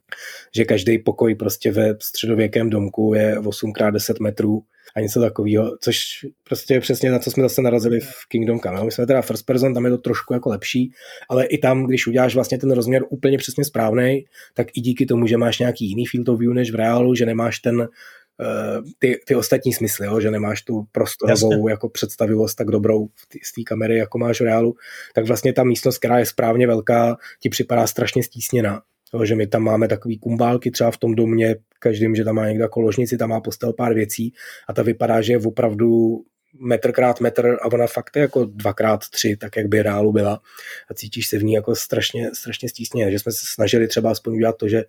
že 0.55 0.66
každý 0.66 0.99
pokoj 0.99 1.36
prostě 1.36 1.72
ve 1.72 1.95
středověkém 2.01 2.70
domku 2.70 3.14
je 3.14 3.39
8x10 3.39 4.24
metrů 4.24 4.62
a 4.95 4.99
něco 4.99 5.20
takového, 5.20 5.78
což 5.82 5.97
prostě 6.43 6.74
je 6.74 6.80
přesně 6.80 7.12
na 7.12 7.20
co 7.20 7.32
jsme 7.32 7.43
zase 7.43 7.62
narazili 7.62 7.99
v 7.99 8.14
Kingdom 8.28 8.60
Come. 8.60 8.84
My 8.84 8.91
jsme 8.91 9.08
teda 9.08 9.22
first 9.22 9.45
person, 9.45 9.74
tam 9.74 9.86
je 9.86 9.91
to 9.91 9.97
trošku 9.97 10.34
jako 10.34 10.49
lepší, 10.49 10.91
ale 11.30 11.45
i 11.45 11.58
tam, 11.58 11.86
když 11.86 12.08
uděláš 12.08 12.36
vlastně 12.36 12.58
ten 12.58 12.72
rozměr 12.72 13.03
úplně 13.10 13.38
přesně 13.38 13.66
správný, 13.66 14.26
tak 14.53 14.68
i 14.76 14.82
díky 14.82 15.05
tomu, 15.05 15.28
že 15.28 15.38
máš 15.38 15.60
nějaký 15.60 15.89
jiný 15.89 16.05
field 16.05 16.30
of 16.30 16.39
view 16.39 16.53
než 16.53 16.72
v 16.72 16.76
reálu, 16.76 17.16
že 17.16 17.26
nemáš 17.26 17.60
ten 17.60 17.88
ty, 18.99 19.19
ty 19.25 19.35
ostatní 19.35 19.73
smysly, 19.73 20.07
jo? 20.07 20.19
že 20.19 20.31
nemáš 20.31 20.61
tu 20.61 20.85
prostorovou 20.91 21.51
Jasně. 21.51 21.71
jako 21.71 21.89
představivost 21.89 22.57
tak 22.57 22.67
dobrou 22.67 23.07
z 23.43 23.53
té 23.53 23.61
kamery, 23.67 23.97
jako 23.97 24.17
máš 24.17 24.41
v 24.41 24.43
reálu, 24.43 24.75
tak 25.15 25.27
vlastně 25.27 25.53
ta 25.53 25.63
místnost, 25.63 25.97
která 25.97 26.19
je 26.19 26.25
správně 26.25 26.67
velká, 26.67 27.17
ti 27.39 27.49
připadá 27.49 27.88
strašně 27.88 28.23
stísněná. 28.23 28.81
Jo, 29.13 29.25
že 29.25 29.35
my 29.35 29.47
tam 29.47 29.63
máme 29.63 29.88
takový 29.88 30.19
kumbálky 30.19 30.71
třeba 30.71 30.91
v 30.91 30.97
tom 30.97 31.15
domě, 31.15 31.55
každým, 31.79 32.15
že 32.15 32.23
tam 32.23 32.35
má 32.35 32.47
někdo 32.47 32.63
jako 32.63 32.81
ložnici, 32.81 33.17
tam 33.17 33.29
má 33.29 33.41
postel 33.41 33.73
pár 33.73 33.93
věcí 33.93 34.33
a 34.67 34.73
ta 34.73 34.83
vypadá, 34.83 35.21
že 35.21 35.33
je 35.33 35.39
opravdu 35.39 36.21
metr 36.59 36.91
krát 36.91 37.19
metr 37.21 37.57
a 37.61 37.65
ona 37.65 37.88
fakt 37.88 38.15
je 38.15 38.21
jako 38.21 38.45
dvakrát 38.45 39.09
tři, 39.09 39.38
tak 39.38 39.57
jak 39.57 39.67
by 39.67 39.81
reálu 39.81 40.11
byla 40.11 40.41
a 40.91 40.93
cítíš 40.93 41.27
se 41.27 41.38
v 41.38 41.43
ní 41.43 41.53
jako 41.53 41.75
strašně, 41.75 42.29
strašně 42.33 42.69
stísně, 42.69 43.11
že 43.11 43.19
jsme 43.19 43.31
se 43.31 43.45
snažili 43.45 43.88
třeba 43.88 44.11
aspoň 44.11 44.33
udělat 44.33 44.57
to, 44.57 44.67
že 44.67 44.83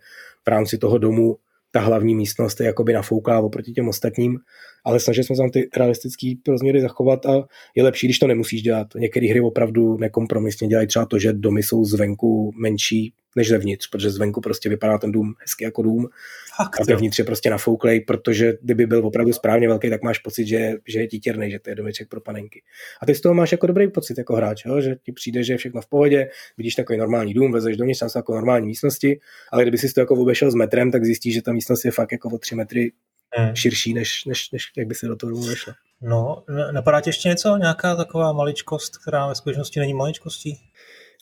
v 0.45 0.47
rámci 0.47 0.77
toho 0.77 0.97
domu 0.97 1.37
ta 1.71 1.79
hlavní 1.79 2.15
místnost 2.15 2.59
je 2.59 2.65
jakoby 2.65 2.93
nafouklá 2.93 3.39
oproti 3.39 3.71
těm 3.71 3.87
ostatním, 3.87 4.37
ale 4.85 4.99
snažili 4.99 5.23
jsme 5.23 5.35
se 5.35 5.41
tam 5.41 5.49
ty 5.49 5.69
realistické 5.77 6.33
rozměry 6.47 6.81
zachovat 6.81 7.25
a 7.25 7.47
je 7.75 7.83
lepší, 7.83 8.07
když 8.07 8.19
to 8.19 8.27
nemusíš 8.27 8.61
dělat. 8.61 8.87
Některé 8.95 9.27
hry 9.27 9.41
opravdu 9.41 9.97
nekompromisně 9.97 10.67
dělají 10.67 10.87
třeba 10.87 11.05
to, 11.05 11.19
že 11.19 11.33
domy 11.33 11.63
jsou 11.63 11.85
zvenku 11.85 12.51
menší 12.61 13.13
než 13.35 13.49
zevnitř, 13.49 13.89
protože 13.89 14.09
zvenku 14.09 14.41
prostě 14.41 14.69
vypadá 14.69 14.97
ten 14.97 15.11
dům 15.11 15.33
hezky 15.39 15.63
jako 15.63 15.81
dům 15.81 16.09
Fakt, 16.55 16.81
a 16.81 16.83
vevnitř 16.83 17.19
je 17.19 17.25
prostě 17.25 17.49
nafouklej, 17.49 18.01
protože 18.01 18.53
kdyby 18.61 18.85
byl 18.85 19.07
opravdu 19.07 19.33
správně 19.33 19.67
velký, 19.67 19.89
tak 19.89 20.03
máš 20.03 20.19
pocit, 20.19 20.47
že, 20.47 20.73
že 20.87 20.99
je 20.99 21.07
titěrný, 21.07 21.51
že 21.51 21.59
to 21.59 21.69
je 21.69 21.75
domeček 21.75 22.09
pro 22.09 22.21
panenky. 22.21 22.63
A 23.01 23.05
ty 23.05 23.15
z 23.15 23.21
toho 23.21 23.35
máš 23.35 23.51
jako 23.51 23.67
dobrý 23.67 23.91
pocit 23.91 24.17
jako 24.17 24.35
hráč, 24.35 24.65
jo? 24.65 24.81
že 24.81 24.95
ti 25.03 25.11
přijde, 25.11 25.43
že 25.43 25.53
je 25.53 25.57
všechno 25.57 25.81
v 25.81 25.87
pohodě, 25.87 26.29
vidíš 26.57 26.75
takový 26.75 26.99
normální 26.99 27.33
dům, 27.33 27.51
vezeš 27.51 27.77
do 27.77 27.85
tam 27.99 28.09
jsou 28.09 28.19
jako 28.19 28.33
normální 28.33 28.67
místnosti, 28.67 29.19
ale 29.51 29.63
kdyby 29.63 29.77
si 29.77 29.93
to 29.93 29.99
jako 29.99 30.15
obešel 30.15 30.51
s 30.51 30.55
metrem, 30.55 30.91
tak 30.91 31.05
zjistíš, 31.05 31.33
že 31.33 31.41
ta 31.41 31.53
místnost 31.53 31.85
je 31.85 31.91
fakt 31.91 32.11
jako 32.11 32.29
o 32.29 32.37
tři 32.37 32.55
metry 32.55 32.91
hmm. 33.31 33.55
širší, 33.55 33.93
než, 33.93 34.25
než, 34.25 34.51
než 34.51 34.71
jak 34.77 34.87
by 34.87 34.95
se 34.95 35.07
do 35.07 35.15
toho 35.15 35.41
vešlo. 35.41 35.73
No, 36.01 36.43
napadá 36.71 37.01
tě 37.01 37.09
ještě 37.09 37.29
něco? 37.29 37.57
Nějaká 37.57 37.95
taková 37.95 38.33
maličkost, 38.33 38.97
která 38.97 39.27
ve 39.27 39.35
skutečnosti 39.35 39.79
není 39.79 39.93
maličkostí? 39.93 40.59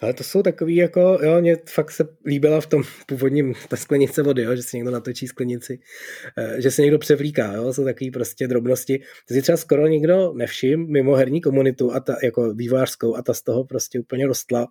Ale 0.01 0.13
to 0.13 0.23
jsou 0.23 0.43
takový 0.43 0.75
jako, 0.75 1.19
jo, 1.23 1.41
mě 1.41 1.57
fakt 1.69 1.91
se 1.91 2.07
líbila 2.25 2.61
v 2.61 2.67
tom 2.67 2.83
původním 3.07 3.53
sklenice 3.75 4.23
vody, 4.23 4.43
jo, 4.43 4.55
že 4.55 4.63
si 4.63 4.77
někdo 4.77 4.91
natočí 4.91 5.27
sklenici, 5.27 5.79
eh, 6.37 6.61
že 6.61 6.71
se 6.71 6.81
někdo 6.81 6.99
převlíká, 6.99 7.53
jo, 7.53 7.73
jsou 7.73 7.83
takový 7.83 8.11
prostě 8.11 8.47
drobnosti. 8.47 8.99
To 9.27 9.33
si 9.33 9.41
třeba 9.41 9.57
skoro 9.57 9.87
nikdo 9.87 10.33
nevšim 10.33 10.91
mimo 10.91 11.15
herní 11.15 11.41
komunitu 11.41 11.93
a 11.93 11.99
ta, 11.99 12.15
jako 12.23 12.53
vývářskou 12.53 13.15
a 13.15 13.21
ta 13.21 13.33
z 13.33 13.41
toho 13.41 13.63
prostě 13.63 13.99
úplně 13.99 14.27
rostla, 14.27 14.67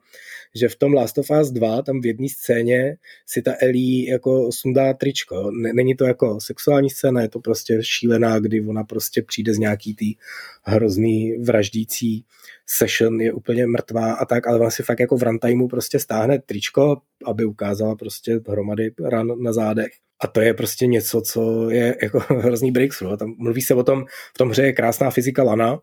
že 0.54 0.68
v 0.68 0.76
tom 0.76 0.94
Last 0.94 1.18
of 1.18 1.30
Us 1.40 1.50
2, 1.50 1.82
tam 1.82 2.00
v 2.00 2.06
jedné 2.06 2.28
scéně 2.28 2.96
si 3.26 3.42
ta 3.42 3.54
Ellie 3.60 4.10
jako 4.10 4.52
sundá 4.52 4.94
tričko. 4.94 5.50
Není 5.74 5.96
to 5.96 6.04
jako 6.04 6.40
sexuální 6.40 6.90
scéna, 6.90 7.22
je 7.22 7.28
to 7.28 7.40
prostě 7.40 7.78
šílená, 7.82 8.38
kdy 8.38 8.60
ona 8.60 8.84
prostě 8.84 9.22
přijde 9.22 9.54
z 9.54 9.58
nějaký 9.58 9.94
tý 9.94 10.14
hrozný 10.62 11.36
vraždící 11.38 12.24
session 12.66 13.20
je 13.20 13.32
úplně 13.32 13.66
mrtvá 13.66 14.12
a 14.12 14.24
tak, 14.24 14.46
ale 14.46 14.58
ona 14.58 14.70
si 14.70 14.82
fakt 14.82 15.00
jako 15.00 15.16
v 15.16 15.22
runtimeu 15.22 15.68
prostě 15.68 15.98
stáhne 15.98 16.38
tričko, 16.38 16.96
aby 17.26 17.44
ukázala 17.44 17.96
prostě 17.96 18.40
hromady 18.48 18.90
ran 19.04 19.42
na 19.42 19.52
zádech. 19.52 19.92
A 20.20 20.26
to 20.26 20.40
je 20.40 20.54
prostě 20.54 20.86
něco, 20.86 21.20
co 21.20 21.70
je 21.70 21.96
jako 22.02 22.18
hrozný 22.28 22.72
breakthrough. 22.72 23.18
Tam 23.18 23.34
mluví 23.38 23.62
se 23.62 23.74
o 23.74 23.82
tom, 23.82 24.04
v 24.34 24.38
tom 24.38 24.50
hře 24.50 24.62
je 24.62 24.72
krásná 24.72 25.10
fyzika 25.10 25.42
lana, 25.42 25.78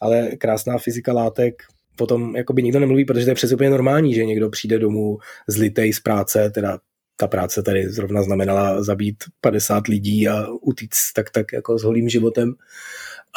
ale 0.00 0.30
krásná 0.36 0.78
fyzika 0.78 1.12
látek 1.12 1.62
potom 1.96 2.36
jakoby 2.36 2.62
nikdo 2.62 2.80
nemluví, 2.80 3.04
protože 3.04 3.24
to 3.24 3.30
je 3.30 3.34
přece 3.34 3.54
úplně 3.54 3.70
normální, 3.70 4.14
že 4.14 4.24
někdo 4.24 4.50
přijde 4.50 4.78
domů 4.78 5.18
zlitej 5.48 5.92
z 5.92 6.00
práce, 6.00 6.50
teda 6.50 6.78
ta 7.16 7.26
práce 7.26 7.62
tady 7.62 7.88
zrovna 7.88 8.22
znamenala 8.22 8.82
zabít 8.82 9.16
50 9.40 9.86
lidí 9.86 10.28
a 10.28 10.46
utíct 10.60 11.12
tak, 11.14 11.30
tak 11.30 11.52
jako 11.52 11.78
s 11.78 11.82
holým 11.82 12.08
životem 12.08 12.54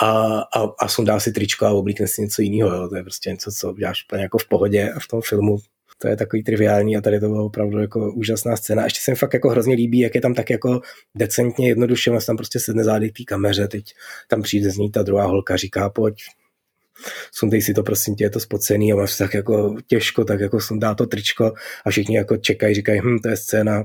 a, 0.02 0.39
a, 0.39 0.74
a 0.80 0.88
sundá 0.88 1.20
si 1.20 1.32
tričko 1.32 1.66
a 1.66 1.72
oblíkne 1.72 2.08
si 2.08 2.22
něco 2.22 2.41
jiného. 2.41 2.76
Jo. 2.76 2.89
To 2.89 2.96
je 2.96 3.04
prostě 3.04 3.30
něco, 3.30 3.52
co 3.52 3.72
uděláš 3.74 4.06
úplně 4.06 4.24
jako 4.24 4.38
v 4.38 4.48
pohodě 4.48 4.91
a 4.91 5.00
v 5.00 5.08
tom 5.08 5.22
filmu 5.22 5.58
to 5.98 6.08
je 6.08 6.18
takový 6.18 6.43
triviální 6.43 6.98
a 6.98 7.02
tady 7.02 7.20
to 7.20 7.28
bylo 7.28 7.46
opravdu 7.46 7.80
jako 7.80 8.12
úžasná 8.14 8.56
scéna. 8.56 8.82
A 8.82 8.86
ještě 8.86 9.00
se 9.02 9.12
mi 9.12 9.16
fakt 9.16 9.34
jako 9.34 9.50
hrozně 9.50 9.76
líbí, 9.76 10.00
jak 10.00 10.16
je 10.16 10.22
tam 10.22 10.34
tak 10.34 10.50
jako 10.50 10.82
decentně 11.16 11.68
jednoduše, 11.68 12.12
vlastně 12.12 12.32
tam 12.32 12.38
prostě 12.38 12.60
sedne 12.60 12.84
zády 12.84 13.10
k 13.10 13.18
té 13.18 13.24
kameře, 13.24 13.68
teď 13.68 13.93
tam 14.28 14.41
přijde 14.41 14.70
z 14.70 14.78
ní 14.78 14.91
ta 14.91 15.04
druhá 15.04 15.26
holka, 15.26 15.56
říká, 15.56 15.89
pojď, 15.89 16.16
sundej 17.32 17.62
si 17.62 17.74
to, 17.74 17.84
prosím 17.84 18.16
tě, 18.16 18.24
je 18.24 18.30
to 18.30 18.39
spocený 18.39 18.93
a 18.93 18.96
máš 18.96 19.18
tak 19.18 19.34
jako 19.34 19.76
těžko, 19.88 20.26
tak 20.26 20.39
jako 20.39 20.62
sundá 20.62 20.96
to 20.96 21.06
tričko 21.06 21.54
a 21.86 21.89
všichni 21.89 22.18
jako 22.18 22.38
čekají, 22.38 22.76
říkají, 22.76 23.00
hm, 23.04 23.20
to 23.20 23.30
je 23.30 23.38
scéna, 23.38 23.84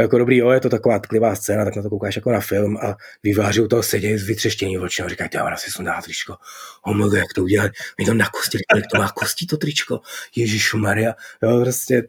jako 0.00 0.18
dobrý, 0.18 0.36
jo, 0.36 0.50
je 0.50 0.60
to 0.60 0.68
taková 0.68 0.98
tklivá 0.98 1.34
scéna, 1.36 1.64
tak 1.64 1.76
na 1.76 1.82
to 1.82 1.90
koukáš 1.90 2.16
jako 2.16 2.32
na 2.32 2.40
film 2.40 2.76
a 2.76 2.96
výváři 3.22 3.60
u 3.60 3.68
toho 3.68 3.82
sedějí 3.82 4.18
z 4.18 4.26
vytřeštění 4.26 4.78
oči 4.78 5.02
a 5.02 5.08
říkají, 5.08 5.30
já 5.34 5.56
si 5.56 5.70
sundá 5.70 6.02
tričko. 6.02 6.36
Oh 6.82 7.16
jak 7.16 7.32
to 7.34 7.42
udělali? 7.42 7.70
Mi 7.98 8.04
to 8.04 8.14
na 8.14 8.28
kosti, 8.28 8.58
to 8.92 8.98
má 8.98 9.08
kosti 9.08 9.46
to 9.46 9.56
tričko. 9.56 10.00
Ježíšu 10.36 10.78
Maria. 10.78 11.14
Jo, 11.42 11.60
prostě 11.60 12.02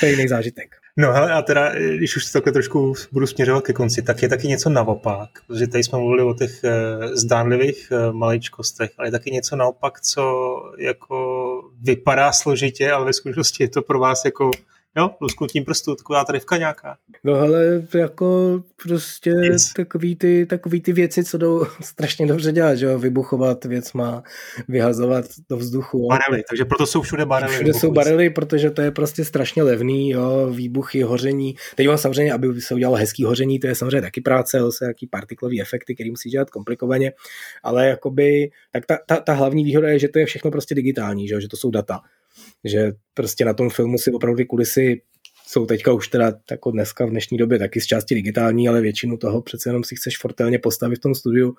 pejný 0.00 0.28
zážitek. 0.28 0.85
No 0.98 1.12
hele, 1.12 1.32
a 1.32 1.42
teda, 1.42 1.74
když 1.74 2.16
už 2.16 2.32
takhle 2.32 2.52
trošku 2.52 2.94
budu 3.12 3.26
směřovat 3.26 3.64
ke 3.64 3.72
konci, 3.72 4.02
tak 4.02 4.22
je 4.22 4.28
taky 4.28 4.48
něco 4.48 4.70
naopak, 4.70 5.30
protože 5.46 5.66
tady 5.66 5.84
jsme 5.84 5.98
mluvili 5.98 6.22
o 6.22 6.34
těch 6.34 6.64
e, 6.64 6.72
zdánlivých 7.16 7.92
e, 7.92 8.12
maličkostech, 8.12 8.90
ale 8.98 9.08
je 9.08 9.12
taky 9.12 9.30
něco 9.30 9.56
naopak, 9.56 10.00
co 10.00 10.56
jako 10.78 11.16
vypadá 11.80 12.32
složitě, 12.32 12.92
ale 12.92 13.04
ve 13.04 13.12
skutečnosti 13.12 13.64
je 13.64 13.68
to 13.68 13.82
pro 13.82 13.98
vás 13.98 14.24
jako 14.24 14.50
Jo, 14.98 15.10
lusknutím 15.20 15.64
prstu, 15.64 15.94
taková 15.94 16.24
trivka 16.24 16.56
nějaká. 16.56 16.96
No 17.24 17.34
ale 17.34 17.82
jako 17.94 18.60
prostě 18.82 19.30
yes. 19.30 19.72
takový, 19.72 20.16
ty, 20.16 20.46
takový 20.46 20.80
ty 20.80 20.92
věci, 20.92 21.24
co 21.24 21.38
jdou 21.38 21.66
strašně 21.80 22.26
dobře 22.26 22.52
dělat, 22.52 22.74
že 22.74 22.86
jo, 22.86 22.98
vybuchovat 22.98 23.64
věc 23.64 23.92
má, 23.92 24.22
vyhazovat 24.68 25.24
do 25.50 25.56
vzduchu. 25.56 26.08
Barely, 26.08 26.42
takže 26.48 26.64
proto 26.64 26.86
jsou 26.86 27.02
všude 27.02 27.26
barely. 27.26 27.54
Všude 27.54 27.74
jsou 27.74 27.92
barely, 27.92 28.30
protože 28.30 28.70
to 28.70 28.82
je 28.82 28.90
prostě 28.90 29.24
strašně 29.24 29.62
levný, 29.62 30.10
jo, 30.10 30.50
výbuchy, 30.52 31.02
hoření. 31.02 31.54
Teď 31.74 31.88
mám 31.88 31.98
samozřejmě, 31.98 32.32
aby 32.32 32.60
se 32.60 32.74
udělalo 32.74 32.96
hezký 32.96 33.24
hoření, 33.24 33.58
to 33.58 33.66
je 33.66 33.74
samozřejmě 33.74 34.02
taky 34.02 34.20
práce, 34.20 34.60
se 34.70 34.84
jaký 34.84 35.06
partiklový 35.06 35.60
efekty, 35.60 35.94
který 35.94 36.10
musí 36.10 36.30
dělat 36.30 36.50
komplikovaně, 36.50 37.12
ale 37.62 37.88
jakoby, 37.88 38.50
tak 38.72 38.86
ta, 38.86 38.98
ta, 39.06 39.16
ta 39.16 39.32
hlavní 39.32 39.64
výhoda 39.64 39.88
je, 39.88 39.98
že 39.98 40.08
to 40.08 40.18
je 40.18 40.26
všechno 40.26 40.50
prostě 40.50 40.74
digitální, 40.74 41.28
že, 41.28 41.34
jo, 41.34 41.40
že 41.40 41.48
to 41.48 41.56
jsou 41.56 41.70
data 41.70 42.00
že 42.64 42.92
prostě 43.14 43.44
na 43.44 43.54
tom 43.54 43.70
filmu 43.70 43.98
si 43.98 44.12
opravdu 44.12 44.36
ty 44.36 44.44
kulisy 44.44 45.02
jsou 45.46 45.66
teďka 45.66 45.92
už 45.92 46.08
teda 46.08 46.32
jako 46.50 46.70
dneska 46.70 47.06
v 47.06 47.10
dnešní 47.10 47.38
době 47.38 47.58
taky 47.58 47.80
z 47.80 47.86
části 47.86 48.14
digitální, 48.14 48.68
ale 48.68 48.80
většinu 48.80 49.16
toho 49.16 49.42
přece 49.42 49.68
jenom 49.68 49.84
si 49.84 49.96
chceš 49.96 50.18
fortelně 50.18 50.58
postavit 50.58 50.96
v 50.96 51.00
tom 51.00 51.14
studiu 51.14 51.56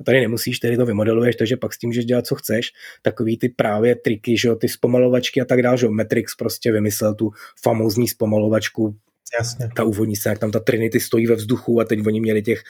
a 0.00 0.04
tady 0.04 0.20
nemusíš, 0.20 0.58
tedy 0.58 0.76
to 0.76 0.86
vymodeluješ, 0.86 1.36
takže 1.36 1.56
pak 1.56 1.74
s 1.74 1.78
tím 1.78 1.88
můžeš 1.88 2.04
dělat, 2.04 2.26
co 2.26 2.34
chceš. 2.34 2.72
Takový 3.02 3.38
ty 3.38 3.48
právě 3.48 3.96
triky, 3.96 4.38
že 4.38 4.48
jo, 4.48 4.56
ty 4.56 4.68
zpomalovačky 4.68 5.40
a 5.40 5.44
tak 5.44 5.62
dále, 5.62 5.78
že 5.78 5.86
jo, 5.86 5.92
Matrix 5.92 6.34
prostě 6.34 6.72
vymyslel 6.72 7.14
tu 7.14 7.30
famózní 7.62 8.08
zpomalovačku 8.08 8.96
Jasně. 9.38 9.68
Ta 9.76 9.84
úvodní 9.84 10.14
jak 10.26 10.38
tam 10.38 10.50
ta 10.50 10.60
Trinity 10.60 11.00
stojí 11.00 11.26
ve 11.26 11.34
vzduchu 11.34 11.80
a 11.80 11.84
teď 11.84 12.06
oni 12.06 12.20
měli 12.20 12.42
těch 12.42 12.62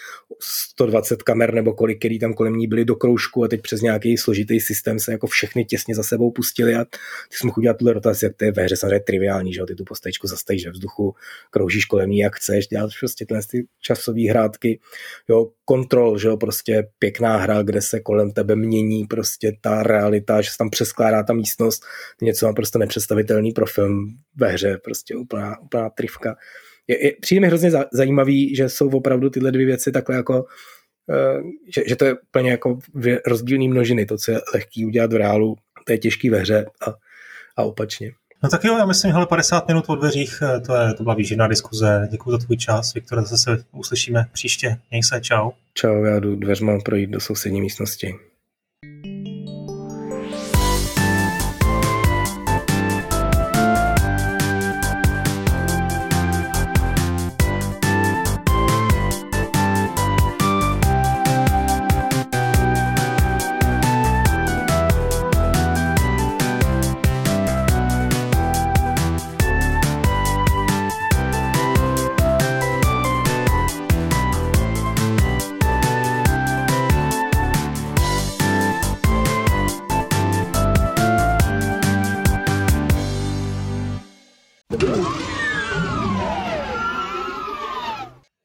120 0.43 1.23
kamer 1.23 1.55
nebo 1.55 1.73
kolik, 1.73 1.99
který 1.99 2.19
tam 2.19 2.35
kolem 2.35 2.55
ní 2.57 2.67
byly 2.67 2.85
do 2.85 2.97
kroužku 2.97 3.45
a 3.45 3.49
teď 3.49 3.63
přes 3.63 3.81
nějaký 3.81 4.17
složitý 4.17 4.61
systém 4.61 4.99
se 4.99 5.13
jako 5.13 5.27
všechny 5.27 5.65
těsně 5.65 5.95
za 5.95 6.03
sebou 6.03 6.31
pustili 6.31 6.75
a 6.75 6.85
ty 6.85 7.37
jsi 7.37 7.47
mohl 7.47 7.59
udělat 7.59 7.77
tuhle 7.77 7.93
rotaci, 7.93 8.25
jak 8.25 8.37
to 8.37 8.45
je 8.45 8.53
ve 8.53 8.63
hře 8.63 8.77
samozřejmě 8.77 9.01
triviální, 9.01 9.53
že 9.53 9.63
ty 9.69 9.75
tu 9.75 9.85
postavičku 9.85 10.27
zastavíš 10.27 10.67
ve 10.67 10.73
vzduchu, 10.73 11.15
kroužíš 11.51 11.85
kolem 11.85 12.11
ní, 12.11 12.19
jak 12.19 12.37
chceš, 12.37 12.67
dělat 12.67 12.91
prostě 13.01 13.27
tyhle 13.27 13.43
ty 13.51 13.67
časové 13.81 14.31
hrátky, 14.31 14.81
jo, 15.29 15.51
kontrol, 15.65 16.19
že 16.19 16.29
jo, 16.29 16.37
prostě 16.37 16.89
pěkná 16.99 17.37
hra, 17.37 17.63
kde 17.63 17.83
se 17.83 18.01
kolem 18.01 18.31
tebe 18.31 18.57
mění 18.57 19.05
prostě 19.07 19.53
ta 19.61 19.83
realita, 19.83 20.41
že 20.41 20.51
se 20.51 20.57
tam 20.59 20.71
přeskládá 20.71 21.23
ta 21.23 21.33
místnost, 21.33 21.83
něco 22.23 22.47
naprosto 22.47 22.79
nepředstavitelný 22.79 23.53
pro 23.53 23.67
film 23.67 24.09
ve 24.37 24.49
hře, 24.49 24.79
prostě 24.85 25.17
úplná, 25.17 25.61
úplná 25.61 25.91
trivka 25.91 26.37
je, 26.91 27.07
je, 27.07 27.12
přijde 27.20 27.41
mi 27.41 27.47
hrozně 27.47 27.70
za, 27.70 27.84
zajímavý, 27.93 28.57
že 28.57 28.68
jsou 28.68 28.91
opravdu 28.91 29.30
tyhle 29.30 29.53
dvě 29.53 29.66
věci 29.66 29.93
takhle 29.93 30.16
jako 30.16 30.43
uh, 30.43 31.51
že, 31.74 31.82
že 31.86 31.97
to 31.97 32.05
je 32.05 32.14
úplně 32.14 32.51
jako 32.51 32.78
rozdílný 33.26 33.68
množiny, 33.68 34.07
to, 34.07 34.16
co 34.16 34.30
je 34.30 34.41
lehký 34.55 34.86
udělat 34.86 35.12
v 35.12 35.16
reálu, 35.16 35.57
to 35.86 35.93
je 35.93 35.99
těžký 35.99 36.30
ve 36.30 36.38
hře 36.38 36.66
a, 36.86 36.95
a 37.57 37.62
opačně. 37.62 38.12
No 38.43 38.49
tak 38.49 38.64
jo, 38.64 38.78
já 38.78 38.86
myslím, 38.86 39.12
že 39.12 39.26
50 39.28 39.68
minut 39.68 39.84
o 39.88 39.95
dveřích, 39.95 40.43
eh, 40.43 40.61
to, 40.61 40.74
je, 40.74 40.95
to 40.95 41.03
byla 41.03 41.14
výživná 41.14 41.49
diskuze. 41.49 42.09
Děkuji 42.11 42.30
za 42.30 42.38
tvůj 42.38 42.57
čas, 42.57 42.95
Viktor, 42.95 43.20
zase 43.20 43.38
se 43.38 43.64
uslyšíme 43.72 44.26
příště. 44.32 44.76
Měj 44.91 45.03
se, 45.03 45.20
čau. 45.20 45.51
Čau, 45.74 46.05
já 46.05 46.20
jdu 46.20 46.36
dveřma 46.36 46.78
projít 46.84 47.11
do 47.11 47.20
sousední 47.20 47.61
místnosti. 47.61 48.14